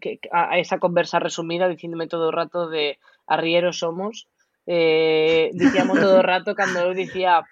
que, 0.01 0.18
a, 0.34 0.55
a 0.55 0.59
esa 0.59 0.78
conversa 0.82 1.22
resumida 1.22 1.70
dicíndome 1.70 2.11
todo 2.11 2.28
o 2.28 2.34
rato 2.34 2.66
de 2.66 2.99
arrieros 3.26 3.78
somos. 3.78 4.26
Eh, 4.66 5.51
dicíamos 5.55 5.99
todo 5.99 6.18
o 6.18 6.26
rato 6.26 6.55
cando 6.55 6.80
eu 6.80 6.95
dicía 6.95 7.43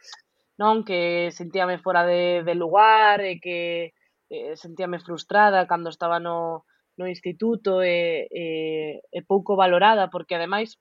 non? 0.59 0.83
Que 0.83 1.31
sentíame 1.31 1.79
fora 1.79 2.03
de, 2.05 2.43
de 2.43 2.55
lugar 2.59 3.23
e 3.23 3.39
que 3.39 3.95
eh, 4.29 4.55
sentíame 4.59 4.99
frustrada 5.01 5.67
cando 5.71 5.89
estaba 5.89 6.19
no, 6.19 6.67
no 6.99 7.07
instituto 7.07 7.81
eh, 7.81 8.27
eh, 8.29 9.01
e, 9.09 9.19
e, 9.19 9.19
e 9.19 9.21
pouco 9.23 9.57
valorada, 9.57 10.11
porque 10.11 10.35
ademais 10.35 10.77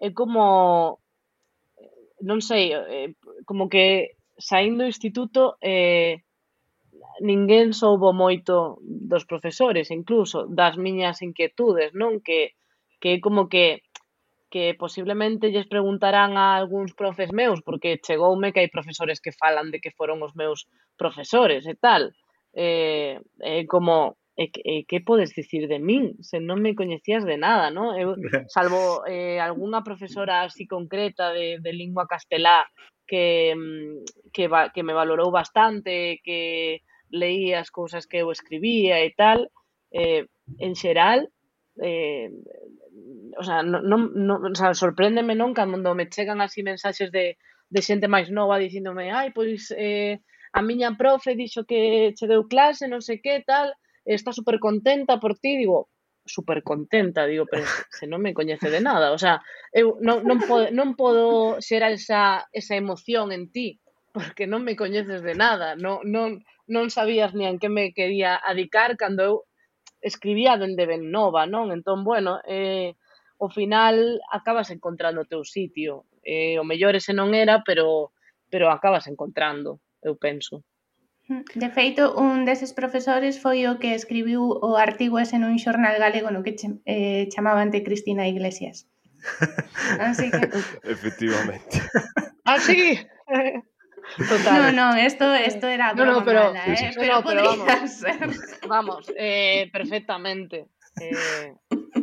é 0.00 0.10
como 0.10 0.98
non 2.20 2.40
sei, 2.44 2.72
eh, 2.72 3.16
como 3.48 3.68
que 3.68 4.16
saindo 4.36 4.84
do 4.84 4.90
instituto 4.92 5.56
eh, 5.60 6.24
ninguén 7.20 7.76
soubo 7.76 8.12
moito 8.16 8.80
dos 8.80 9.24
profesores, 9.28 9.92
incluso 9.92 10.48
das 10.48 10.76
miñas 10.76 11.20
inquietudes, 11.20 11.92
non? 11.92 12.20
Que, 12.24 12.56
que 13.00 13.16
é 13.16 13.22
como 13.24 13.48
que 13.52 13.84
que 14.50 14.74
posiblemente 14.74 15.54
lles 15.54 15.70
preguntarán 15.70 16.36
a 16.36 16.58
algúns 16.58 16.92
profes 16.92 17.30
meus, 17.32 17.62
porque 17.62 18.02
chegoume 18.02 18.52
que 18.52 18.60
hai 18.60 18.68
profesores 18.68 19.22
que 19.22 19.30
falan 19.32 19.70
de 19.70 19.78
que 19.78 19.94
foron 19.94 20.18
os 20.26 20.34
meus 20.34 20.66
profesores 20.98 21.64
e 21.70 21.78
tal. 21.78 22.10
Eh, 22.52 23.22
eh, 23.46 23.64
como, 23.70 24.18
e, 24.34 24.50
e 24.64 24.74
que 24.90 24.98
podes 25.00 25.30
dicir 25.38 25.70
de 25.70 25.78
min 25.78 26.18
se 26.18 26.42
non 26.42 26.58
me 26.58 26.74
coñecías 26.74 27.22
de 27.22 27.38
nada, 27.38 27.70
no? 27.70 27.94
Eu, 27.94 28.18
salvo 28.50 29.06
eh, 29.06 29.38
algunha 29.38 29.86
profesora 29.86 30.42
así 30.42 30.66
concreta 30.66 31.30
de, 31.30 31.62
de 31.62 31.72
lingua 31.72 32.10
castelá 32.10 32.66
que, 33.06 33.54
mm, 33.54 34.32
que, 34.34 34.48
va, 34.48 34.74
que 34.74 34.82
me 34.82 34.94
valorou 34.94 35.30
bastante, 35.30 36.18
que 36.26 36.82
leía 37.10 37.60
as 37.60 37.70
cousas 37.70 38.06
que 38.06 38.18
eu 38.22 38.30
escribía 38.30 39.02
e 39.04 39.10
tal, 39.14 39.50
eh, 39.90 40.26
en 40.58 40.74
xeral, 40.74 41.30
eh, 41.82 42.30
o 43.36 43.42
sea, 43.42 43.62
non, 43.62 43.82
non, 43.86 44.00
non, 44.14 44.38
o 44.52 44.56
sea, 44.56 44.74
sorpréndeme 44.74 45.34
non 45.34 45.54
cando 45.54 45.94
me 45.94 46.08
chegan 46.08 46.40
así 46.40 46.62
mensaxes 46.62 47.10
de, 47.10 47.38
de 47.70 47.80
xente 47.80 48.10
máis 48.10 48.28
nova 48.28 48.58
dicíndome, 48.58 49.14
ai, 49.14 49.30
pois 49.30 49.70
eh, 49.76 50.20
a 50.52 50.60
miña 50.62 50.96
profe 50.98 51.38
dixo 51.38 51.64
que 51.64 52.12
che 52.16 52.26
deu 52.26 52.48
clase, 52.50 52.90
non 52.90 53.00
sei 53.00 53.22
que, 53.22 53.42
tal, 53.46 53.70
está 54.04 54.32
super 54.32 54.58
contenta 54.58 55.22
por 55.22 55.38
ti, 55.38 55.56
digo, 55.56 55.88
super 56.26 56.62
contenta, 56.62 57.26
digo, 57.26 57.46
pero 57.46 57.64
se 57.98 58.06
non 58.06 58.20
me 58.20 58.34
coñece 58.34 58.70
de 58.70 58.80
nada, 58.80 59.12
o 59.12 59.18
sea, 59.18 59.42
eu 59.72 59.98
non, 60.00 60.26
non, 60.26 60.38
podo, 60.42 60.70
non 60.74 60.98
podo 60.98 61.58
xerar 61.62 61.92
esa, 61.94 62.46
esa 62.52 62.74
emoción 62.74 63.30
en 63.30 63.50
ti, 63.54 63.78
porque 64.12 64.50
non 64.50 64.66
me 64.66 64.74
coñeces 64.74 65.22
de 65.22 65.34
nada, 65.38 65.78
non, 65.78 66.02
non, 66.02 66.42
non 66.66 66.90
sabías 66.90 67.34
ni 67.34 67.46
en 67.46 67.62
que 67.62 67.70
me 67.70 67.94
quería 67.94 68.34
adicar 68.34 68.98
cando 68.98 69.22
eu 69.22 69.34
escribía 70.00 70.56
dende 70.56 70.84
ben 70.88 71.12
nova, 71.12 71.46
non? 71.46 71.70
Entón, 71.70 72.04
bueno, 72.04 72.40
eh, 72.48 72.96
ao 73.40 73.48
final 73.48 74.20
acabas 74.32 74.68
encontrando 74.72 75.22
o 75.22 75.28
teu 75.28 75.44
sitio. 75.44 76.04
Eh, 76.24 76.60
o 76.60 76.64
mellor 76.64 76.96
ese 76.96 77.12
non 77.16 77.32
era, 77.32 77.62
pero 77.64 78.12
pero 78.50 78.68
acabas 78.68 79.06
encontrando, 79.06 79.80
eu 80.02 80.18
penso. 80.18 80.64
De 81.54 81.70
feito, 81.70 82.18
un 82.18 82.42
deses 82.42 82.74
profesores 82.74 83.38
foi 83.38 83.62
o 83.70 83.78
que 83.78 83.94
escribiu 83.94 84.42
o 84.42 84.74
artigo 84.74 85.22
ese 85.22 85.38
nun 85.38 85.62
xornal 85.62 85.94
galego 86.02 86.34
no 86.34 86.42
que 86.42 86.58
eh, 86.84 87.30
chamaban 87.30 87.70
de 87.70 87.86
Cristina 87.86 88.26
Iglesias. 88.26 88.90
Así 90.02 90.26
que... 90.34 90.50
Efectivamente. 90.82 91.78
Ah, 92.42 92.58
Así. 92.58 92.98
Total. 94.16 94.74
No, 94.74 94.92
no, 94.92 94.96
esto, 94.96 95.32
esto 95.34 95.68
era 95.68 95.94
no, 95.94 96.04
no, 96.04 96.24
pero, 96.24 96.52
mala, 96.52 96.66
¿eh? 96.66 96.76
sí, 96.76 96.86
sí, 96.86 96.98
pero, 96.98 97.16
no, 97.16 97.24
pero 97.24 97.42
vamos, 97.44 97.90
ser. 97.90 98.18
Vamos, 98.68 99.12
eh, 99.16 99.68
perfectamente. 99.72 100.66
Eh, 101.00 101.54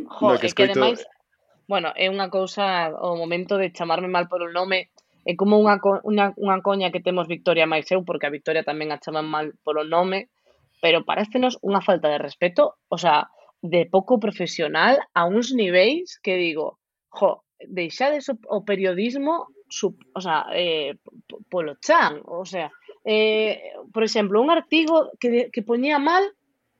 jo, 0.06 0.32
no, 0.32 0.38
que, 0.38 0.46
eh, 0.46 0.48
escoito... 0.48 0.54
que 0.54 0.62
ademais, 0.78 1.06
bueno, 1.66 1.92
é 1.94 2.08
unha 2.08 2.32
cousa 2.32 2.88
o 2.96 3.14
momento 3.14 3.60
de 3.60 3.72
chamarme 3.72 4.08
mal 4.08 4.26
por 4.26 4.40
un 4.40 4.56
nome 4.56 4.88
é 5.28 5.36
como 5.36 5.60
unha, 5.60 5.76
unha, 6.08 6.32
unha 6.40 6.58
coña 6.64 6.88
que 6.88 7.04
temos 7.04 7.28
Victoria 7.28 7.68
máis 7.68 7.84
eu, 7.92 8.00
porque 8.00 8.24
a 8.24 8.32
Victoria 8.32 8.64
tamén 8.64 8.88
a 8.88 8.96
chaman 8.96 9.28
mal 9.28 9.52
por 9.60 9.76
o 9.76 9.84
nome, 9.84 10.32
pero 10.80 11.04
parécenos 11.04 11.60
unha 11.60 11.84
falta 11.84 12.08
de 12.08 12.16
respeto, 12.16 12.80
o 12.88 12.96
sea, 12.96 13.28
de 13.60 13.84
pouco 13.84 14.16
profesional 14.16 14.96
a 15.12 15.28
uns 15.28 15.52
niveis 15.52 16.16
que 16.24 16.40
digo, 16.40 16.80
jo, 17.12 17.44
deixades 17.60 18.32
o, 18.32 18.40
o 18.48 18.64
periodismo 18.64 19.52
sub, 19.68 19.96
o 20.14 20.20
sea, 20.20 20.46
eh, 20.52 20.96
polo 21.48 21.76
chan, 21.80 22.22
o 22.24 22.44
sea, 22.44 22.72
eh, 23.04 23.72
por 23.92 24.02
exemplo, 24.02 24.40
un 24.40 24.50
artigo 24.50 25.10
que, 25.20 25.50
que 25.52 25.62
poñía 25.62 25.98
mal, 25.98 26.24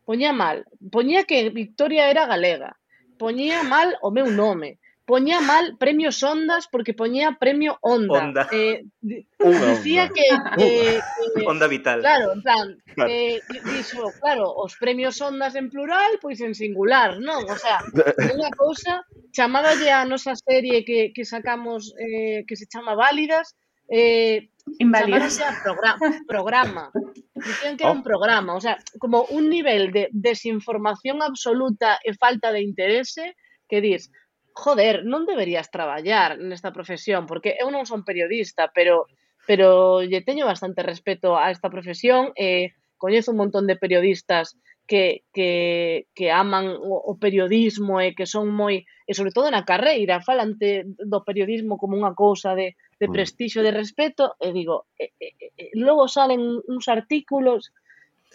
poñía 0.05 0.32
mal, 0.32 0.66
poñía 0.91 1.24
que 1.24 1.51
Victoria 1.51 2.11
era 2.11 2.26
galega, 2.26 2.76
poñía 3.18 3.62
mal 3.62 3.97
o 4.03 4.11
meu 4.11 4.26
nome, 4.30 4.78
poñía 5.09 5.41
mal 5.41 5.81
premios 5.81 6.21
Ondas 6.23 6.69
porque 6.69 6.93
poñía 6.93 7.41
premio 7.41 7.81
Onda. 7.81 8.21
Onda. 8.21 8.43
Eh, 8.53 8.85
dicía 9.01 10.05
onda. 10.05 10.15
que... 10.15 10.27
Eh, 10.61 11.01
eh, 11.41 11.49
onda 11.49 11.67
vital. 11.67 12.01
Claro, 12.05 12.37
en 12.37 12.43
plan, 12.43 12.67
claro. 12.95 13.11
Eh, 13.11 13.41
dixo, 13.73 14.13
claro, 14.21 14.53
os 14.53 14.77
premios 14.77 15.17
Ondas 15.25 15.57
en 15.57 15.73
plural, 15.73 16.21
pois 16.21 16.45
en 16.45 16.53
singular, 16.53 17.17
non? 17.25 17.41
O 17.49 17.57
sea, 17.57 17.81
unha 18.37 18.53
cousa, 18.53 19.01
chamaballe 19.33 19.89
a 19.89 20.05
nosa 20.05 20.37
serie 20.37 20.85
que, 20.85 21.17
que 21.17 21.25
sacamos, 21.25 21.97
eh, 21.97 22.45
que 22.45 22.61
se 22.61 22.69
chama 22.69 22.93
Válidas, 22.93 23.57
eh, 23.89 24.53
Inválidas. 24.77 25.41
A 25.41 25.57
programa, 25.65 26.07
programa. 26.29 26.85
Dicían 27.33 27.81
que 27.81 27.89
oh. 27.89 27.97
era 27.97 27.97
un 27.97 28.05
oh. 28.05 28.11
programa, 28.13 28.53
o 28.53 28.61
sea, 28.61 28.77
como 29.01 29.25
un 29.33 29.49
nivel 29.49 29.89
de 29.89 30.13
desinformación 30.13 31.25
absoluta 31.25 31.97
e 32.05 32.13
falta 32.13 32.53
de 32.53 32.61
interese 32.61 33.33
que 33.65 33.81
dis, 33.81 34.13
joder, 34.59 35.07
non 35.07 35.23
deberías 35.23 35.71
traballar 35.71 36.35
nesta 36.43 36.75
profesión, 36.75 37.31
porque 37.31 37.55
eu 37.55 37.71
non 37.71 37.87
son 37.87 38.03
periodista, 38.03 38.75
pero 38.75 39.07
pero 39.49 40.05
lle 40.05 40.21
teño 40.21 40.45
bastante 40.45 40.85
respeto 40.85 41.39
a 41.39 41.49
esta 41.49 41.73
profesión 41.73 42.37
e 42.37 42.45
eh, 42.45 42.65
coñezo 43.01 43.33
un 43.33 43.41
montón 43.41 43.65
de 43.65 43.81
periodistas 43.81 44.59
que, 44.85 45.23
que, 45.33 46.09
que 46.13 46.33
aman 46.33 46.69
o, 46.69 47.01
o 47.01 47.13
periodismo 47.17 48.01
e 48.01 48.13
que 48.13 48.27
son 48.27 48.53
moi, 48.53 48.85
e 49.09 49.13
sobre 49.17 49.33
todo 49.33 49.49
na 49.49 49.65
carreira, 49.65 50.25
falante 50.25 50.85
do 50.85 51.25
periodismo 51.25 51.81
como 51.81 51.97
unha 51.97 52.13
cousa 52.13 52.53
de, 52.59 52.75
de 53.01 53.07
mm. 53.07 53.13
prestixo, 53.15 53.65
de 53.65 53.73
respeto, 53.73 54.37
e 54.37 54.53
digo, 54.53 54.89
e, 54.99 55.13
e, 55.17 55.29
e, 55.57 55.65
logo 55.79 56.11
salen 56.11 56.41
uns 56.67 56.89
artículos 56.89 57.71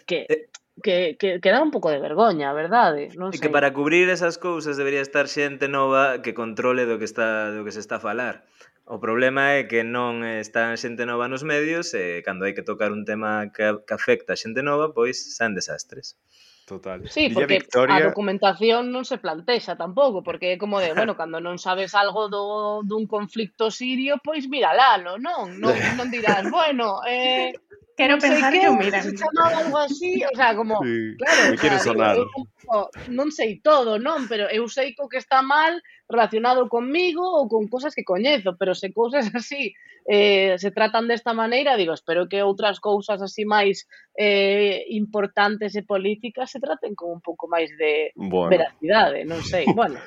que... 0.08 0.26
Eh, 0.30 0.48
que, 0.82 1.16
que, 1.18 1.40
que 1.40 1.50
dá 1.50 1.62
un 1.62 1.70
pouco 1.70 1.90
de 1.90 2.02
vergoña, 2.02 2.50
verdade? 2.52 3.14
Non 3.14 3.30
sei. 3.30 3.38
E 3.38 3.42
que 3.46 3.52
para 3.52 3.70
cubrir 3.70 4.10
esas 4.10 4.40
cousas 4.40 4.74
debería 4.74 5.04
estar 5.04 5.30
xente 5.30 5.70
nova 5.70 6.24
que 6.24 6.34
controle 6.34 6.88
do 6.88 6.98
que 6.98 7.06
está 7.06 7.54
do 7.54 7.62
que 7.62 7.74
se 7.74 7.78
está 7.78 8.02
a 8.02 8.04
falar. 8.04 8.42
O 8.84 9.00
problema 9.00 9.56
é 9.56 9.64
que 9.64 9.80
non 9.80 10.26
está 10.26 10.74
xente 10.76 11.08
nova 11.08 11.30
nos 11.30 11.46
medios 11.46 11.94
e 11.96 12.20
cando 12.26 12.44
hai 12.44 12.52
que 12.52 12.66
tocar 12.66 12.90
un 12.90 13.06
tema 13.06 13.48
que, 13.54 13.64
que 13.86 13.94
afecta 13.94 14.34
a 14.34 14.40
xente 14.40 14.60
nova, 14.60 14.90
pois 14.92 15.16
san 15.38 15.54
desastres. 15.54 16.18
Total. 16.64 17.08
Sí, 17.08 17.28
Villa 17.28 17.34
porque 17.44 17.58
Victoria... 17.60 17.96
a 17.96 18.08
documentación 18.08 18.88
non 18.88 19.04
se 19.04 19.20
plantexa 19.20 19.76
tampouco, 19.76 20.24
porque 20.24 20.56
é 20.56 20.60
como 20.60 20.80
de, 20.80 20.92
bueno, 20.98 21.12
cando 21.12 21.36
non 21.40 21.60
sabes 21.60 21.92
algo 21.92 22.32
do, 22.32 22.80
dun 22.88 23.04
conflicto 23.04 23.68
sirio, 23.68 24.16
pois 24.24 24.48
míralalo, 24.48 25.20
non? 25.20 25.60
Non, 25.60 25.76
non 26.00 26.08
dirás, 26.08 26.48
bueno, 26.48 27.04
eh, 27.04 27.52
Quero 27.96 28.18
pensar 28.18 28.52
que, 28.52 28.60
que 28.60 28.68
o 28.68 28.76
miran. 28.76 29.02
Se 29.02 29.14
chamaba 29.14 29.58
algo 29.58 29.78
así, 29.78 30.22
o 30.24 30.34
sea, 30.34 30.56
como, 30.56 30.82
sí, 30.82 31.14
claro, 31.16 31.50
me 31.50 31.56
quero 31.58 31.78
sonar. 31.78 32.16
Eu, 32.16 32.26
eu, 32.26 32.90
non 33.14 33.30
sei 33.30 33.62
todo, 33.62 34.02
non, 34.02 34.26
pero 34.26 34.50
eu 34.50 34.66
sei 34.66 34.98
co 34.98 35.06
que 35.06 35.22
está 35.22 35.46
mal 35.46 35.78
relacionado 36.10 36.66
comigo 36.66 37.22
ou 37.22 37.46
con 37.46 37.70
cousas 37.70 37.94
que 37.94 38.02
coñezo, 38.02 38.58
pero 38.58 38.74
se 38.74 38.90
cousas 38.90 39.30
así 39.38 39.74
eh, 40.06 40.58
se 40.58 40.70
tratan 40.70 41.08
desta 41.08 41.32
maneira, 41.32 41.76
digo, 41.76 41.94
espero 41.94 42.28
que 42.28 42.42
outras 42.42 42.82
cousas 42.82 43.22
así 43.22 43.46
máis 43.46 43.86
eh, 44.18 44.84
importantes 44.90 45.72
e 45.78 45.86
políticas 45.86 46.50
se 46.50 46.60
traten 46.60 46.98
con 46.98 47.14
un 47.14 47.22
pouco 47.22 47.46
máis 47.46 47.72
de 47.78 48.10
bueno. 48.18 48.50
veracidade, 48.50 49.22
¿eh? 49.22 49.28
non 49.28 49.40
sei, 49.40 49.64
bueno, 49.78 50.02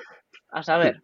a 0.51 0.61
saber. 0.61 1.01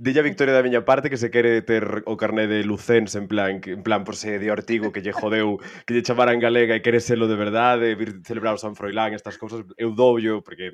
Dille 0.00 0.20
a 0.20 0.22
Victoria 0.22 0.56
da 0.56 0.64
miña 0.64 0.80
parte 0.80 1.12
que 1.12 1.20
se 1.20 1.28
quere 1.28 1.60
ter 1.60 1.84
o 2.08 2.16
carné 2.16 2.48
de 2.48 2.64
Lucense 2.64 3.20
en 3.20 3.28
plan, 3.28 3.60
que, 3.60 3.76
en 3.76 3.84
plan 3.84 4.00
por 4.00 4.16
se 4.16 4.40
de 4.40 4.48
Ortigo 4.48 4.96
que 4.96 5.04
lle 5.04 5.12
jodeu, 5.12 5.60
que 5.84 5.92
lle 5.92 6.00
chamaran 6.00 6.40
galega 6.40 6.72
e 6.72 6.80
quere 6.80 7.04
selo 7.04 7.28
de 7.28 7.36
verdade, 7.36 7.92
vir 8.00 8.24
celebrar 8.24 8.56
o 8.56 8.62
San 8.64 8.72
Froilán, 8.72 9.12
estas 9.12 9.36
cousas, 9.36 9.60
eu 9.76 9.92
doullo, 9.92 10.40
porque 10.40 10.72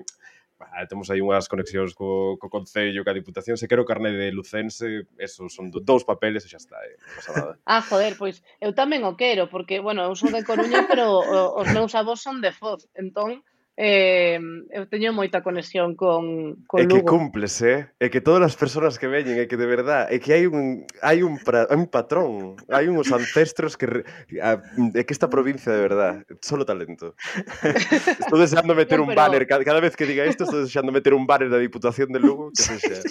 bah, 0.55 0.70
temos 0.87 1.11
aí 1.11 1.18
unhas 1.18 1.51
conexións 1.51 1.91
co, 1.91 2.39
co 2.39 2.47
Concello, 2.47 3.03
ca 3.03 3.11
Diputación, 3.11 3.59
se 3.59 3.66
quero 3.66 3.83
carné 3.83 4.14
de 4.14 4.31
Lucense, 4.31 5.11
eso 5.18 5.51
son 5.51 5.74
do, 5.74 5.83
dous 5.83 6.07
papeles 6.07 6.47
e 6.47 6.49
xa 6.55 6.62
está, 6.62 6.79
eh, 6.87 6.95
non 6.95 7.11
pasa 7.18 7.31
nada. 7.35 7.53
Ah, 7.66 7.83
joder, 7.83 8.14
pois 8.14 8.47
eu 8.62 8.79
tamén 8.79 9.03
o 9.03 9.18
quero, 9.18 9.51
porque, 9.51 9.83
bueno, 9.83 10.07
eu 10.07 10.14
son 10.14 10.31
de 10.31 10.47
Coruña, 10.47 10.87
pero 10.87 11.27
os 11.59 11.66
meus 11.74 11.99
avós 11.99 12.22
son 12.22 12.39
de 12.39 12.55
Foz, 12.55 12.87
entón, 12.95 13.43
eh, 13.77 14.41
eu 14.72 14.89
teño 14.89 15.12
moita 15.12 15.45
conexión 15.45 16.01
con, 16.01 16.64
con 16.64 16.81
Lugo. 16.81 16.97
É 16.97 16.97
que 16.97 17.05
cumples, 17.05 17.61
eh? 17.61 17.93
É 18.01 18.09
que 18.09 18.24
todas 18.24 18.41
as 18.41 18.57
persoas 18.57 18.97
que 18.97 19.05
veñen, 19.05 19.37
é 19.37 19.45
que 19.45 19.61
de 19.61 19.68
verdad, 19.68 20.09
é 20.09 20.16
que 20.16 20.33
hai 20.33 20.49
un 20.49 20.89
hai 21.05 21.20
un, 21.20 21.37
pra, 21.37 21.68
un 21.68 21.85
patrón, 21.93 22.57
hai 22.72 22.89
uns 22.89 23.12
ancestros 23.12 23.77
que 23.77 24.01
a, 24.41 24.57
é 24.97 25.03
que 25.05 25.12
esta 25.12 25.29
provincia 25.29 25.68
de 25.68 25.83
verdad, 25.85 26.24
solo 26.41 26.64
talento. 26.64 27.12
estou 28.24 28.41
deseando 28.41 28.72
meter 28.72 28.97
no, 28.97 29.05
pero... 29.05 29.12
un 29.12 29.14
banner, 29.14 29.45
cada, 29.45 29.61
cada 29.61 29.85
vez 29.85 29.93
que 29.93 30.09
diga 30.09 30.24
isto 30.24 30.49
estou 30.49 30.64
deseando 30.64 30.89
meter 30.89 31.12
un 31.12 31.29
banner 31.29 31.53
da 31.53 31.61
Diputación 31.61 32.09
de 32.16 32.20
Lugo, 32.24 32.57
que 32.57 32.64
sexa 32.64 33.05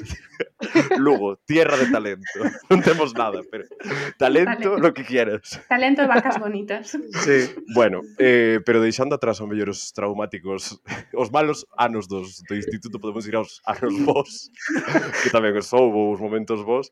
Lugo, 0.97 1.37
tierra 1.45 1.77
de 1.77 1.93
talento. 1.93 2.41
Non 2.73 2.81
temos 2.81 3.13
nada, 3.13 3.45
pero 3.45 3.69
talento, 4.17 4.49
talento. 4.49 4.81
lo 4.81 4.89
que 4.97 5.05
quieras. 5.05 5.61
Talento 5.69 6.01
de 6.01 6.09
vacas 6.09 6.41
bonitas. 6.41 6.97
Sí, 7.21 7.53
bueno, 7.77 8.01
eh, 8.17 8.65
pero 8.65 8.81
deixando 8.81 9.13
atrás 9.13 9.37
o 9.37 9.45
mellor 9.45 9.69
os 9.69 9.93
traumáticos 9.93 10.54
os, 10.55 10.79
os 11.13 11.29
malos 11.29 11.67
anos 11.77 12.07
dos, 12.07 12.41
do 12.47 12.55
instituto 12.55 12.99
podemos 12.99 13.27
ir 13.27 13.35
aos 13.35 13.61
anos 13.67 13.95
vos 14.01 14.49
que 15.23 15.29
tamén 15.29 15.53
os 15.55 15.69
houve 15.75 16.15
os 16.15 16.19
momentos 16.23 16.63
vos 16.63 16.89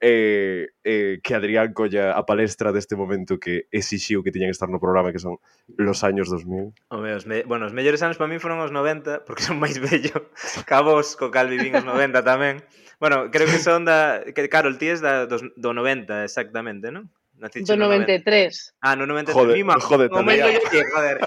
eh, 0.00 0.72
eh, 0.82 1.20
que 1.20 1.32
Adrián 1.36 1.76
colla 1.76 2.16
a 2.16 2.24
palestra 2.24 2.72
deste 2.72 2.96
momento 2.96 3.36
que 3.36 3.68
exixiu 3.70 4.24
que 4.24 4.32
tiñan 4.32 4.48
que 4.48 4.56
estar 4.56 4.72
no 4.72 4.80
programa 4.80 5.12
que 5.12 5.20
son 5.20 5.36
los 5.76 6.00
años 6.02 6.32
2000 6.32 6.72
Home, 6.90 7.12
os 7.14 7.28
me, 7.28 7.44
bueno, 7.44 7.68
os 7.68 7.76
mellores 7.76 8.00
anos 8.00 8.16
para 8.16 8.32
mí 8.32 8.40
foron 8.40 8.58
os 8.64 8.72
90 8.72 9.28
porque 9.28 9.44
son 9.44 9.60
máis 9.60 9.76
bello 9.76 10.32
ca 10.68 10.80
vos 10.80 11.14
co 11.14 11.28
cal 11.28 11.52
vivín 11.52 11.76
os 11.76 11.84
90 11.84 12.24
tamén 12.24 12.64
bueno, 13.02 13.32
creo 13.32 13.50
que 13.50 13.58
son 13.58 13.84
da 13.84 14.22
que, 14.22 14.48
Carol, 14.48 14.78
ti 14.78 14.86
es 14.86 15.02
da, 15.02 15.26
dos, 15.26 15.42
do 15.58 15.74
90 15.74 16.22
exactamente, 16.22 16.94
non? 16.94 17.10
Naciche 17.34 17.66
do 17.66 17.74
93. 17.74 18.78
90. 18.78 18.78
Ah, 18.78 18.94
no 18.94 19.10
93. 19.10 19.34
Joder, 19.34 19.56
Mima, 19.58 19.74
joder, 19.82 20.06
que 20.06 20.86
joder. 20.86 21.18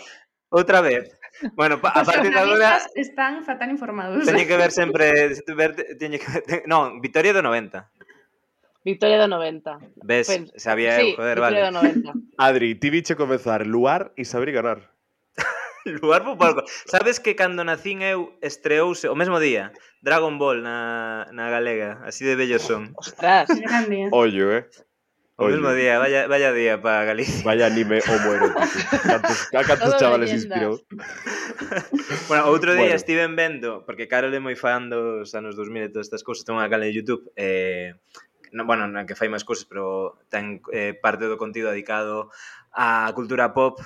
Outra 0.56 0.80
vez. 0.80 1.12
Bueno, 1.54 1.82
pa, 1.82 1.90
a 1.90 2.04
partir 2.04 2.32
de 2.32 2.40
agora 2.40 2.80
están 2.96 3.44
fatal 3.44 3.70
informados. 3.70 4.26
Teñen 4.26 4.48
que 4.48 4.58
ver 4.58 4.72
sempre 4.72 5.12
ver, 5.56 5.76
teñen 6.00 6.20
que 6.20 6.30
ver, 6.32 6.64
non, 6.68 7.02
Vitoria 7.02 7.34
do 7.34 7.44
90. 7.44 7.92
Victoria 8.86 9.18
do 9.18 9.28
90. 9.28 9.80
Ves, 10.06 10.28
Pen... 10.28 10.52
sabía 10.56 10.96
sí, 11.00 11.12
eu, 11.12 11.16
joder, 11.18 11.42
Victoria 11.42 11.72
vale. 11.72 11.94
Do 11.94 12.12
90. 12.14 12.38
Adri, 12.38 12.76
ti 12.76 12.90
biche 12.90 13.16
comezar 13.18 13.66
luar 13.66 14.14
e 14.16 14.24
saber 14.24 14.54
ganar. 14.54 14.94
luar 15.86 16.24
por 16.24 16.38
pouco. 16.38 16.64
Sabes 16.86 17.20
que 17.20 17.36
cando 17.36 17.66
nacín 17.66 18.02
eu 18.02 18.38
estreouse 18.42 19.10
o 19.10 19.16
mesmo 19.18 19.42
día 19.42 19.74
Dragon 20.02 20.38
Ball 20.38 20.62
na, 20.62 21.28
na 21.34 21.50
galega, 21.50 22.00
así 22.06 22.24
de 22.24 22.38
bello 22.38 22.62
son. 22.62 22.94
Ostras, 22.96 23.50
Ollo, 24.14 24.54
eh. 24.54 24.70
O 25.38 25.46
Oye. 25.46 25.60
mesmo 25.60 25.74
día, 25.74 26.00
vaya, 26.00 26.28
vaya 26.28 26.54
día 26.54 26.82
para 26.82 27.04
Galicia. 27.04 27.44
Vaya 27.44 27.66
anime 27.68 28.00
oh, 28.00 28.16
homoerótico. 28.16 28.60
cantos, 29.04 29.50
a 29.52 29.64
cantos 29.68 29.98
chavales 29.98 30.32
inspirou. 30.32 30.80
bueno, 32.32 32.48
outro 32.48 32.72
día 32.72 32.88
bueno. 32.88 32.96
estive 32.96 33.28
vendo, 33.28 33.84
porque 33.84 34.08
Carol 34.08 34.32
é 34.32 34.40
moi 34.40 34.56
fan 34.56 34.88
dos 34.88 35.36
anos 35.36 35.60
2000 35.60 35.88
e 35.88 35.92
todas 35.92 36.08
estas 36.08 36.24
cousas, 36.24 36.48
ten 36.48 36.56
unha 36.56 36.72
canal 36.72 36.88
de 36.88 36.96
YouTube, 36.96 37.28
eh, 37.36 38.00
no, 38.56 38.64
bueno, 38.64 38.88
na 38.88 39.04
que 39.04 39.20
fai 39.20 39.28
máis 39.28 39.44
cousas, 39.44 39.68
pero 39.68 40.16
ten 40.32 40.64
eh, 40.72 40.96
parte 40.96 41.28
do 41.28 41.36
contido 41.36 41.68
dedicado 41.68 42.32
á 42.72 43.12
cultura 43.12 43.52
pop 43.52 43.84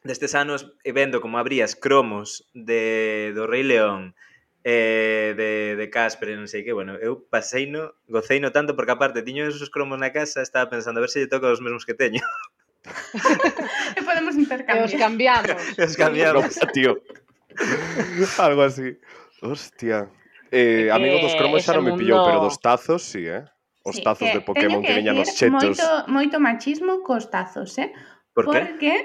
destes 0.00 0.32
anos 0.32 0.72
e 0.80 0.96
vendo 0.96 1.20
como 1.20 1.36
abrías 1.36 1.76
cromos 1.76 2.48
de, 2.56 3.36
do 3.36 3.44
Rei 3.44 3.68
León, 3.68 4.16
eh, 4.64 5.34
de, 5.36 5.76
de 5.76 5.86
Casper 5.90 6.30
e 6.30 6.36
non 6.36 6.44
sei 6.44 6.60
que, 6.60 6.76
bueno, 6.76 6.96
eu 7.00 7.16
pasei 7.16 7.64
no, 7.64 7.96
gocei 8.12 8.40
no 8.40 8.52
tanto 8.52 8.76
porque 8.76 8.92
aparte 8.92 9.24
tiño 9.24 9.48
esos 9.48 9.72
cromos 9.72 9.96
na 9.96 10.12
casa, 10.12 10.44
estaba 10.44 10.68
pensando 10.68 11.00
a 11.00 11.04
ver 11.04 11.12
se 11.12 11.24
lle 11.24 11.32
toca 11.32 11.48
os 11.48 11.64
mesmos 11.64 11.88
que 11.88 11.96
teño. 11.96 12.20
e 13.96 14.00
podemos 14.04 14.36
intercambiar. 14.36 14.84
E 14.84 14.88
os 14.88 14.94
cambiamos. 14.96 15.50
Os 15.84 15.94
cambiamos. 15.96 16.52
tío. 16.76 17.00
Algo 18.38 18.62
así. 18.62 18.96
Hostia. 19.40 20.08
Eh, 20.52 20.90
amigo 20.92 21.20
dos 21.24 21.34
cromos 21.36 21.64
xa 21.64 21.72
non 21.72 21.86
me 21.86 21.96
pillou, 21.96 22.20
mundo... 22.20 22.28
pero 22.28 22.38
dos 22.44 22.58
tazos 22.60 23.00
sí, 23.06 23.24
eh? 23.24 23.46
Os 23.86 23.96
sí, 23.96 24.04
tazos 24.04 24.28
de 24.28 24.44
Pokémon 24.44 24.82
que, 24.84 24.92
que 24.92 24.98
veñan 24.98 25.16
os 25.16 25.32
chetos. 25.32 25.78
Moito, 25.78 25.88
moito 26.10 26.36
machismo 26.36 27.00
cos 27.00 27.32
tazos, 27.32 27.78
eh? 27.80 27.94
¿Por 28.40 28.56
porque, 28.56 28.76
qué? 28.80 28.96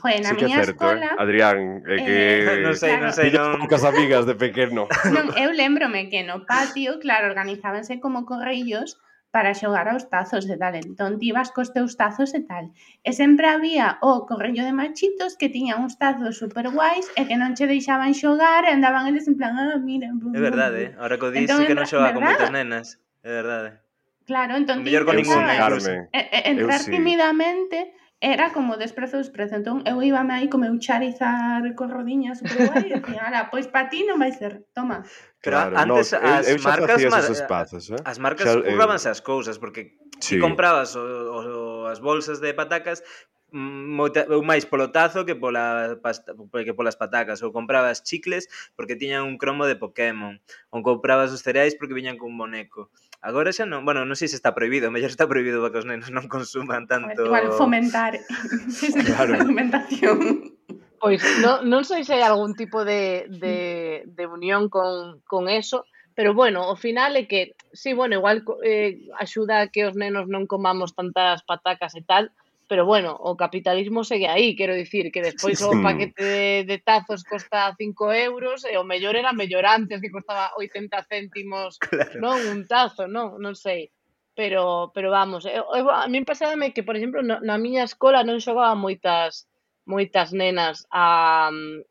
Porque, 0.00 0.20
na 0.20 0.28
sí 0.30 0.36
que 0.36 0.44
miña 0.44 0.58
certo, 0.60 0.84
escola... 0.84 1.08
Eh? 1.16 1.22
Adrián, 1.24 1.58
é 1.88 1.96
que... 2.04 2.16
Eh, 2.44 2.60
non 2.60 2.76
sei, 2.76 2.92
claro, 2.92 3.04
non 3.08 3.12
sei, 3.16 3.28
non... 3.32 3.58
Poucas 3.64 3.84
amigas 3.88 4.24
de 4.28 4.34
pequeno. 4.36 4.86
Non, 5.08 5.26
eu 5.40 5.50
lembrome 5.56 6.12
que 6.12 6.20
no 6.22 6.44
patio, 6.44 7.00
claro, 7.00 7.32
organizábanse 7.32 7.98
como 8.04 8.28
correillos 8.28 9.00
para 9.32 9.56
xogar 9.56 9.88
aos 9.88 10.12
tazos 10.12 10.44
e 10.44 10.60
tal. 10.60 10.76
Entón, 10.76 11.16
ti 11.16 11.32
ibas 11.32 11.48
cos 11.56 11.72
teus 11.72 11.96
tazos 11.96 12.36
e 12.36 12.44
tal. 12.44 12.68
E 13.00 13.10
sempre 13.16 13.48
había 13.48 13.96
o 14.04 14.28
corrello 14.28 14.60
de 14.60 14.76
machitos 14.76 15.40
que 15.40 15.48
tiñan 15.48 15.80
uns 15.80 15.96
tazos 15.96 16.36
super 16.36 16.68
guais 16.68 17.08
e 17.16 17.24
que 17.24 17.40
non 17.40 17.56
che 17.56 17.64
deixaban 17.64 18.12
xogar 18.12 18.68
e 18.68 18.76
andaban 18.76 19.08
eles 19.08 19.24
en 19.24 19.40
plan, 19.40 19.56
ah, 19.56 19.80
mira... 19.80 20.12
Bum, 20.12 20.36
é 20.36 20.40
verdade, 20.40 20.92
eh? 20.92 21.00
ahora 21.00 21.16
que 21.16 21.26
o 21.26 21.32
dís 21.32 21.48
entón, 21.48 21.64
sí 21.64 21.64
que 21.64 21.74
non 21.74 21.88
xoga 21.88 22.12
con 22.12 22.22
moitas 22.28 22.52
nenas. 22.52 23.00
É 23.24 23.32
verdade. 23.32 23.80
Claro, 24.28 24.52
entón... 24.54 24.84
Mellor 24.84 25.08
con 25.08 25.16
ningún, 25.16 25.40
Carmen. 25.40 26.12
Entrar 26.12 26.80
eu 26.80 26.84
sí. 26.84 26.92
timidamente 26.92 27.78
era 28.22 28.52
como 28.52 28.76
desprezo 28.76 29.18
desprezo, 29.18 29.58
Entón, 29.58 29.82
eu 29.82 29.98
íbame 29.98 30.30
aí 30.30 30.46
co 30.46 30.54
meu 30.54 30.78
Charizard 30.78 31.74
con 31.74 31.90
rodiñas 31.90 32.38
super 32.38 32.70
guai 32.70 32.86
e 32.86 33.02
dicía, 33.02 33.26
ala, 33.26 33.50
pois 33.50 33.66
pa 33.66 33.90
ti 33.90 34.06
non 34.06 34.22
vai 34.22 34.30
ser, 34.30 34.62
toma. 34.70 35.02
Pero 35.42 35.58
claro, 35.58 35.74
antes 35.74 36.14
no, 36.14 36.22
as 36.22 36.46
eu, 36.46 36.54
eu 36.54 36.62
marcas 36.62 37.02
esos 37.02 37.42
espazos, 37.42 37.90
eh? 37.90 37.98
as 38.06 38.22
marcas 38.22 38.46
xa, 38.46 38.62
currabanse 38.62 39.10
eh... 39.10 39.14
as 39.18 39.20
cousas 39.20 39.58
porque 39.58 39.98
sí. 40.22 40.38
ti 40.38 40.40
comprabas 40.40 40.94
o, 40.94 41.02
o, 41.02 41.90
as 41.90 41.98
bolsas 41.98 42.38
de 42.38 42.54
patacas 42.54 43.02
mm, 43.50 43.90
moita, 43.90 44.30
ou 44.30 44.46
máis 44.46 44.70
polo 44.70 44.94
tazo 44.94 45.26
que 45.26 45.34
pola 45.34 45.98
pasta, 45.98 46.30
que 46.38 46.78
polas 46.78 46.94
patacas 46.94 47.42
ou 47.42 47.50
comprabas 47.50 48.06
chicles 48.06 48.46
porque 48.78 48.94
tiñan 48.94 49.26
un 49.26 49.34
cromo 49.34 49.66
de 49.66 49.74
Pokémon 49.74 50.38
ou 50.70 50.78
comprabas 50.86 51.34
os 51.34 51.42
cereais 51.42 51.74
porque 51.74 51.98
viñan 51.98 52.22
cun 52.22 52.38
boneco 52.38 52.86
Agora 53.22 53.54
xa 53.54 53.70
non, 53.70 53.86
bueno, 53.86 54.02
non 54.02 54.18
sei 54.18 54.26
se 54.26 54.34
está 54.34 54.50
prohibido, 54.50 54.90
mellor 54.90 55.14
está 55.14 55.30
prohibido 55.30 55.62
para 55.62 55.70
que 55.70 55.80
os 55.80 55.86
nenos 55.86 56.10
non 56.10 56.26
consuman 56.26 56.90
tanto... 56.90 57.22
Igual 57.30 57.54
fomentar 57.54 58.18
claro. 59.06 59.38
alimentación. 59.38 60.50
Pois 60.98 61.22
non, 61.38 61.62
non 61.70 61.86
sei 61.86 62.02
se 62.02 62.18
hai 62.18 62.26
algún 62.26 62.58
tipo 62.58 62.82
de, 62.82 63.30
de, 63.30 64.02
de 64.10 64.24
unión 64.26 64.66
con, 64.66 65.22
con 65.22 65.46
eso, 65.46 65.86
pero 66.18 66.34
bueno, 66.34 66.66
o 66.66 66.74
final 66.74 67.14
é 67.14 67.30
que, 67.30 67.54
sí, 67.70 67.94
bueno, 67.94 68.18
igual 68.18 68.42
eh, 68.66 69.06
axuda 69.14 69.62
a 69.62 69.70
que 69.70 69.86
os 69.86 69.94
nenos 69.94 70.26
non 70.26 70.50
comamos 70.50 70.90
tantas 70.98 71.46
patacas 71.46 71.94
e 71.94 72.02
tal, 72.02 72.34
pero 72.68 72.86
bueno, 72.86 73.16
o 73.18 73.36
capitalismo 73.36 74.04
segue 74.04 74.28
aí, 74.28 74.56
quero 74.56 74.74
dicir, 74.74 75.12
que 75.12 75.22
despois 75.22 75.60
o 75.62 75.82
paquete 75.82 76.22
de, 76.22 76.64
de 76.64 76.78
tazos 76.78 77.24
costa 77.24 77.74
5 77.76 78.12
euros 78.12 78.64
e 78.64 78.76
o 78.78 78.84
mellor 78.84 79.16
era 79.16 79.32
mellor 79.32 79.66
antes 79.66 80.00
que 80.00 80.10
costaba 80.10 80.52
80 80.56 81.04
céntimos, 81.04 81.76
claro. 81.78 82.20
non, 82.20 82.38
un 82.48 82.64
tazo, 82.66 83.04
non, 83.10 83.36
non 83.42 83.54
sei. 83.54 83.90
Pero, 84.32 84.88
pero 84.96 85.12
vamos, 85.12 85.44
eu, 85.44 85.68
eu, 85.76 85.92
a 85.92 86.08
min 86.08 86.24
pasábame 86.24 86.72
que, 86.72 86.80
por 86.80 86.96
exemplo, 86.96 87.20
na, 87.20 87.36
na 87.44 87.60
miña 87.60 87.84
escola 87.84 88.24
non 88.24 88.40
xogaba 88.40 88.72
moitas 88.72 89.44
moitas 89.84 90.32
nenas 90.32 90.86
a, 90.88 91.50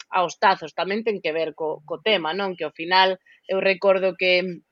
aos 0.10 0.40
tazos, 0.40 0.74
tamén 0.74 1.04
ten 1.04 1.20
que 1.20 1.36
ver 1.36 1.54
co, 1.54 1.84
co 1.86 2.00
tema, 2.00 2.32
non? 2.34 2.56
Que 2.56 2.66
ao 2.66 2.74
final 2.74 3.20
eu 3.46 3.60
recordo 3.60 4.16
que, 4.16 4.64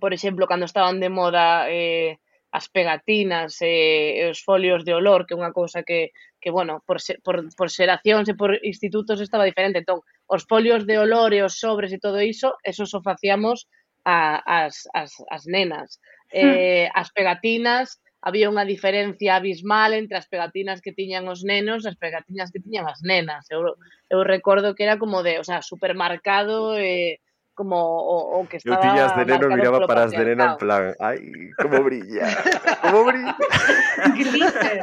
por 0.00 0.10
exemplo, 0.16 0.48
cando 0.48 0.64
estaban 0.64 0.98
de 0.98 1.12
moda 1.12 1.68
eh, 1.68 2.18
as 2.56 2.72
pegatinas 2.72 3.60
e, 3.60 4.16
e 4.16 4.30
os 4.32 4.40
folios 4.40 4.80
de 4.80 4.96
olor, 4.96 5.28
que 5.28 5.36
é 5.36 5.40
unha 5.40 5.52
cousa 5.52 5.84
que, 5.84 6.16
que 6.40 6.48
bueno, 6.48 6.80
por, 6.88 7.04
se, 7.04 7.20
por, 7.20 7.44
por 7.52 7.68
xeracións 7.68 8.32
e 8.32 8.34
por 8.40 8.56
institutos 8.64 9.20
estaba 9.20 9.44
diferente. 9.44 9.84
Entón, 9.84 10.00
os 10.24 10.48
folios 10.48 10.88
de 10.88 10.96
olor 10.96 11.36
e 11.36 11.44
os 11.44 11.60
sobres 11.60 11.92
e 11.92 12.00
todo 12.00 12.24
iso, 12.24 12.56
eso 12.64 12.88
só 12.88 13.04
facíamos 13.04 13.68
a, 14.08 14.40
as, 14.40 14.88
as, 14.96 15.12
as 15.28 15.44
nenas. 15.44 16.00
Eh, 16.32 16.88
as 16.96 17.12
pegatinas, 17.12 18.00
había 18.24 18.48
unha 18.48 18.64
diferencia 18.64 19.36
abismal 19.36 19.92
entre 19.92 20.16
as 20.16 20.24
pegatinas 20.24 20.80
que 20.80 20.96
tiñan 20.96 21.28
os 21.28 21.44
nenos 21.44 21.84
e 21.84 21.92
as 21.92 21.98
pegatinas 22.00 22.48
que 22.48 22.64
tiñan 22.64 22.88
as 22.88 23.04
nenas. 23.04 23.44
Eu, 23.52 23.76
eu 24.08 24.24
recordo 24.24 24.72
que 24.72 24.88
era 24.88 24.96
como 24.96 25.20
de, 25.20 25.36
o 25.36 25.44
sea, 25.44 25.60
supermercado 25.60 26.80
e, 26.80 27.20
como 27.56 27.74
o, 27.80 28.38
o 28.38 28.46
que 28.46 28.60
estaba... 28.60 28.76
Eu 28.76 28.84
tiñas 28.84 29.16
de 29.16 29.24
neno 29.24 29.48
miraba 29.48 29.88
para 29.88 30.04
as 30.04 30.12
de 30.12 30.22
neno 30.22 30.44
en 30.44 30.56
plan, 30.60 30.92
ai, 31.00 31.50
como 31.56 31.80
brilla, 31.82 32.28
como 32.84 33.08
brilla. 33.08 33.34
que 34.14 34.24
dices? 34.28 34.80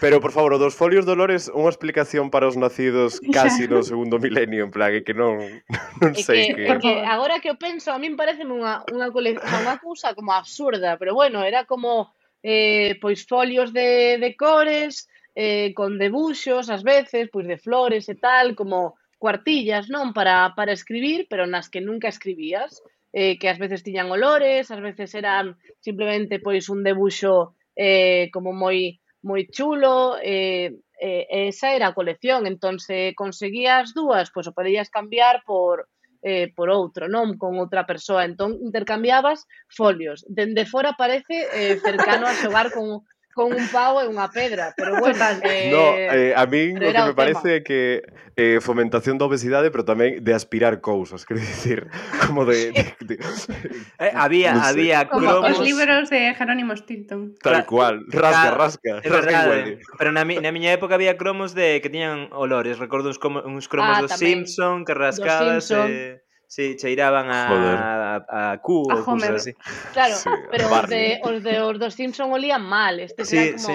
Pero, 0.00 0.20
por 0.20 0.32
favor, 0.32 0.52
o 0.54 0.58
dos 0.58 0.74
folios 0.74 1.06
Dolores, 1.06 1.46
unha 1.48 1.70
explicación 1.70 2.28
para 2.28 2.50
os 2.50 2.58
nacidos 2.58 3.22
casi 3.32 3.70
no 3.70 3.86
segundo 3.86 4.18
milenio, 4.18 4.66
en 4.66 4.72
plan, 4.74 4.90
é 4.92 5.00
que 5.06 5.14
non, 5.14 5.38
non 6.02 6.12
sei 6.18 6.52
que... 6.52 6.66
que... 6.66 6.68
Porque 6.68 7.06
agora 7.06 7.38
que 7.38 7.54
o 7.54 7.56
penso, 7.56 7.94
a 7.94 7.98
min 8.02 8.18
parece 8.18 8.42
unha, 8.42 8.82
unha, 8.90 9.08
cole... 9.14 9.38
unha 9.38 9.78
cousa 9.78 10.12
como 10.18 10.34
absurda, 10.34 10.98
pero 10.98 11.14
bueno, 11.14 11.46
era 11.46 11.64
como 11.64 12.10
eh, 12.42 12.98
pois 12.98 13.22
folios 13.24 13.70
de, 13.70 14.18
de 14.18 14.34
cores, 14.34 15.06
eh, 15.38 15.70
con 15.72 16.02
debuxos, 16.02 16.66
ás 16.66 16.82
veces, 16.82 17.30
pois 17.30 17.46
de 17.46 17.62
flores 17.62 18.10
e 18.10 18.16
tal, 18.18 18.58
como 18.58 18.98
cuartillas, 19.18 19.88
non, 19.88 20.12
para, 20.12 20.52
para 20.54 20.72
escribir, 20.72 21.26
pero 21.30 21.46
nas 21.46 21.68
que 21.72 21.80
nunca 21.80 22.08
escribías, 22.08 22.82
eh, 23.12 23.38
que 23.38 23.48
ás 23.48 23.58
veces 23.58 23.82
tiñan 23.82 24.12
olores, 24.12 24.70
ás 24.70 24.80
veces 24.80 25.14
eran 25.14 25.56
simplemente 25.80 26.38
pois 26.38 26.68
un 26.68 26.84
debuxo 26.84 27.56
eh, 27.76 28.28
como 28.32 28.52
moi 28.52 29.00
moi 29.26 29.48
chulo, 29.50 30.20
eh, 30.22 30.70
eh, 31.00 31.26
esa 31.50 31.74
era 31.74 31.90
a 31.90 31.96
colección, 31.98 32.46
entón 32.46 32.78
se 32.78 33.12
conseguías 33.18 33.90
dúas, 33.92 34.30
pois 34.30 34.46
o 34.46 34.54
podías 34.54 34.88
cambiar 34.88 35.42
por 35.42 35.88
eh, 36.26 36.52
por 36.56 36.68
outro, 36.74 37.06
non 37.06 37.38
con 37.38 37.54
outra 37.62 37.86
persoa. 37.86 38.26
Entón, 38.26 38.58
intercambiabas 38.58 39.46
folios. 39.70 40.26
Dende 40.26 40.66
fora 40.66 40.98
parece 40.98 41.46
eh, 41.54 41.78
cercano 41.78 42.26
a 42.26 42.34
xogar 42.34 42.74
con 42.74 43.06
con 43.36 43.52
un 43.52 43.68
pau 43.68 44.00
e 44.00 44.08
unha 44.08 44.32
pedra, 44.32 44.72
pero 44.72 44.96
bueno, 44.96 45.20
eh, 45.44 45.68
no, 45.68 45.92
eh, 45.92 46.32
a 46.32 46.48
min 46.48 46.80
o 46.80 46.88
que 46.88 47.04
me 47.04 47.12
parece 47.12 47.60
é 47.60 47.60
que 47.60 48.00
eh, 48.32 48.64
fomentación 48.64 49.20
da 49.20 49.28
obesidade, 49.28 49.68
pero 49.68 49.84
tamén 49.84 50.24
de 50.24 50.32
aspirar 50.32 50.80
cousas, 50.80 51.28
quer 51.28 51.36
dicir, 51.36 51.84
como 52.24 52.48
de, 52.48 52.72
de, 52.72 52.84
de 53.04 53.14
eh, 54.00 54.12
había 54.16 54.56
no 54.56 54.64
sé. 54.64 54.72
había 54.72 55.04
cromos. 55.04 55.52
Como 55.52 55.52
os 55.52 55.60
libros 55.60 56.08
de 56.08 56.32
Jerónimo 56.32 56.72
Stilton. 56.72 57.36
Tal 57.44 57.68
cual, 57.68 58.08
rasca, 58.08 58.56
rasca, 58.56 59.04
rasca 59.04 59.36
igual. 59.44 59.60
Eh, 59.68 59.84
pero 60.00 60.16
na, 60.16 60.24
mi, 60.24 60.40
na 60.40 60.48
miña 60.48 60.72
época 60.72 60.96
había 60.96 61.20
cromos 61.20 61.52
de 61.52 61.84
que 61.84 61.92
tiñan 61.92 62.32
olores, 62.32 62.80
recordo 62.80 63.12
uns, 63.12 63.20
como, 63.20 63.44
uns 63.44 63.68
cromos 63.68 64.00
ah, 64.00 64.08
dos 64.08 64.16
tamén. 64.16 64.48
Simpson 64.48 64.88
que 64.88 64.96
rascabas 64.96 65.68
Simpson. 65.68 65.92
eh 65.92 66.25
Sí, 66.48 66.76
cheiraban 66.76 67.26
a, 67.30 67.48
Joder. 67.48 67.78
a, 67.78 68.52
a 68.52 68.58
Q 68.62 68.86
a 68.90 68.94
ou 68.94 69.04
cousas 69.04 69.42
así. 69.42 69.52
Claro, 69.92 70.14
sí, 70.14 70.30
pero 70.50 70.70
os 70.70 70.86
de, 70.86 71.20
os 71.22 71.42
de 71.42 71.54
os 71.60 71.76
dos 71.78 71.94
Simpson 71.94 72.30
olían 72.30 72.62
mal. 72.62 73.00
Este 73.02 73.26
sí, 73.26 73.36
era 73.36 73.58
como 73.58 73.66
sí. 73.66 73.74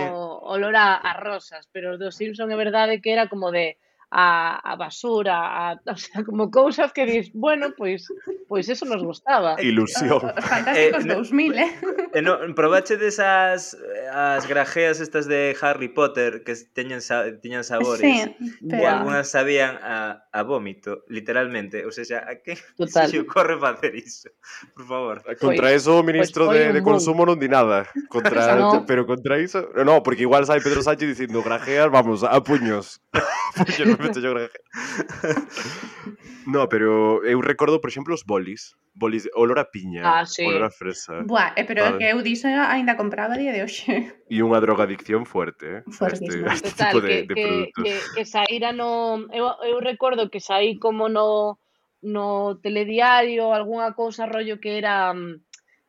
olor 0.56 0.76
a, 0.76 0.96
a 0.96 1.12
rosas, 1.20 1.68
pero 1.72 1.94
os 1.94 2.00
dos 2.00 2.16
Simpson 2.16 2.48
é 2.48 2.56
verdade 2.56 3.04
que 3.04 3.12
era 3.12 3.28
como 3.28 3.52
de 3.52 3.76
a, 4.12 4.60
a 4.60 4.76
basura, 4.76 5.72
a, 5.72 5.80
o 5.88 5.96
sea, 5.96 6.24
como 6.28 6.52
cousas 6.52 6.92
que 6.92 7.06
dis, 7.06 7.32
bueno, 7.34 7.72
pois 7.78 8.06
pois 8.48 8.68
eso 8.68 8.84
nos 8.84 9.02
gustaba. 9.04 9.56
Ilusión. 9.64 10.20
Os 10.20 10.36
fantásticos 10.46 11.04
Eh, 11.04 11.08
no- 11.08 11.16
2000, 11.24 11.56
eh? 11.58 11.72
E 12.14 12.20
no, 12.20 12.36
probache 12.54 13.00
desas 13.00 13.72
as 14.12 14.44
grajeas 14.52 15.00
estas 15.00 15.32
de 15.32 15.56
Harry 15.64 15.88
Potter 15.88 16.44
que 16.44 16.52
teñen 16.76 17.00
tiñan 17.40 17.64
sabores. 17.64 18.04
Sí, 18.04 18.20
E 18.20 18.68
pero... 18.68 18.84
algunhas 19.00 19.32
sabían 19.32 19.80
a, 19.80 20.28
a 20.28 20.44
vómito, 20.44 21.08
literalmente. 21.08 21.88
Ou 21.88 21.96
seja, 21.96 22.28
a 22.28 22.36
que 22.44 22.60
Total. 22.76 23.08
se 23.08 23.24
ocorre 23.24 23.56
facer 23.56 23.96
iso? 23.96 24.28
Por 24.76 24.84
favor. 24.92 25.24
Contra 25.40 25.72
eso 25.72 25.96
o 25.96 26.04
ministro 26.04 26.52
pois 26.52 26.60
de, 26.60 26.76
de 26.76 26.82
consumo 26.84 27.24
non 27.24 27.40
di 27.40 27.48
nada. 27.48 27.88
Contra, 28.12 28.60
No. 28.60 28.84
Pero 28.90 29.08
contra 29.08 29.40
iso... 29.40 29.72
No, 29.88 30.04
porque 30.04 30.28
igual 30.28 30.44
sai 30.44 30.60
Pedro 30.60 30.84
Sánchez 30.84 31.08
dicindo 31.16 31.40
grajeas, 31.40 31.88
vamos, 31.88 32.28
a 32.28 32.36
puños. 32.44 33.00
puños, 33.56 33.96
meto 34.02 34.20
yo 34.20 34.34
graje. 34.34 34.60
no, 36.46 36.68
pero 36.70 37.24
eh, 37.24 37.34
eu 37.34 37.42
recordo, 37.42 37.80
por 37.80 37.90
exemplo, 37.90 38.14
os 38.14 38.26
bolis. 38.26 38.76
Bolis 38.94 39.24
de 39.24 39.32
olor 39.36 39.58
a 39.60 39.72
piña, 39.72 40.04
ah, 40.04 40.26
sí. 40.26 40.44
olor 40.44 40.68
a 40.68 40.72
fresa. 40.72 41.24
Buah, 41.24 41.56
eh, 41.56 41.64
pero 41.64 41.86
é 41.86 41.98
que 41.98 42.12
eu 42.12 42.20
diso 42.20 42.52
ainda 42.52 43.00
compraba 43.00 43.40
día 43.40 43.56
de 43.56 43.64
hoxe. 43.64 44.20
E 44.28 44.44
unha 44.44 44.60
drogadicción 44.60 45.24
fuerte, 45.24 45.80
eh? 45.80 45.82
Fuertísimo. 45.88 46.52
Este, 46.52 46.68
este 46.68 46.72
Total, 46.76 46.92
tipo 46.92 47.00
de, 47.00 47.08
que, 47.08 47.18
de 47.24 47.34
que, 47.34 47.48
que, 47.72 47.94
que 48.20 48.24
saíra 48.28 48.76
no... 48.76 49.24
Eu, 49.32 49.48
eu 49.64 49.80
recordo 49.80 50.28
que 50.28 50.44
saí 50.44 50.76
como 50.76 51.08
no 51.08 51.62
no 52.02 52.58
telediario, 52.62 53.54
algunha 53.54 53.94
cousa 53.94 54.26
rollo 54.26 54.60
que 54.60 54.78
era 54.78 55.14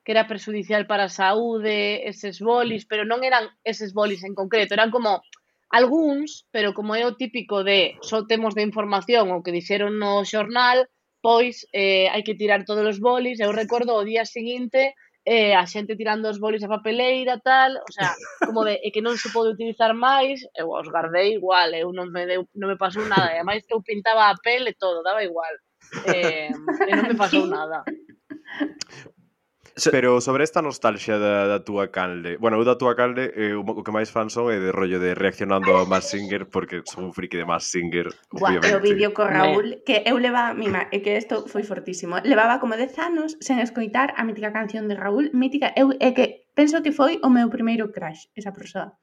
que 0.05 0.13
era 0.13 0.27
perjudicial 0.27 0.87
para 0.87 1.05
a 1.05 1.09
saúde, 1.09 2.09
eses 2.09 2.41
bolis, 2.41 2.85
pero 2.87 3.07
non 3.07 3.23
eran 3.23 3.47
eses 3.63 3.95
bolis 3.95 4.27
en 4.27 4.35
concreto, 4.35 4.75
eran 4.75 4.91
como 4.91 5.23
Algúns, 5.73 6.45
pero 6.53 6.77
como 6.77 6.93
é 6.93 7.03
o 7.09 7.17
típico 7.17 7.65
de 7.65 7.97
só 8.05 8.29
temos 8.29 8.53
de 8.53 8.61
información 8.61 9.33
o 9.33 9.41
que 9.41 9.57
dixeron 9.57 9.97
no 9.97 10.21
xornal, 10.29 10.85
pois 11.25 11.65
eh, 11.73 12.13
hai 12.13 12.21
que 12.21 12.37
tirar 12.37 12.69
todos 12.69 12.85
os 12.85 13.01
bolis. 13.01 13.41
Eu 13.41 13.57
recordo 13.57 13.97
o 13.97 14.05
día 14.05 14.29
seguinte 14.29 14.93
eh, 15.25 15.55
a 15.55 15.65
xente 15.67 15.97
tirando 15.97 16.29
os 16.29 16.39
bolis 16.39 16.63
a 16.63 16.69
papeleira, 16.69 17.39
tal, 17.39 17.73
o 17.89 17.91
sea, 17.93 18.13
como 18.45 18.65
de, 18.65 18.75
e 18.83 18.91
que 18.91 19.01
non 19.01 19.15
se 19.15 19.31
pode 19.31 19.55
utilizar 19.55 19.95
máis, 19.95 20.43
eu 20.59 20.69
os 20.75 20.89
guardei 20.91 21.39
igual, 21.39 21.71
eu 21.73 21.95
non 21.95 22.11
me, 22.11 22.27
deu, 22.27 22.43
non 22.59 22.69
me 22.69 22.77
pasou 22.77 23.07
nada, 23.07 23.31
e 23.31 23.39
ademais 23.39 23.63
eu 23.71 23.81
pintaba 23.87 24.29
a 24.29 24.37
pele 24.37 24.75
e 24.75 24.79
todo, 24.79 25.07
daba 25.07 25.23
igual, 25.23 25.55
eh, 26.11 26.51
e 26.51 26.91
non 26.93 27.07
me 27.07 27.17
pasou 27.17 27.47
nada. 27.47 27.87
Se... 29.83 29.91
Pero 29.91 30.21
sobre 30.21 30.45
esta 30.45 30.63
nostalgia 30.63 31.19
da, 31.19 31.51
da 31.51 31.65
túa 31.65 31.91
canle 31.91 32.39
Bueno, 32.39 32.55
eu 32.55 32.63
da 32.63 32.79
túa 32.79 32.95
canle 32.95 33.35
eh, 33.35 33.59
o 33.59 33.83
que 33.83 33.91
máis 33.91 34.15
fan 34.15 34.31
son 34.31 34.47
é 34.55 34.63
de 34.63 34.71
rollo 34.71 35.03
de 35.03 35.19
reaccionando 35.19 35.75
a 35.75 35.83
Mass 35.83 36.15
Singer 36.15 36.47
Porque 36.47 36.87
son 36.87 37.11
un 37.11 37.13
friki 37.13 37.35
de 37.35 37.43
Mass 37.43 37.67
Singer 37.67 38.07
Gua, 38.31 38.55
obviamente. 38.55 38.79
o 38.79 38.79
vídeo 38.79 39.11
co 39.11 39.27
Raúl 39.27 39.83
Que 39.83 40.07
eu 40.07 40.23
levaba, 40.23 40.55
mima, 40.55 40.87
é 40.95 40.99
eh, 40.99 41.03
que 41.03 41.19
isto 41.19 41.51
foi 41.51 41.67
fortísimo 41.67 42.23
Levaba 42.23 42.63
como 42.63 42.79
10 42.79 42.95
anos 43.03 43.35
sen 43.43 43.59
escoitar 43.59 44.15
a 44.15 44.23
mítica 44.23 44.55
canción 44.55 44.87
de 44.87 44.95
Raúl 44.95 45.35
Mítica, 45.35 45.75
eu 45.75 45.91
é 45.99 46.15
que 46.15 46.47
penso 46.55 46.79
que 46.79 46.95
foi 46.95 47.19
o 47.19 47.27
meu 47.27 47.51
primeiro 47.51 47.91
crash 47.91 48.31
Esa 48.39 48.55
persoa 48.55 48.95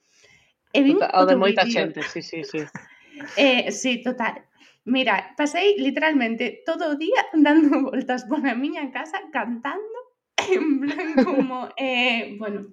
E 0.72 0.80
vin 0.80 0.96
tota, 0.96 1.12
o 1.12 1.28
de 1.28 1.36
moita 1.36 1.68
vídeo. 1.68 1.92
xente, 1.92 2.00
sí, 2.08 2.24
sí, 2.24 2.48
sí 2.48 2.64
Eh, 3.36 3.68
sí, 3.76 4.00
total 4.00 4.48
Mira, 4.88 5.36
pasei 5.36 5.76
literalmente 5.76 6.64
todo 6.64 6.96
o 6.96 6.96
día 6.96 7.20
dando 7.36 7.84
voltas 7.92 8.24
pola 8.32 8.56
miña 8.56 8.88
casa 8.96 9.20
cantando 9.28 9.99
en 10.54 10.80
plan 10.80 11.26
como 11.26 11.70
eh, 11.78 12.36
bueno, 12.38 12.68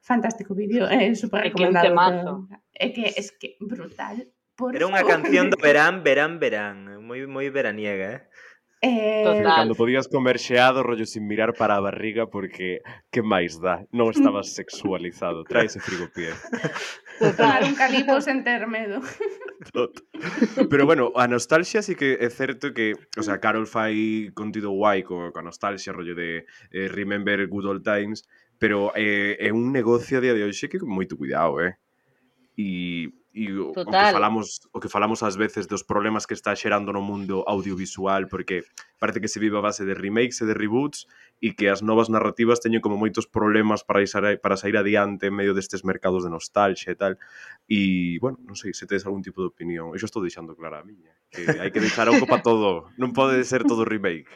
fantástico 0.00 0.54
vídeo, 0.54 0.88
eh, 0.88 1.10
un 1.10 1.30
recomendado. 1.30 2.48
É 2.74 2.92
que 2.92 3.14
es 3.16 3.32
que 3.32 3.56
brutal. 3.60 4.28
Por 4.56 4.76
Era 4.76 4.86
favor. 4.86 5.10
canción 5.10 5.50
do 5.50 5.56
verán, 5.62 6.02
verán, 6.04 6.38
verán. 6.38 7.02
Moi 7.02 7.26
moi 7.26 7.48
veraniega, 7.50 8.06
eh? 8.12 8.20
Eh... 8.84 9.22
Total. 9.24 9.56
Cando 9.56 9.74
podías 9.74 10.08
comer 10.08 10.38
xeado, 10.38 10.82
rollo 10.82 11.06
sin 11.06 11.26
mirar 11.26 11.54
para 11.54 11.76
a 11.76 11.80
barriga, 11.80 12.28
porque 12.28 12.84
que 13.08 13.24
máis 13.24 13.56
dá? 13.56 13.88
Non 13.96 14.12
estabas 14.12 14.52
sexualizado. 14.52 15.40
Trae 15.48 15.72
ese 15.72 15.80
frigo 15.80 16.12
pie. 16.12 16.36
Total, 17.16 17.64
un 17.64 17.72
calipo 17.80 18.20
sen 18.20 18.44
ter 18.44 18.68
medo. 18.68 19.00
Tot. 19.72 20.04
Pero 20.68 20.84
bueno, 20.84 21.16
a 21.16 21.24
nostalgia 21.24 21.80
sí 21.80 21.96
que 21.96 22.20
é 22.20 22.28
certo 22.28 22.76
que, 22.76 22.92
o 23.16 23.24
sea, 23.24 23.40
Carol 23.40 23.64
fai 23.64 24.28
contido 24.36 24.76
guai 24.76 25.00
co, 25.00 25.32
co 25.32 25.40
nostalgia, 25.40 25.96
rollo 25.96 26.12
de 26.12 26.44
eh, 26.68 26.88
Remember 26.92 27.40
Good 27.48 27.64
Old 27.64 27.84
Times, 27.88 28.28
pero 28.60 28.92
eh, 28.92 29.40
é 29.40 29.48
un 29.48 29.72
negocio 29.72 30.20
a 30.20 30.20
día 30.20 30.36
de 30.36 30.44
hoxe 30.44 30.68
que 30.68 30.76
moito 30.84 31.16
cuidado, 31.16 31.56
eh? 31.64 31.80
E 32.52 33.08
e 33.34 33.50
o, 33.50 33.74
o 33.74 33.84
que 33.90 34.14
falamos 34.14 34.62
o 34.70 34.78
que 34.78 34.88
falamos 34.88 35.26
ás 35.26 35.34
veces 35.34 35.66
dos 35.66 35.82
problemas 35.82 36.22
que 36.22 36.38
está 36.38 36.54
xerando 36.54 36.94
no 36.94 37.02
mundo 37.02 37.42
audiovisual 37.50 38.30
porque 38.30 38.62
parece 39.02 39.18
que 39.18 39.26
se 39.26 39.42
vive 39.42 39.58
a 39.58 39.66
base 39.66 39.82
de 39.82 39.98
remakes 39.98 40.38
e 40.38 40.46
de 40.46 40.54
reboots 40.54 41.10
e 41.42 41.58
que 41.58 41.66
as 41.66 41.82
novas 41.82 42.06
narrativas 42.06 42.62
teñen 42.62 42.78
como 42.78 42.94
moitos 42.94 43.26
problemas 43.26 43.82
para 43.82 44.06
isar, 44.06 44.22
para 44.38 44.54
sair 44.54 44.78
adiante 44.78 45.28
en 45.28 45.34
medio 45.34 45.50
destes 45.50 45.82
mercados 45.82 46.22
de 46.22 46.30
nostalgia 46.30 46.94
e 46.94 46.96
tal. 46.96 47.18
E, 47.66 48.22
bueno, 48.22 48.38
non 48.46 48.54
sei 48.54 48.70
se 48.70 48.86
tedes 48.86 49.02
algún 49.02 49.26
tipo 49.26 49.42
de 49.42 49.50
opinión. 49.50 49.90
Eu 49.90 49.98
xa 49.98 50.06
estou 50.06 50.22
deixando 50.22 50.54
clara 50.54 50.80
a 50.80 50.86
miña 50.86 51.10
que 51.34 51.42
hai 51.58 51.74
que 51.74 51.82
deixar 51.82 52.06
algo 52.06 52.30
para 52.30 52.46
todo. 52.46 52.86
Non 52.94 53.10
pode 53.10 53.42
ser 53.42 53.66
todo 53.66 53.82
remake. 53.82 54.30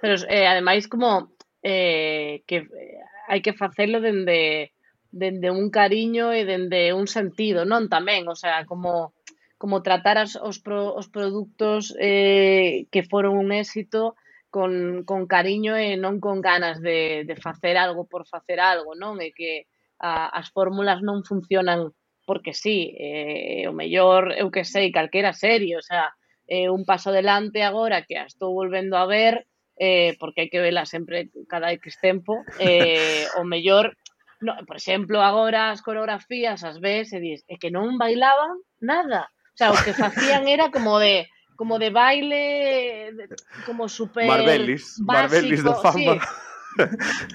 Pero 0.00 0.16
eh, 0.32 0.48
ademais 0.48 0.88
como 0.88 1.36
eh, 1.60 2.40
que 2.48 2.64
eh, 2.64 3.04
hai 3.28 3.44
que 3.44 3.52
facelo 3.52 4.00
dende 4.00 4.72
dende 5.10 5.50
un 5.50 5.70
cariño 5.70 6.32
e 6.32 6.44
dende 6.44 6.92
un 6.92 7.06
sentido, 7.08 7.64
non 7.64 7.88
tamén, 7.88 8.28
o 8.28 8.36
sea, 8.36 8.64
como 8.68 9.16
como 9.58 9.82
tratar 9.82 10.22
as, 10.22 10.38
os, 10.38 10.62
pro, 10.62 10.94
os 10.94 11.10
produtos 11.10 11.90
eh, 11.98 12.86
que 12.94 13.02
foron 13.02 13.34
un 13.34 13.50
éxito 13.50 14.14
con, 14.54 15.02
con 15.02 15.26
cariño 15.26 15.74
e 15.74 15.98
non 15.98 16.22
con 16.22 16.38
ganas 16.40 16.78
de, 16.78 17.26
de 17.26 17.36
facer 17.36 17.74
algo 17.74 18.06
por 18.06 18.24
facer 18.24 18.62
algo, 18.62 18.94
non? 18.94 19.18
E 19.18 19.34
que 19.34 19.66
a, 19.98 20.30
as 20.30 20.48
fórmulas 20.54 21.02
non 21.02 21.26
funcionan 21.26 21.90
porque 22.22 22.54
sí, 22.54 22.94
eh, 22.96 23.66
o 23.66 23.74
mellor, 23.74 24.36
eu 24.36 24.52
que 24.54 24.62
sei, 24.62 24.94
calquera 24.94 25.34
serio, 25.34 25.80
o 25.80 25.84
sea, 25.84 26.14
eh, 26.46 26.70
un 26.70 26.86
paso 26.86 27.10
delante 27.10 27.66
agora 27.66 28.06
que 28.06 28.16
a 28.16 28.30
estou 28.30 28.54
volvendo 28.54 28.94
a 28.96 29.10
ver, 29.10 29.48
eh, 29.74 30.14
porque 30.22 30.46
hai 30.46 30.48
que 30.52 30.62
vela 30.62 30.86
sempre 30.86 31.34
cada 31.50 31.74
X 31.74 31.98
tempo, 31.98 32.46
eh, 32.62 33.26
o 33.36 33.42
mellor 33.42 33.98
no, 34.40 34.54
por 34.66 34.76
exemplo, 34.76 35.20
agora 35.20 35.70
as 35.70 35.82
coreografías 35.82 36.62
as 36.64 36.78
veces 36.78 37.18
e 37.18 37.20
dis, 37.20 37.40
é 37.48 37.58
que 37.58 37.70
non 37.70 37.98
bailaban 37.98 38.62
nada. 38.80 39.26
O 39.54 39.56
sea, 39.58 39.74
o 39.74 39.78
que 39.82 39.96
facían 39.96 40.46
era 40.46 40.70
como 40.70 40.98
de 41.02 41.26
como 41.58 41.78
de 41.82 41.90
baile 41.90 43.10
de, 43.18 43.24
como 43.66 43.90
super 43.90 44.26
Marbelis, 44.26 44.94
básico, 45.02 45.42
de 45.42 45.62
do 45.62 45.74
fama. 45.74 45.98
Sí. 45.98 46.38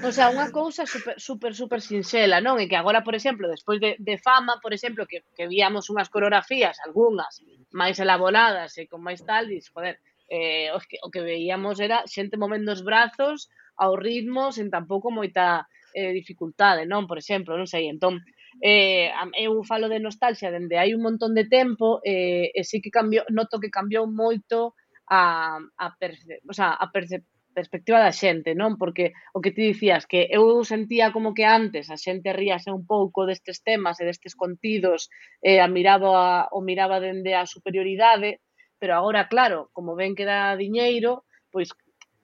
O 0.08 0.12
sea, 0.16 0.32
unha 0.32 0.48
cousa 0.56 0.88
super, 0.88 1.20
super, 1.20 1.52
super 1.52 1.84
sinxela, 1.84 2.40
non? 2.40 2.56
E 2.64 2.72
que 2.72 2.80
agora, 2.80 3.04
por 3.04 3.12
exemplo, 3.12 3.52
despois 3.52 3.84
de, 3.84 4.00
de 4.00 4.16
fama, 4.16 4.64
por 4.64 4.72
exemplo, 4.72 5.04
que, 5.04 5.28
que 5.36 5.52
víamos 5.52 5.92
unhas 5.92 6.08
coreografías, 6.08 6.80
algunhas, 6.80 7.44
máis 7.76 8.00
elaboradas 8.00 8.80
e 8.80 8.88
con 8.88 9.04
máis 9.04 9.20
tal, 9.28 9.52
dis, 9.52 9.68
joder, 9.68 10.00
eh, 10.32 10.72
o, 10.72 10.80
que, 10.80 10.98
o 11.04 11.12
que 11.12 11.20
veíamos 11.20 11.84
era 11.84 12.08
xente 12.08 12.40
movendo 12.40 12.72
os 12.72 12.88
brazos 12.88 13.52
ao 13.76 14.00
ritmo 14.00 14.56
sen 14.56 14.72
tampouco 14.72 15.12
moita 15.12 15.68
eh, 15.94 16.12
dificultade, 16.12 16.86
non? 16.86 17.06
Por 17.06 17.18
exemplo, 17.22 17.56
non 17.56 17.70
sei, 17.70 17.88
entón, 17.88 18.20
eh, 18.62 19.14
eu 19.38 19.64
falo 19.64 19.88
de 19.90 20.02
nostalgia 20.02 20.54
dende 20.54 20.76
hai 20.82 20.92
un 20.98 21.02
montón 21.06 21.32
de 21.38 21.46
tempo 21.48 22.02
eh, 22.04 22.52
e 22.54 22.62
sí 22.66 22.82
que 22.84 22.92
cambiou, 22.92 23.26
noto 23.30 23.62
que 23.62 23.74
cambiou 23.74 24.06
moito 24.10 24.76
a, 25.10 25.58
a, 25.58 25.88
perce, 26.00 26.42
o 26.48 26.54
sea, 26.54 26.74
a 26.74 26.88
perce, 26.92 27.24
perspectiva 27.54 28.02
da 28.02 28.12
xente, 28.12 28.58
non? 28.58 28.76
Porque 28.82 29.14
o 29.32 29.40
que 29.40 29.54
ti 29.56 29.64
dicías 29.72 30.04
que 30.10 30.28
eu 30.34 30.66
sentía 30.66 31.14
como 31.16 31.32
que 31.38 31.46
antes 31.46 31.88
a 31.94 31.98
xente 32.02 32.34
ríase 32.34 32.74
un 32.74 32.84
pouco 32.84 33.30
destes 33.30 33.62
temas 33.62 34.02
e 34.02 34.08
destes 34.10 34.34
contidos, 34.36 35.08
eh, 35.46 35.62
a 35.62 35.68
miraba 35.70 36.50
o 36.52 36.60
miraba 36.66 36.98
dende 37.00 37.38
a 37.38 37.46
superioridade, 37.46 38.42
pero 38.82 38.98
agora 38.98 39.30
claro, 39.30 39.70
como 39.72 39.96
ven 39.96 40.18
que 40.18 40.26
dá 40.26 40.58
diñeiro, 40.58 41.24
pois 41.54 41.70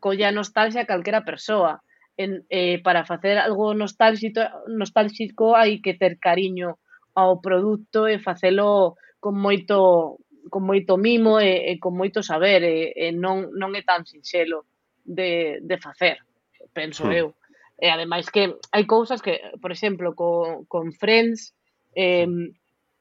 colle 0.03 0.25
a 0.25 0.35
nostalgia 0.35 0.83
a 0.83 0.89
calquera 0.89 1.23
persoa 1.23 1.85
en, 2.19 2.43
eh, 2.49 2.83
para 2.83 3.05
facer 3.05 3.39
algo 3.39 3.71
nostálxico, 3.73 4.43
nostálxico 4.67 5.55
hai 5.55 5.79
que 5.79 5.95
ter 5.95 6.19
cariño 6.19 6.75
ao 7.15 7.39
produto 7.39 8.11
e 8.11 8.19
facelo 8.19 8.99
con 9.23 9.39
moito 9.39 10.19
con 10.51 10.67
moito 10.67 10.99
mimo 10.99 11.39
e, 11.39 11.71
e 11.71 11.79
con 11.79 11.95
moito 11.95 12.19
saber 12.19 12.67
e, 12.67 12.91
e 12.91 13.15
non, 13.15 13.55
non 13.55 13.71
é 13.71 13.87
tan 13.87 14.03
sinxelo 14.03 14.67
de, 15.07 15.63
de 15.63 15.77
facer, 15.79 16.19
penso 16.75 17.07
hmm. 17.07 17.15
eu. 17.15 17.27
E 17.79 17.87
ademais 17.87 18.27
que 18.27 18.51
hai 18.75 18.83
cousas 18.83 19.23
que, 19.23 19.39
por 19.63 19.71
exemplo, 19.71 20.11
co, 20.11 20.67
con 20.67 20.91
Friends, 20.91 21.55
eh, 21.95 22.27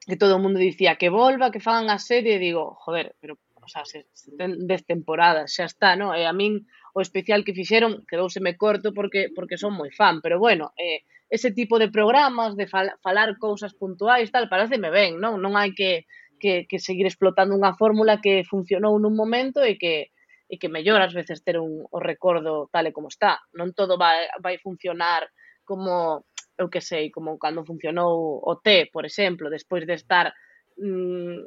que 0.07 0.21
todo 0.21 0.39
o 0.39 0.43
mundo 0.43 0.63
dicía 0.63 0.95
que 0.95 1.11
volva, 1.11 1.51
que 1.51 1.65
fagan 1.65 1.91
a 1.91 1.99
serie, 1.99 2.39
e 2.39 2.43
digo, 2.43 2.79
joder, 2.79 3.19
pero 3.19 3.35
o 3.69 3.71
sea, 3.71 3.85
se, 3.85 4.09
se 4.17 4.33
ten 4.41 4.65
10 4.65 4.89
temporadas, 4.89 5.53
xa 5.53 5.69
está, 5.69 5.93
non? 6.01 6.17
E 6.17 6.25
eh, 6.25 6.27
a 6.27 6.33
min 6.33 6.65
o 6.97 7.05
especial 7.05 7.45
que 7.45 7.53
fixeron 7.53 8.09
quedouseme 8.09 8.57
corto 8.57 8.97
porque 8.97 9.29
porque 9.37 9.61
son 9.61 9.77
moi 9.77 9.93
fan, 9.93 10.25
pero 10.25 10.41
bueno, 10.41 10.73
eh, 10.81 11.05
ese 11.29 11.53
tipo 11.53 11.77
de 11.77 11.93
programas 11.93 12.57
de 12.57 12.65
fal, 12.65 12.97
falar 13.05 13.37
cousas 13.37 13.77
puntuais 13.77 14.33
tal, 14.33 14.49
pareceme 14.49 14.89
ben, 14.89 15.21
non? 15.21 15.37
Non 15.45 15.53
hai 15.61 15.77
que 15.77 16.09
que, 16.41 16.65
que 16.71 16.79
seguir 16.79 17.05
explotando 17.05 17.53
unha 17.53 17.77
fórmula 17.77 18.23
que 18.25 18.47
funcionou 18.47 18.97
nun 18.97 19.13
momento 19.13 19.61
e 19.61 19.77
que 19.77 20.17
e 20.49 20.57
que 20.57 20.73
mellor 20.73 21.05
ás 21.05 21.13
veces 21.13 21.45
ter 21.45 21.61
un 21.61 21.85
o 21.85 21.99
recordo 22.01 22.73
tal 22.73 22.89
e 22.89 22.95
como 22.97 23.13
está. 23.13 23.37
Non 23.53 23.77
todo 23.77 24.01
vai, 24.01 24.33
vai 24.41 24.57
funcionar 24.57 25.29
como 25.69 26.25
eu 26.57 26.73
que 26.73 26.81
sei, 26.81 27.13
como 27.13 27.37
cando 27.37 27.69
funcionou 27.69 28.41
o 28.41 28.53
T, 28.65 28.89
por 28.89 29.05
exemplo, 29.05 29.53
despois 29.53 29.85
de 29.85 29.95
estar 29.95 30.33
mm, 30.79 31.45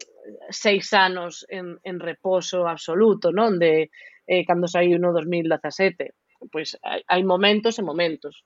seis 0.49 0.93
anos 0.93 1.45
en, 1.49 1.79
en 1.83 1.99
reposo 1.99 2.67
absoluto, 2.67 3.31
non? 3.31 3.57
De 3.57 3.89
eh, 4.27 4.43
cando 4.45 4.67
saiu 4.67 4.99
no 4.99 5.11
2017. 5.15 6.13
Pois 6.51 6.77
hai, 6.83 7.01
hai 7.07 7.21
momentos 7.23 7.79
e 7.79 7.83
momentos. 7.83 8.43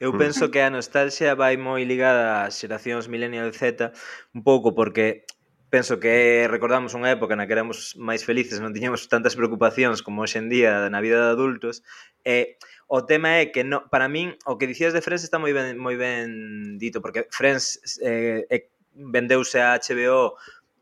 Eu 0.00 0.12
mm. 0.14 0.18
penso 0.18 0.44
que 0.50 0.60
a 0.62 0.72
nostalgia 0.72 1.34
vai 1.34 1.54
moi 1.60 1.84
ligada 1.84 2.46
ás 2.46 2.58
xeracións 2.58 3.06
Millennial 3.12 3.52
Z 3.52 3.92
un 4.34 4.42
pouco 4.42 4.74
porque 4.74 5.26
penso 5.72 5.96
que 5.96 6.44
recordamos 6.52 6.92
unha 6.92 7.08
época 7.16 7.32
na 7.32 7.48
que 7.48 7.56
éramos 7.56 7.96
máis 7.96 8.20
felices, 8.28 8.60
non 8.60 8.76
tiñamos 8.76 9.08
tantas 9.08 9.32
preocupacións 9.32 10.04
como 10.04 10.20
hoxe 10.20 10.36
en 10.36 10.52
día 10.52 10.92
na 10.92 11.00
vida 11.00 11.16
de 11.16 11.32
adultos, 11.32 11.80
e 12.28 12.60
o 12.92 13.08
tema 13.08 13.40
é 13.40 13.48
que 13.48 13.64
no, 13.64 13.88
para 13.88 14.04
min 14.04 14.36
o 14.44 14.60
que 14.60 14.68
dicías 14.68 14.92
de 14.92 15.00
Friends 15.00 15.24
está 15.24 15.40
moi 15.40 15.56
ben 15.56 15.80
moi 15.80 15.96
ben 15.96 16.76
dito 16.76 17.00
porque 17.00 17.24
Friends 17.32 17.80
eh, 18.04 18.44
é 18.52 18.68
vendeuse 18.94 19.60
a 19.60 19.78
HBO 19.78 20.36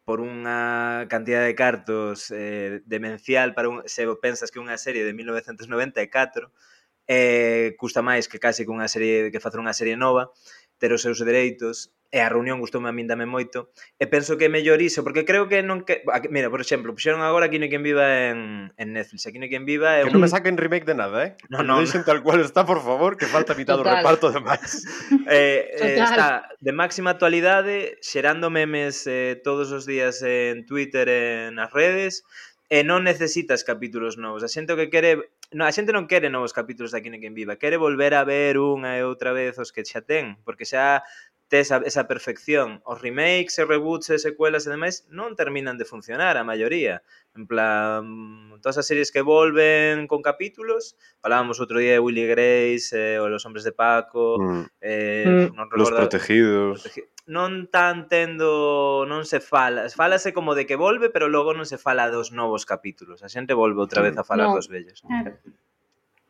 por 0.05 0.19
unha 0.21 1.07
cantidad 1.07 1.47
de 1.47 1.55
cartos 1.55 2.35
eh, 2.35 2.83
demencial 2.85 3.55
para 3.55 3.69
un, 3.71 3.87
se 3.87 4.03
pensas 4.19 4.51
que 4.51 4.59
unha 4.59 4.75
serie 4.75 5.07
de 5.07 5.15
1994 5.15 6.51
eh, 7.07 7.75
custa 7.79 8.03
máis 8.03 8.27
que 8.27 8.43
case 8.43 8.67
que 8.67 8.75
unha 8.75 8.91
serie 8.91 9.31
que 9.31 9.43
facer 9.43 9.59
unha 9.59 9.75
serie 9.75 9.99
nova 9.99 10.31
ter 10.81 10.91
os 10.97 11.05
seus 11.05 11.21
dereitos 11.21 11.93
e 12.11 12.19
a 12.19 12.27
reunión 12.27 12.59
gustoume 12.59 12.91
a 12.91 12.97
min 12.97 13.07
tamén 13.07 13.31
moito 13.31 13.71
e 14.01 14.11
penso 14.11 14.35
que 14.35 14.49
é 14.49 14.51
mellor 14.51 14.83
iso, 14.83 15.07
porque 15.07 15.23
creo 15.23 15.47
que 15.47 15.63
non 15.63 15.87
que... 15.87 16.03
Mira, 16.27 16.51
por 16.51 16.59
exemplo, 16.59 16.91
puxeron 16.91 17.23
agora 17.23 17.47
Aquí 17.47 17.63
no 17.63 17.71
quen 17.71 17.87
viva 17.87 18.35
en, 18.35 18.75
en 18.75 18.89
Netflix 18.91 19.31
Aquí 19.31 19.39
no 19.39 19.47
quen 19.47 19.63
viva 19.63 19.95
é 19.95 20.03
un... 20.03 20.11
Que 20.11 20.19
non 20.19 20.27
me 20.27 20.33
saquen 20.33 20.59
remake 20.59 20.89
de 20.89 20.99
nada, 20.99 21.23
eh? 21.23 21.31
No, 21.47 21.63
no. 21.63 21.79
Deixen 21.79 22.03
tal 22.03 22.19
cual 22.27 22.43
está, 22.43 22.67
por 22.67 22.83
favor, 22.83 23.15
que 23.15 23.31
falta 23.31 23.55
mitad 23.55 23.79
do 23.79 23.87
reparto 23.87 24.35
de 24.35 24.43
máis 24.43 24.83
eh, 25.31 25.71
eh, 25.79 26.03
está 26.03 26.51
de 26.59 26.73
máxima 26.75 27.15
actualidade 27.15 28.03
xerando 28.03 28.51
memes 28.51 29.07
eh, 29.07 29.39
todos 29.39 29.71
os 29.71 29.87
días 29.87 30.19
en 30.27 30.67
Twitter, 30.67 31.07
en 31.07 31.63
as 31.63 31.71
redes 31.71 32.27
e 32.71 32.83
non 32.83 33.07
necesitas 33.07 33.63
capítulos 33.67 34.19
novos. 34.19 34.43
A 34.43 34.51
xente 34.51 34.75
que 34.75 34.91
quere 34.91 35.31
no, 35.53 35.67
a 35.67 35.73
xente 35.75 35.91
non 35.91 36.07
quere 36.07 36.31
novos 36.31 36.55
capítulos 36.55 36.95
de 36.95 37.03
Aquí 37.03 37.11
no 37.11 37.19
quen 37.19 37.35
viva, 37.35 37.59
quere 37.59 37.75
volver 37.75 38.15
a 38.15 38.23
ver 38.23 38.63
unha 38.63 38.95
e 38.95 39.03
outra 39.03 39.35
vez 39.35 39.59
os 39.59 39.75
que 39.75 39.83
xa 39.83 40.03
ten, 40.03 40.39
porque 40.47 40.63
xa 40.63 41.03
tes 41.51 41.67
esa, 41.67 41.83
esa 41.85 42.07
perfección. 42.07 42.81
Os 42.87 43.03
remakes, 43.03 43.59
e 43.59 43.67
reboots, 43.67 44.15
e 44.15 44.23
secuelas 44.23 44.65
e 44.65 44.71
demais 44.71 45.03
non 45.11 45.35
terminan 45.35 45.75
de 45.75 45.85
funcionar 45.85 46.39
a 46.39 46.47
maioría. 46.47 47.03
En 47.35 47.51
plan, 47.51 48.55
todas 48.63 48.79
as 48.79 48.87
series 48.87 49.11
que 49.11 49.27
volven 49.27 50.07
con 50.07 50.23
capítulos, 50.23 50.95
falábamos 51.19 51.59
outro 51.59 51.83
día 51.83 51.99
de 51.99 52.03
Willy 52.03 52.31
Grace, 52.31 52.95
eh, 52.95 53.19
o 53.19 53.27
Los 53.27 53.43
Hombres 53.43 53.67
de 53.67 53.75
Paco, 53.75 54.39
mm. 54.39 54.65
eh, 54.79 55.27
mm. 55.27 55.59
non 55.59 55.67
recordo, 55.67 55.91
Los 55.91 55.99
Protegidos. 56.07 56.87
Protegi 56.87 57.03
non 57.31 57.71
tan 57.71 58.11
tendo, 58.11 59.07
non 59.07 59.23
se 59.23 59.39
fala, 59.39 59.87
falase 59.95 60.35
como 60.35 60.59
de 60.59 60.67
que 60.67 60.75
volve, 60.75 61.15
pero 61.15 61.31
logo 61.31 61.55
non 61.55 61.63
se 61.63 61.79
fala 61.79 62.11
dos 62.11 62.35
novos 62.35 62.67
capítulos. 62.67 63.23
A 63.23 63.31
xente 63.31 63.55
volve 63.55 63.79
outra 63.79 64.03
vez 64.03 64.19
a 64.19 64.27
falar 64.27 64.51
no. 64.51 64.59
dos 64.59 64.67
vellos. 64.67 64.99
Claro. 65.07 65.39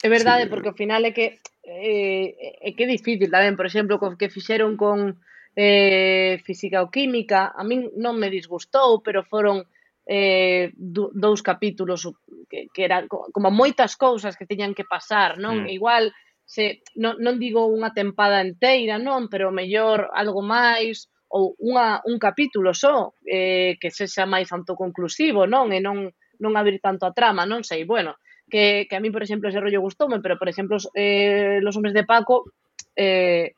É 0.05 0.09
verdade, 0.13 0.45
sí. 0.45 0.51
porque 0.53 0.69
ao 0.69 0.77
final 0.77 1.09
é 1.09 1.17
que 1.17 1.41
eh, 1.65 2.61
é 2.61 2.71
que 2.77 2.85
é 2.85 2.89
difícil 2.93 3.33
tamén, 3.33 3.57
por 3.57 3.65
exemplo, 3.65 3.97
co 3.97 4.13
que 4.21 4.29
fixeron 4.29 4.77
con 4.77 5.17
eh, 5.57 6.37
física 6.45 6.85
ou 6.85 6.93
química, 6.93 7.49
a 7.57 7.65
min 7.65 7.89
non 7.97 8.21
me 8.21 8.29
disgustou, 8.29 9.01
pero 9.01 9.25
foron 9.25 9.65
eh, 10.05 10.69
dous 10.77 11.41
capítulos 11.41 12.05
que, 12.45 12.69
que 12.69 12.83
eran 12.85 13.09
como 13.09 13.49
moitas 13.49 13.97
cousas 13.97 14.37
que 14.37 14.45
tiñan 14.45 14.77
que 14.77 14.85
pasar, 14.85 15.41
non? 15.41 15.65
Mm. 15.65 15.73
Igual 15.73 16.13
se, 16.51 16.83
non, 16.99 17.15
non 17.23 17.39
digo 17.39 17.71
unha 17.71 17.95
tempada 17.95 18.43
enteira, 18.43 18.99
non, 18.99 19.31
pero 19.31 19.55
mellor 19.55 20.11
algo 20.11 20.43
máis 20.43 21.07
ou 21.31 21.55
unha, 21.63 22.03
un 22.11 22.19
capítulo 22.19 22.75
só 22.75 23.15
eh, 23.23 23.79
que 23.79 23.95
sexa 23.95 24.27
máis 24.27 24.51
autoconclusivo, 24.51 25.47
non? 25.47 25.71
E 25.71 25.79
non, 25.79 26.11
non 26.43 26.53
abrir 26.59 26.83
tanto 26.83 27.07
a 27.07 27.15
trama, 27.15 27.47
non 27.47 27.63
sei, 27.63 27.87
bueno, 27.87 28.19
que, 28.51 28.91
que 28.91 28.99
a 28.99 29.03
mí, 29.03 29.15
por 29.15 29.23
exemplo, 29.23 29.47
ese 29.47 29.63
rollo 29.63 29.79
gustoume, 29.79 30.19
pero, 30.19 30.35
por 30.43 30.51
exemplo, 30.51 30.83
eh, 30.99 31.63
Los 31.63 31.79
hombres 31.79 31.95
de 31.95 32.03
Paco 32.03 32.51
eh, 32.99 33.55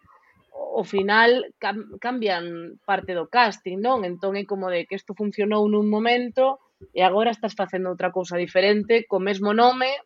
ao 0.53 0.85
final 0.85 1.49
cam 1.57 1.97
cambian 1.97 2.77
parte 2.85 3.17
do 3.17 3.25
casting, 3.33 3.81
non? 3.81 4.05
Entón 4.05 4.37
é 4.37 4.45
como 4.45 4.69
de 4.69 4.85
que 4.85 5.01
isto 5.01 5.17
funcionou 5.17 5.65
nun 5.65 5.89
momento 5.89 6.61
e 6.93 7.01
agora 7.01 7.33
estás 7.33 7.57
facendo 7.57 7.89
outra 7.89 8.13
cousa 8.13 8.37
diferente 8.37 9.09
co 9.09 9.17
mesmo 9.17 9.57
nome, 9.57 9.97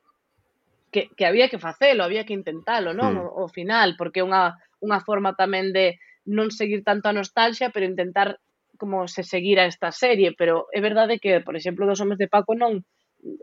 que, 0.96 1.10
que 1.12 1.26
había 1.26 1.52
que 1.52 1.58
facelo, 1.58 2.04
había 2.04 2.24
que 2.24 2.32
intentalo, 2.32 2.96
non? 2.96 3.20
Mm. 3.20 3.20
O, 3.20 3.44
o 3.44 3.52
final, 3.52 4.00
porque 4.00 4.24
é 4.24 4.24
unha, 4.24 4.56
unha 4.80 5.04
forma 5.04 5.36
tamén 5.36 5.76
de 5.76 6.00
non 6.24 6.48
seguir 6.48 6.80
tanto 6.80 7.12
a 7.12 7.16
nostalgia, 7.16 7.68
pero 7.68 7.84
intentar 7.84 8.40
como 8.80 9.04
se 9.04 9.20
seguir 9.20 9.60
a 9.60 9.68
esta 9.68 9.92
serie, 9.92 10.32
pero 10.32 10.72
é 10.72 10.80
verdade 10.80 11.20
que, 11.20 11.44
por 11.44 11.52
exemplo, 11.52 11.84
dos 11.84 12.00
homes 12.00 12.16
de 12.16 12.32
Paco 12.32 12.56
non 12.56 12.80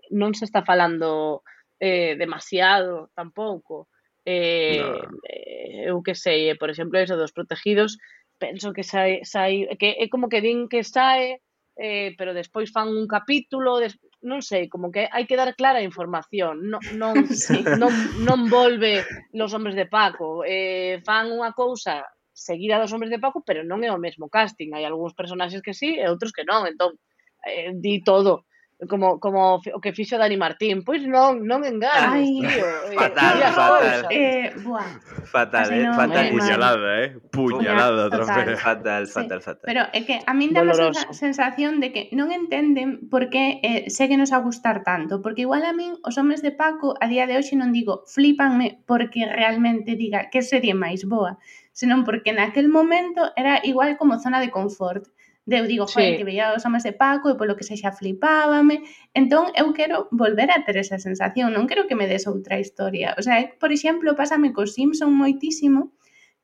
non 0.10 0.34
se 0.34 0.49
está 0.49 0.66
falando 0.66 1.45
eh, 1.78 2.18
demasiado 2.18 3.14
tampouco. 3.14 3.86
Eh, 4.26 4.82
no. 4.82 5.22
eh, 5.30 5.93
eu 5.93 6.01
que 6.01 6.18
sei, 6.18 6.49
eh, 6.49 6.58
por 6.58 6.74
exemplo, 6.74 6.97
eso 6.97 7.14
dos 7.14 7.36
protegidos, 7.38 8.01
penso 8.41 8.74
que 8.74 8.82
sai, 8.82 9.22
sai 9.30 9.70
que 9.78 9.93
é 10.01 10.10
como 10.10 10.26
que 10.26 10.41
din 10.41 10.66
que 10.66 10.82
sae, 10.82 11.38
eh, 11.78 12.18
pero 12.18 12.34
despois 12.34 12.74
fan 12.74 12.89
un 12.89 13.06
capítulo, 13.06 13.78
des, 13.78 13.93
non 14.24 14.39
sei, 14.39 14.71
como 14.71 14.89
que 14.89 15.11
hai 15.11 15.28
que 15.28 15.36
dar 15.36 15.51
clara 15.53 15.84
a 15.84 15.88
información, 15.88 16.63
non, 16.71 16.82
non, 16.95 17.13
sí. 17.32 17.59
non, 17.76 17.91
non 18.24 18.47
volve 18.47 19.03
los 19.36 19.51
hombres 19.51 19.76
de 19.76 19.86
Paco, 19.86 20.47
eh, 20.47 21.03
fan 21.03 21.30
unha 21.30 21.51
cousa 21.51 22.07
seguida 22.34 22.82
dos 22.82 22.91
hombres 22.95 23.11
de 23.11 23.21
Paco, 23.21 23.43
pero 23.45 23.61
non 23.61 23.84
é 23.84 23.91
o 23.91 24.01
mesmo 24.01 24.32
casting, 24.32 24.74
hai 24.74 24.88
algúns 24.88 25.13
personaxes 25.13 25.61
que 25.61 25.76
sí 25.76 25.99
e 25.99 26.07
outros 26.09 26.34
que 26.34 26.47
non, 26.47 26.65
entón, 26.65 26.97
eh, 27.45 27.76
di 27.76 28.01
todo, 28.01 28.47
como 28.89 29.19
como 29.19 29.59
o 29.59 29.80
que 29.82 29.93
fixo 29.93 30.17
Dani 30.17 30.38
Martín. 30.38 30.84
Pois 30.84 31.01
non, 31.07 31.45
non 31.45 31.63
enganes, 31.63 32.28
Ay, 32.28 32.43
tío. 32.43 32.67
Fatal, 32.99 33.36
eh, 33.39 33.51
fatal. 33.53 34.01
Eh, 34.11 34.47
buah. 34.59 34.89
Fatal, 35.24 35.67
eh, 35.71 35.88
fatal 35.95 36.26
puñalada, 36.30 36.89
eh. 37.03 37.09
Puñalada, 37.32 38.09
vez 38.09 38.59
Fatal, 38.59 39.07
fatal, 39.07 39.39
sí. 39.39 39.45
fatal. 39.45 39.65
Pero 39.65 39.82
é 39.93 40.03
que 40.03 40.19
a 40.19 40.34
min 40.36 40.51
dá 40.51 40.63
a 40.63 41.13
sensación 41.15 41.80
de 41.80 41.95
que 41.95 42.01
non 42.11 42.36
entenden 42.36 43.07
por 43.07 43.28
eh, 43.28 43.32
que 43.32 43.45
eh, 43.63 43.82
segue 43.88 44.19
nos 44.19 44.36
a 44.36 44.43
gustar 44.43 44.84
tanto, 44.84 45.24
porque 45.24 45.47
igual 45.47 45.63
a 45.63 45.71
min 45.71 45.95
os 46.03 46.19
homes 46.19 46.43
de 46.43 46.51
Paco 46.51 46.95
a 46.99 47.07
día 47.07 47.26
de 47.30 47.39
hoxe 47.39 47.55
non 47.55 47.71
digo 47.71 48.03
flipanme 48.09 48.84
porque 48.89 49.24
realmente 49.30 49.95
diga 49.95 50.28
que 50.28 50.43
serie 50.43 50.76
máis 50.76 51.07
boa, 51.07 51.39
senón 51.71 52.03
porque 52.03 52.36
naquel 52.36 52.67
momento 52.67 53.32
era 53.39 53.63
igual 53.63 53.95
como 53.95 54.19
zona 54.19 54.43
de 54.43 54.51
confort. 54.51 55.07
De 55.46 55.60
eu 55.60 55.68
digo, 55.68 55.86
joder, 55.88 56.14
sí. 56.14 56.18
que 56.18 56.24
veía 56.24 56.56
os 56.56 56.64
homes 56.64 56.84
de 56.88 56.94
Paco 56.96 57.28
e 57.28 57.36
polo 57.36 57.58
que 57.60 57.68
sexa 57.68 57.91
flipábame. 57.91 58.88
Entón, 59.12 59.52
eu 59.60 59.76
quero 59.76 60.08
volver 60.12 60.48
a 60.52 60.64
ter 60.64 60.80
esa 60.80 60.96
sensación, 60.96 61.52
non 61.52 61.68
quero 61.68 61.84
que 61.84 62.00
me 62.00 62.08
des 62.08 62.24
outra 62.32 62.64
historia. 62.64 63.12
O 63.20 63.22
sea, 63.22 63.44
por 63.60 63.76
exemplo, 63.76 64.16
pásame 64.16 64.56
co 64.56 64.64
Simpson 64.64 65.12
moitísimo, 65.12 65.91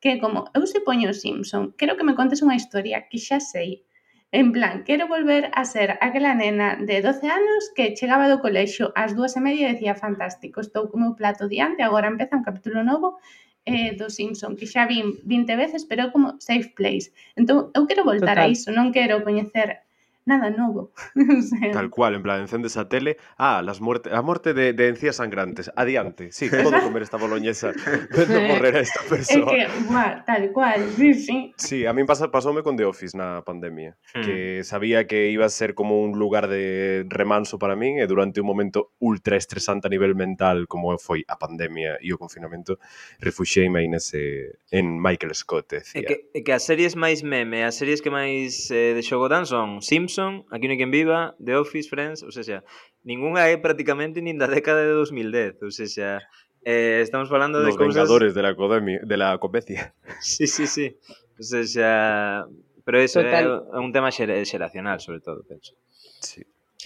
que 0.04 0.20
como 0.20 0.52
eu 0.52 0.64
se 0.68 0.84
poño 0.84 1.08
o 1.08 1.16
Simpson, 1.16 1.72
quero 1.80 1.96
que 1.96 2.04
me 2.04 2.12
contes 2.12 2.44
unha 2.44 2.60
historia 2.60 3.08
que 3.08 3.16
xa 3.16 3.40
sei. 3.40 3.88
En 4.32 4.52
plan, 4.52 4.84
quero 4.84 5.08
volver 5.08 5.50
a 5.56 5.64
ser 5.64 5.98
aquela 6.00 6.36
nena 6.36 6.76
de 6.76 7.02
12 7.02 7.26
anos 7.26 7.72
que 7.74 7.96
chegaba 7.98 8.28
do 8.28 8.38
colexo 8.44 8.92
ás 8.94 9.16
dúas 9.16 9.34
e 9.34 9.40
media 9.40 9.66
e 9.66 9.74
decía 9.74 9.96
fantástico, 9.96 10.60
estou 10.60 10.92
como 10.92 11.08
meu 11.08 11.18
plato 11.18 11.48
diante, 11.48 11.82
agora 11.82 12.12
empeza 12.12 12.38
un 12.38 12.46
capítulo 12.46 12.84
novo 12.84 13.18
eh, 13.66 13.92
do 13.96 14.08
Simpson, 14.08 14.56
que 14.56 14.66
xa 14.66 14.86
vin 14.86 15.20
20 15.24 15.56
veces, 15.56 15.84
pero 15.84 16.02
é 16.02 16.10
como 16.10 16.40
safe 16.40 16.70
place. 16.74 17.12
Entón, 17.36 17.70
eu 17.74 17.86
quero 17.86 18.04
voltar 18.04 18.36
Total. 18.36 18.48
a 18.48 18.52
iso, 18.52 18.72
non 18.72 18.92
quero 18.92 19.22
coñecer 19.22 19.84
nada 20.24 20.50
novo. 20.50 20.92
o 21.16 21.42
sea, 21.42 21.70
Tal 21.72 21.90
cual, 21.90 22.14
en 22.14 22.22
plan, 22.22 22.40
encendes 22.40 22.76
a 22.76 22.88
tele, 22.88 23.16
ah, 23.36 23.62
las 23.64 23.80
muerte, 23.80 24.10
a 24.12 24.22
morte 24.22 24.54
de, 24.54 24.72
de 24.72 24.88
encías 24.88 25.16
sangrantes, 25.16 25.70
adiante, 25.76 26.32
sí, 26.32 26.48
podo 26.62 26.80
comer 26.82 27.02
esta 27.02 27.16
boloñesa, 27.16 27.72
vendo 28.16 28.40
morrer 28.40 28.76
a 28.76 28.80
esta 28.80 29.00
persoa. 29.08 29.52
É 29.52 29.66
que, 29.66 29.82
buah, 29.88 30.24
tal 30.24 30.52
cual, 30.52 30.88
sí, 30.96 31.14
sí. 31.14 31.52
Sí, 31.56 31.86
a 31.86 31.92
min 31.92 32.06
pasa, 32.06 32.30
pasoume 32.30 32.62
con 32.62 32.76
The 32.76 32.84
Office 32.84 33.16
na 33.16 33.42
pandemia, 33.42 33.96
hmm. 34.14 34.22
que 34.22 34.64
sabía 34.64 35.06
que 35.06 35.30
iba 35.30 35.46
a 35.46 35.52
ser 35.52 35.74
como 35.74 36.02
un 36.02 36.18
lugar 36.18 36.48
de 36.48 37.04
remanso 37.08 37.58
para 37.58 37.76
min 37.76 37.98
e 37.98 38.04
eh, 38.04 38.06
durante 38.06 38.40
un 38.40 38.46
momento 38.46 38.92
ultra 39.00 39.36
estresante 39.36 39.88
a 39.88 39.90
nivel 39.90 40.14
mental 40.14 40.68
como 40.68 40.96
foi 40.98 41.24
a 41.26 41.36
pandemia 41.36 41.96
e 42.00 42.12
o 42.12 42.18
confinamento, 42.18 42.78
refuxeime 43.18 43.80
aí 43.80 43.88
nese, 43.88 44.60
en 44.70 45.00
Michael 45.00 45.34
Scott, 45.34 45.80
decía. 45.80 46.02
É 46.02 46.04
que, 46.04 46.16
é 46.34 46.40
que 46.44 46.52
as 46.52 46.62
series 46.62 46.94
máis 46.94 47.22
meme, 47.22 47.64
as 47.64 47.74
series 47.74 48.04
que 48.04 48.10
máis 48.12 48.70
eh, 48.70 48.92
de 48.94 49.02
xogo 49.02 49.26
dan 49.26 49.46
son 49.46 49.80
Sims 49.80 50.09
Simpson, 50.10 50.44
Aquí 50.50 50.66
no 50.66 50.74
hai 50.74 50.78
quen 50.78 50.90
viva, 50.90 51.38
The 51.38 51.54
Office, 51.56 51.86
Friends, 51.86 52.26
ou 52.26 52.34
seja, 52.34 52.66
ningunha 53.06 53.46
é 53.46 53.56
prácticamente 53.56 54.18
nin 54.18 54.34
da 54.34 54.50
década 54.50 54.82
de 54.82 54.94
2010, 54.98 55.62
ou 55.62 55.70
seja, 55.70 56.18
eh, 56.66 57.00
estamos 57.02 57.30
falando 57.30 57.62
de 57.62 57.70
Los 57.70 57.78
cosas... 57.78 57.94
Vengadores 57.94 58.34
de 58.34 58.42
la, 58.42 58.54
Codemia, 58.58 59.00
de 59.02 59.16
la 59.16 59.38
Copecia. 59.38 59.94
Sí, 60.20 60.46
sí, 60.46 60.66
sí. 60.66 60.98
o 61.38 61.42
seja, 61.42 62.44
pero 62.84 62.98
eso 62.98 63.22
é 63.22 63.78
un 63.78 63.94
tema 63.94 64.10
xeracional, 64.10 64.98
sobre 65.00 65.20
todo, 65.22 65.46
penso. 65.46 65.78
Sí. 66.20 66.42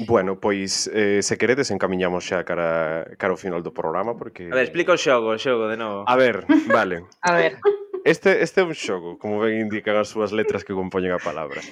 Bueno, 0.06 0.40
pois, 0.40 0.90
eh, 0.92 1.22
se 1.22 1.38
queredes, 1.38 1.70
encamiñamos 1.70 2.26
xa 2.26 2.44
cara, 2.44 3.06
cara 3.16 3.32
ao 3.32 3.40
final 3.40 3.62
do 3.62 3.72
programa, 3.72 4.18
porque... 4.18 4.50
A 4.50 4.58
ver, 4.58 4.66
explica 4.68 4.92
o 4.92 4.98
xogo, 4.98 5.32
o 5.32 5.38
xogo, 5.38 5.70
de 5.70 5.78
novo. 5.78 6.04
A 6.06 6.16
ver, 6.18 6.44
vale. 6.68 7.06
a 7.22 7.32
ver. 7.32 7.56
Este, 8.04 8.42
este 8.42 8.60
é 8.60 8.64
un 8.68 8.76
xogo, 8.76 9.16
como 9.16 9.40
ben 9.40 9.64
indican 9.64 9.96
as 9.96 10.12
súas 10.12 10.28
letras 10.28 10.60
que 10.60 10.76
compoñen 10.76 11.16
a 11.16 11.22
palabra 11.22 11.64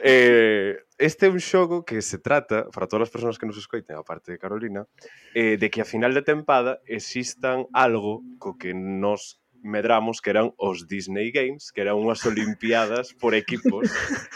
eh, 0.00 0.80
este 0.98 1.26
é 1.26 1.30
un 1.30 1.42
xogo 1.42 1.84
que 1.84 2.00
se 2.00 2.18
trata, 2.22 2.70
para 2.70 2.86
todas 2.86 3.10
as 3.10 3.12
persoas 3.12 3.36
que 3.36 3.46
nos 3.46 3.58
escoiten, 3.58 3.98
a 3.98 4.06
parte 4.06 4.32
de 4.32 4.38
Carolina, 4.38 4.86
eh, 5.34 5.58
de 5.58 5.68
que 5.68 5.82
a 5.82 5.88
final 5.88 6.14
de 6.14 6.22
tempada 6.22 6.80
existan 6.86 7.66
algo 7.74 8.22
co 8.38 8.56
que 8.56 8.72
nos 8.72 9.42
medramos 9.62 10.20
que 10.20 10.30
eran 10.30 10.52
os 10.56 10.86
Disney 10.86 11.30
Games, 11.30 11.70
que 11.72 11.80
eran 11.80 11.96
unhas 11.96 12.26
olimpiadas 12.26 13.14
por 13.14 13.34
equipos 13.34 13.88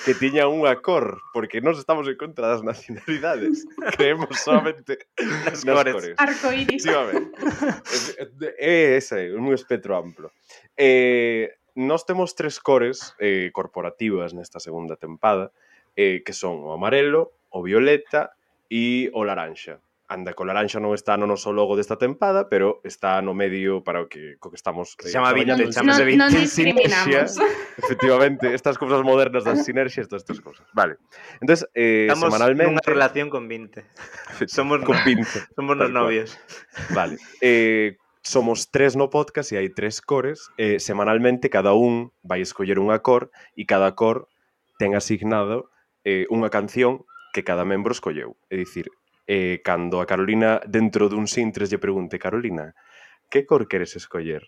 que 0.07 0.15
tiñan 0.15 0.55
unha 0.55 0.79
cor, 0.79 1.19
porque 1.35 1.59
nós 1.59 1.83
estamos 1.83 2.07
en 2.07 2.15
contra 2.15 2.47
das 2.47 2.63
nacionalidades, 2.63 3.67
creemos 3.99 4.39
solamente 4.39 5.03
nas, 5.19 5.67
nas 5.67 5.77
cores. 5.77 5.95
cores. 5.95 6.15
Arcoíris. 6.17 6.83
Sí, 6.83 6.91
é, 6.91 7.03
é, 8.23 8.55
é, 8.59 8.97
ese, 8.97 9.35
un 9.35 9.51
espectro 9.51 9.99
amplo. 9.99 10.31
Eh, 10.79 11.51
nós 11.77 12.09
temos 12.09 12.35
tres 12.35 12.59
cores 12.59 13.15
eh, 13.21 13.53
corporativas 13.53 14.33
nesta 14.33 14.59
segunda 14.59 14.97
tempada, 14.97 15.53
eh, 15.95 16.25
que 16.25 16.33
son 16.33 16.65
o 16.65 16.73
amarelo, 16.73 17.37
o 17.53 17.61
violeta 17.63 18.33
e 18.73 19.13
o 19.13 19.23
laranxa. 19.23 19.79
Anda, 20.09 20.39
co 20.39 20.47
laranxa 20.47 20.79
non 20.79 20.95
está 20.95 21.19
no 21.19 21.27
noso 21.27 21.51
logo 21.51 21.75
desta 21.75 21.99
tempada, 21.99 22.47
pero 22.47 22.79
está 22.87 23.19
no 23.21 23.35
medio 23.35 23.83
para 23.83 24.01
o 24.01 24.07
que, 24.07 24.39
co 24.39 24.55
que 24.55 24.57
estamos... 24.57 24.95
Eh, 25.03 25.11
chama 25.11 25.35
Vinte, 25.35 25.67
chamase 25.75 26.07
Vinte. 26.07 26.23
Non, 26.23 26.31
non. 26.31 27.27
Efectivamente, 27.75 28.55
estas 28.55 28.79
cousas 28.79 29.03
modernas 29.03 29.43
das 29.43 29.67
sinerxias, 29.67 30.07
todas 30.07 30.23
estas 30.23 30.39
cousas. 30.39 30.63
Vale. 30.73 31.03
Entón, 31.43 31.59
eh, 31.75 32.07
Estamos 32.07 32.31
semanalmente... 32.31 32.71
Estamos 32.71 32.87
nunha 32.87 32.87
relación 32.87 33.27
con 33.29 33.51
Vinte. 33.51 33.83
Somos, 34.47 34.79
con 34.87 34.95
Vinte. 35.03 35.43
Somos 35.59 35.75
nos 35.75 35.91
novios. 35.91 36.39
Vale. 36.95 37.19
Eh, 37.43 37.99
somos 38.27 38.73
tres 38.75 38.99
no 38.99 39.07
podcast 39.07 39.55
e 39.55 39.63
hai 39.63 39.71
tres 39.71 40.03
cores 40.03 40.51
e 40.59 40.83
semanalmente 40.83 41.47
cada 41.47 41.79
un 41.79 42.11
vai 42.27 42.43
escoller 42.43 42.83
unha 42.83 42.99
cor 42.99 43.31
e 43.55 43.63
cada 43.71 43.95
cor 43.95 44.27
ten 44.83 44.99
asignado 44.99 45.71
eh, 46.03 46.27
unha 46.35 46.51
canción 46.51 47.07
que 47.31 47.47
cada 47.47 47.63
membro 47.63 47.95
escolleu. 47.95 48.35
É 48.51 48.59
dicir, 48.59 48.91
eh, 49.31 49.63
cando 49.63 50.03
a 50.03 50.11
Carolina 50.11 50.59
dentro 50.67 51.07
dun 51.07 51.31
sintres 51.31 51.71
lle 51.71 51.79
pregunte 51.79 52.19
Carolina, 52.19 52.75
que 53.31 53.47
cor 53.47 53.71
queres 53.71 53.95
escoller? 53.95 54.43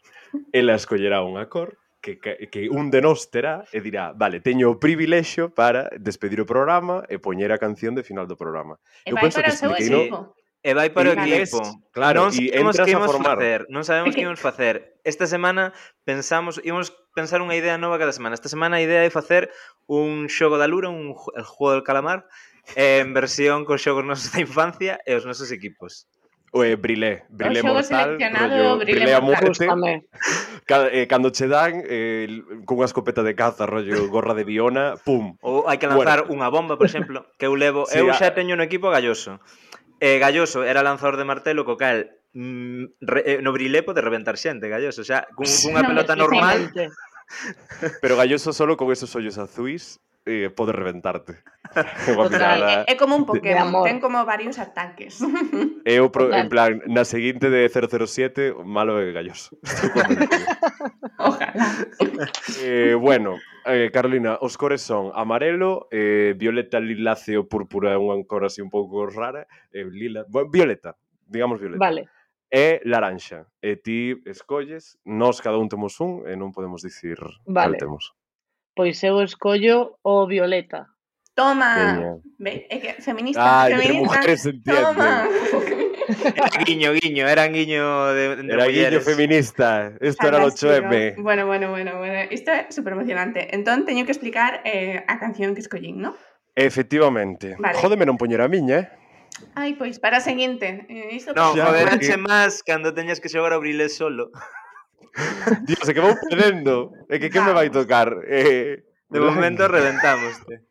Ela 0.51 0.75
escollerá 0.75 1.23
unha 1.23 1.47
cor 1.47 1.79
que, 2.03 2.19
que, 2.19 2.51
que 2.51 2.67
un 2.67 2.91
de 2.91 2.99
nós 2.99 3.31
terá 3.31 3.63
e 3.71 3.79
dirá, 3.79 4.11
vale, 4.11 4.43
teño 4.43 4.75
o 4.75 4.79
privilexio 4.83 5.55
para 5.55 5.87
despedir 5.99 6.43
o 6.43 6.51
programa 6.51 7.07
e 7.07 7.23
poñer 7.23 7.55
a 7.55 7.63
canción 7.63 7.95
de 7.95 8.03
final 8.03 8.27
do 8.27 8.35
programa. 8.35 8.83
E 9.07 9.15
Eu 9.15 9.23
penso 9.23 9.39
que 9.39 9.51
expliquei, 9.51 9.87
no, 9.87 10.35
E 10.63 10.75
vai 10.75 10.91
para 10.91 11.11
o 11.11 11.15
equipo. 11.15 11.63
Claro, 11.95 12.27
non 12.27 12.35
sabemos 12.35 12.75
que 12.75 12.91
imos 12.91 13.15
facer, 13.15 13.61
non 13.71 13.83
sabemos 13.87 14.13
que 14.15 14.23
imos 14.27 14.43
facer. 14.43 14.99
Esta 15.07 15.31
semana 15.31 15.71
pensamos, 16.03 16.59
imos 16.67 16.91
pensar 17.15 17.39
unha 17.39 17.55
idea 17.55 17.79
nova 17.79 17.99
cada 17.99 18.11
semana. 18.11 18.35
Esta 18.35 18.51
semana 18.51 18.79
a 18.79 18.83
idea 18.83 19.07
é 19.07 19.11
facer 19.11 19.55
un 19.87 20.27
xogo 20.27 20.59
da 20.59 20.67
lura, 20.67 20.91
un 20.91 21.15
el 21.15 21.47
juego 21.47 21.79
del 21.79 21.87
calamar, 21.87 22.27
en 22.75 23.15
versión 23.15 23.65
con 23.65 23.79
xogos 23.79 24.03
nosos 24.03 24.35
da 24.35 24.43
infancia 24.43 24.99
e 25.07 25.15
os 25.15 25.23
nosos 25.23 25.55
equipos. 25.55 26.11
Oe, 26.51 26.73
eh, 26.73 26.77
brilé, 26.77 27.25
brilé 27.29 27.61
o 27.61 27.65
mortal, 27.65 28.17
rollo, 28.17 28.79
brilé, 28.79 29.15
a 29.15 29.21
muerte, 29.21 29.69
Ca, 30.69 30.89
eh, 30.89 31.07
cando 31.07 31.31
che 31.31 31.47
dan 31.47 31.85
eh, 31.85 32.43
cunha 32.65 32.85
escopeta 32.85 33.23
de 33.23 33.35
caza, 33.35 33.67
rollo 33.67 34.09
gorra 34.09 34.33
de 34.33 34.45
Biona, 34.45 34.97
pum. 35.05 35.37
Ou 35.41 35.69
hai 35.69 35.77
que 35.77 35.89
lanzar 35.89 36.25
bueno. 36.25 36.41
unha 36.41 36.49
bomba, 36.49 36.81
por 36.81 36.89
exemplo, 36.89 37.25
que 37.37 37.49
eu 37.49 37.57
levo, 37.57 37.85
sí, 37.93 38.01
eu 38.01 38.09
xa 38.17 38.33
teño 38.33 38.57
un 38.57 38.65
equipo 38.65 38.89
galloso. 38.89 39.41
E 40.01 40.19
Galloso 40.19 40.63
era 40.63 40.83
lanzador 40.83 41.19
de 41.19 41.27
martelo 41.27 41.67
co 41.67 41.77
cal 41.77 42.07
mm, 42.35 43.03
re, 43.03 43.21
eh, 43.27 43.39
no 43.43 43.51
brilepo 43.51 43.95
de 43.95 44.03
reventar 44.03 44.39
xente, 44.39 44.71
Galloso, 44.71 45.03
xa, 45.03 45.27
cun, 45.35 45.47
cunha 45.47 45.83
no, 45.83 45.91
pelota 45.91 46.15
normal. 46.15 46.71
Pero 48.03 48.17
Galloso 48.17 48.55
solo 48.55 48.77
con 48.79 48.91
esos 48.95 49.11
ollos 49.19 49.37
azuis 49.39 49.99
eh, 50.29 50.51
pode 50.51 50.73
reventarte. 50.73 51.43
Total, 52.07 52.63
é, 52.63 52.75
eh, 52.85 52.85
é 52.93 52.95
como 52.97 53.17
un 53.17 53.25
Pokémon, 53.25 53.85
ten 53.85 53.99
como 53.99 54.23
varios 54.29 54.61
ataques. 54.61 55.25
Eu, 55.85 56.13
pro, 56.13 56.29
en 56.31 56.49
plan, 56.53 56.85
na 56.87 57.09
seguinte 57.09 57.49
de 57.49 57.67
007, 57.69 58.55
malo 58.61 59.01
é 59.01 59.11
galloso. 59.11 59.57
Ojalá. 61.19 61.67
Eh, 62.61 62.95
bueno, 62.95 63.41
eh, 63.69 63.91
Carolina, 63.93 64.39
os 64.41 64.57
cores 64.57 64.83
son 64.83 65.13
amarelo, 65.15 65.89
eh, 65.91 66.35
violeta, 66.37 66.81
liláceo, 66.81 67.47
púrpura, 67.47 67.95
unha 68.01 68.19
cor 68.25 68.49
así 68.49 68.65
un 68.65 68.73
pouco 68.73 69.07
rara, 69.07 69.47
eh, 69.71 69.87
lila, 69.87 70.25
bueno, 70.27 70.51
violeta, 70.51 70.97
digamos 71.29 71.61
violeta. 71.61 71.81
Vale. 71.81 72.09
E 72.49 72.81
laranxa. 72.89 73.45
E 73.61 73.77
ti 73.77 74.17
escolles, 74.25 74.97
nós 75.05 75.45
cada 75.45 75.61
un 75.61 75.69
temos 75.69 76.01
un 76.01 76.25
e 76.25 76.33
non 76.33 76.51
podemos 76.51 76.81
dicir 76.81 77.21
vale. 77.45 77.77
cal 77.77 77.93
temos. 77.93 78.17
Pois 78.73 78.97
eu 79.05 79.21
escollo 79.21 80.01
o 80.01 80.25
violeta. 80.25 80.89
Toma. 81.37 81.77
Veña. 81.77 82.13
Ve, 82.41 82.67
é 82.73 82.77
que 82.81 82.91
feminista, 83.05 83.45
ah, 83.45 83.69
feminista. 83.69 83.93
Entre 83.93 84.01
mujeres 84.01 84.39
se 84.43 84.51
entiende. 84.51 84.83
Toma. 84.83 85.29
Era 86.09 86.49
guiño, 86.67 86.93
guiño, 86.93 87.29
era 87.29 87.47
guiño 87.49 88.07
de, 88.15 88.37
de 88.37 88.53
Era 88.53 88.65
mulleres. 88.65 89.05
guiño 89.05 89.17
feminista, 89.17 89.93
isto 90.01 90.27
era 90.27 90.45
o 90.45 90.49
8M. 90.49 91.21
Bueno, 91.21 91.47
bueno, 91.47 91.71
bueno, 91.71 91.99
bueno, 91.99 92.29
isto 92.31 92.51
é 92.51 92.73
super 92.73 92.93
emocionante. 92.95 93.55
Entón, 93.55 93.85
teño 93.85 94.05
que 94.05 94.13
explicar 94.13 94.61
eh, 94.65 95.05
a 95.07 95.19
canción 95.19 95.55
que 95.55 95.61
escollín, 95.61 96.01
¿no? 96.01 96.17
Efectivamente. 96.57 97.57
Vale. 97.59 97.77
Jódeme 97.79 98.09
non 98.09 98.17
poñer 98.17 98.41
a 98.41 98.49
miña, 98.49 98.77
eh? 98.81 98.87
Ai, 99.55 99.77
pois, 99.77 100.01
para 100.01 100.19
a 100.19 100.25
seguinte. 100.25 100.89
Eh, 100.89 101.15
isto 101.15 101.37
non, 101.37 101.55
joder, 101.55 101.93
porque... 101.93 102.17
máis 102.17 102.65
cando 102.65 102.97
teñas 102.97 103.21
que 103.21 103.29
xogar 103.29 103.53
a 103.53 103.61
brilé 103.61 103.93
solo. 103.93 104.33
Dios, 105.69 105.85
é 105.87 105.93
que 105.93 106.03
vou 106.03 106.17
perdendo. 106.17 106.97
É 107.13 107.21
que 107.21 107.29
que 107.29 107.41
me 107.45 107.53
vai 107.53 107.69
tocar? 107.71 108.11
Eh, 108.27 108.83
de 109.13 109.21
momento 109.21 109.69
reventamos. 109.69 110.41
-te. 110.47 110.65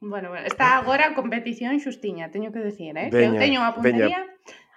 Bueno, 0.00 0.30
bueno, 0.30 0.46
está 0.46 0.78
agora 0.78 1.10
a 1.10 1.14
competición 1.14 1.74
xustiña, 1.82 2.30
teño 2.30 2.54
que 2.54 2.62
decir, 2.62 2.94
eh? 2.94 3.10
Veña, 3.10 3.34
eu 3.34 3.42
teño 3.42 3.58
unha 3.58 3.74
puntería 3.74 4.06
veña. 4.06 4.22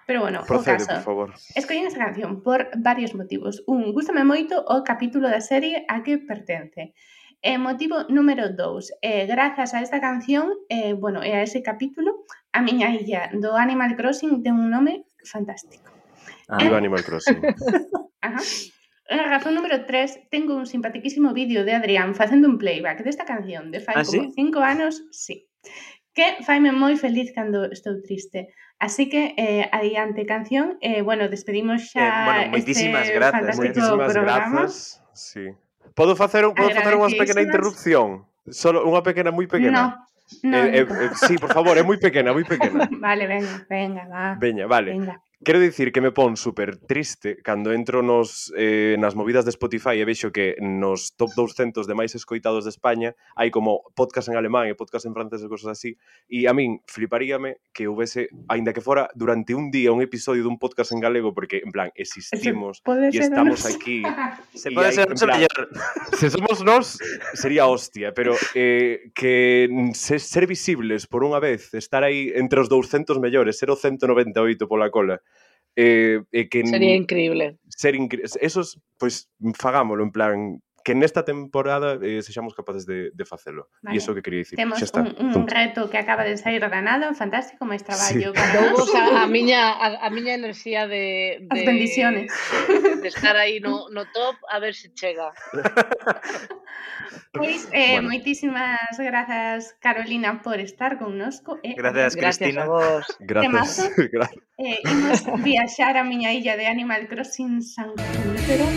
Pero 0.06 0.20
bueno, 0.20 0.42
Procede, 0.46 0.78
caso. 0.78 0.94
por 0.94 1.02
favor. 1.02 1.34
Escollín 1.54 1.86
esa 1.86 1.98
canción 1.98 2.42
por 2.42 2.70
varios 2.76 3.14
motivos. 3.14 3.62
Un, 3.66 3.92
gustame 3.92 4.24
moito 4.24 4.58
o 4.66 4.82
capítulo 4.82 5.30
da 5.30 5.40
serie 5.40 5.86
a 5.86 6.02
que 6.02 6.18
pertence. 6.18 6.94
E 7.42 7.58
motivo 7.58 8.06
número 8.06 8.54
2. 8.54 9.02
Eh, 9.02 9.26
grazas 9.26 9.74
a 9.74 9.82
esta 9.82 9.98
canción, 9.98 10.54
eh, 10.70 10.94
bueno, 10.94 11.22
e 11.26 11.34
a 11.34 11.42
ese 11.42 11.62
capítulo, 11.62 12.22
a 12.54 12.62
miña 12.62 12.94
illa 12.94 13.30
do 13.34 13.58
Animal 13.58 13.98
Crossing 13.98 14.42
ten 14.46 14.54
un 14.58 14.70
nome 14.70 15.06
fantástico. 15.26 15.90
Ah, 16.46 16.62
eh, 16.62 16.70
Animal 16.70 17.02
Crossing. 17.02 17.42
Ajá. 18.22 18.38
A 19.10 19.26
razón 19.26 19.54
número 19.54 19.84
3, 19.84 20.30
tengo 20.30 20.54
un 20.54 20.66
simpaticísimo 20.66 21.34
vídeo 21.34 21.64
de 21.64 21.74
Adrián 21.74 22.14
facendo 22.14 22.48
un 22.48 22.58
playback 22.58 23.02
desta 23.02 23.26
canción 23.26 23.70
de 23.70 23.80
fai 23.80 23.94
¿Ah, 23.98 24.04
como 24.06 24.30
5 24.30 24.34
sí? 24.34 24.64
anos, 24.64 25.02
sí 25.10 25.50
que 26.14 26.44
faime 26.44 26.72
moi 26.72 26.94
feliz 27.00 27.32
cando 27.32 27.68
estou 27.72 28.00
triste. 28.04 28.52
Así 28.76 29.08
que 29.08 29.34
eh, 29.38 29.68
adiante 29.72 30.26
canción, 30.26 30.76
eh, 30.80 31.02
bueno, 31.02 31.28
despedimos 31.28 31.82
eh, 31.82 31.88
xa 31.96 32.04
eh, 32.04 32.24
bueno, 32.26 32.42
moitísimas 32.52 33.06
este 33.08 33.14
grazas, 33.16 33.56
moitísimas 33.56 34.12
programa. 34.12 34.66
grazas. 34.66 35.00
Sí. 35.14 35.54
Podo 35.94 36.16
facer 36.16 36.44
un, 36.46 36.54
podo 36.54 36.72
facer 36.72 36.94
unha 36.96 37.12
pequena 37.12 37.40
interrupción, 37.44 38.28
solo 38.50 38.84
unha 38.84 39.00
pequena 39.00 39.30
moi 39.32 39.46
pequena. 39.46 39.80
No. 39.80 39.86
No, 40.42 40.56
eh, 40.56 40.80
eh 40.80 40.84
no. 40.84 40.94
eh, 40.96 41.06
eh, 41.06 41.10
sí, 41.28 41.36
por 41.36 41.52
favor, 41.52 41.76
é 41.76 41.84
moi 41.84 42.00
pequena, 42.00 42.32
moi 42.32 42.44
pequena. 42.44 42.88
vale, 43.04 43.28
venga, 43.28 43.68
venga, 43.68 44.02
va. 44.08 44.26
Veña, 44.40 44.64
vale. 44.64 44.92
Venga. 44.96 45.20
Quero 45.44 45.58
dicir 45.58 45.90
que 45.90 46.00
me 46.00 46.12
pon 46.12 46.36
super 46.36 46.78
triste 46.78 47.42
cando 47.42 47.72
entro 47.72 47.98
nos, 47.98 48.54
eh, 48.54 48.94
nas 48.94 49.18
movidas 49.18 49.42
de 49.42 49.50
Spotify 49.50 49.98
e 49.98 50.06
vexo 50.06 50.30
que 50.30 50.54
nos 50.62 51.18
top 51.18 51.34
200 51.34 51.82
de 51.82 51.94
máis 51.98 52.14
escoitados 52.14 52.62
de 52.62 52.70
España 52.70 53.18
hai 53.34 53.50
como 53.50 53.82
podcast 53.98 54.30
en 54.30 54.38
alemán 54.38 54.70
e 54.70 54.78
podcast 54.78 55.02
en 55.02 55.18
francés 55.18 55.42
e 55.42 55.50
cosas 55.50 55.74
así 55.74 55.98
e 56.30 56.46
a 56.46 56.54
min 56.54 56.78
fliparíame 56.86 57.58
que 57.74 57.90
houvese, 57.90 58.30
aínda 58.46 58.70
que 58.70 58.78
fora 58.78 59.10
durante 59.18 59.50
un 59.50 59.74
día 59.74 59.90
un 59.90 59.98
episodio 59.98 60.46
dun 60.46 60.62
podcast 60.62 60.94
en 60.94 61.02
galego 61.02 61.34
porque 61.34 61.58
en 61.58 61.74
plan 61.74 61.90
existimos 61.98 62.78
e 62.86 63.10
estamos 63.10 63.66
aquí 63.70 64.06
se 64.54 64.70
pode 64.70 64.94
ser 64.94 65.10
plan, 65.10 65.42
se 66.22 66.30
somos 66.30 66.62
nós 66.62 67.02
sería 67.34 67.66
hostia, 67.66 68.14
pero 68.14 68.38
eh, 68.54 69.10
que 69.10 69.66
se, 69.98 70.22
ser 70.22 70.46
visibles 70.46 71.10
por 71.10 71.26
unha 71.26 71.42
vez 71.42 71.74
estar 71.74 72.06
aí 72.06 72.30
entre 72.38 72.62
os 72.62 72.70
200 72.70 73.18
mellores 73.18 73.58
ser 73.58 73.74
o 73.74 73.76
198 73.80 74.70
pola 74.70 74.86
cola 74.86 75.18
eh, 75.76 76.20
e 76.32 76.48
que 76.48 76.66
Sería 76.66 76.94
increíble. 76.94 77.56
ser 77.68 77.94
incre... 77.94 78.22
esos, 78.40 78.78
pois 78.98 79.28
fagámolo 79.56 80.04
en 80.04 80.12
plan 80.12 80.62
que 80.84 80.94
nesta 80.94 81.24
temporada 81.24 81.98
eh, 82.02 82.22
sexamos 82.22 82.54
capaces 82.54 82.86
de, 82.86 83.10
de 83.14 83.24
facelo. 83.24 83.70
Vale. 83.82 83.94
E 83.94 84.02
iso 84.02 84.14
que 84.14 84.22
quería 84.22 84.42
dicir. 84.44 84.56
Temos 84.56 84.78
xa 84.78 84.86
está, 84.86 85.00
un, 85.02 85.14
un 85.18 85.32
punto. 85.32 85.54
reto 85.54 85.80
que 85.90 85.98
acaba 85.98 86.24
de 86.24 86.36
sair 86.36 86.62
danado, 86.62 87.10
fantástico, 87.14 87.64
máis 87.64 87.82
traballo. 87.82 88.34
Sí. 88.34 88.42
Dou 88.54 88.82
a, 88.98 89.22
a, 89.22 89.26
miña, 89.26 89.72
a, 89.78 90.06
a 90.06 90.08
miña 90.10 90.34
enerxía 90.34 90.86
de, 90.86 91.42
de... 91.46 91.54
As 91.54 91.60
bendiciones. 91.62 92.30
De, 92.68 93.02
de 93.02 93.08
estar 93.08 93.36
aí 93.36 93.60
no, 93.60 93.88
no 93.90 94.04
top, 94.10 94.36
a 94.50 94.58
ver 94.58 94.74
se 94.74 94.92
chega. 94.94 95.32
Pois, 97.32 97.68
eh, 97.72 97.96
bueno. 97.96 98.08
moitísimas 98.12 98.96
grazas, 98.98 99.74
Carolina, 99.80 100.42
por 100.42 100.60
estar 100.60 100.98
connosco. 100.98 101.58
Eh, 101.62 101.74
gracias, 101.76 102.16
Cristina. 102.16 102.64
A 102.64 102.66
vos. 102.66 103.06
Gracias. 103.20 103.90
gracias. 104.12 104.44
Eh, 104.58 104.78
imos 104.84 105.24
viaxar 105.42 105.96
a 105.96 106.04
miña 106.04 106.32
illa 106.32 106.56
de 106.56 106.66
Animal 106.66 107.08
Crossing 107.08 107.62
San 107.62 107.96
Cúltero. 107.96 108.68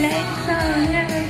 Black 0.00 0.46
Sun. 0.46 1.29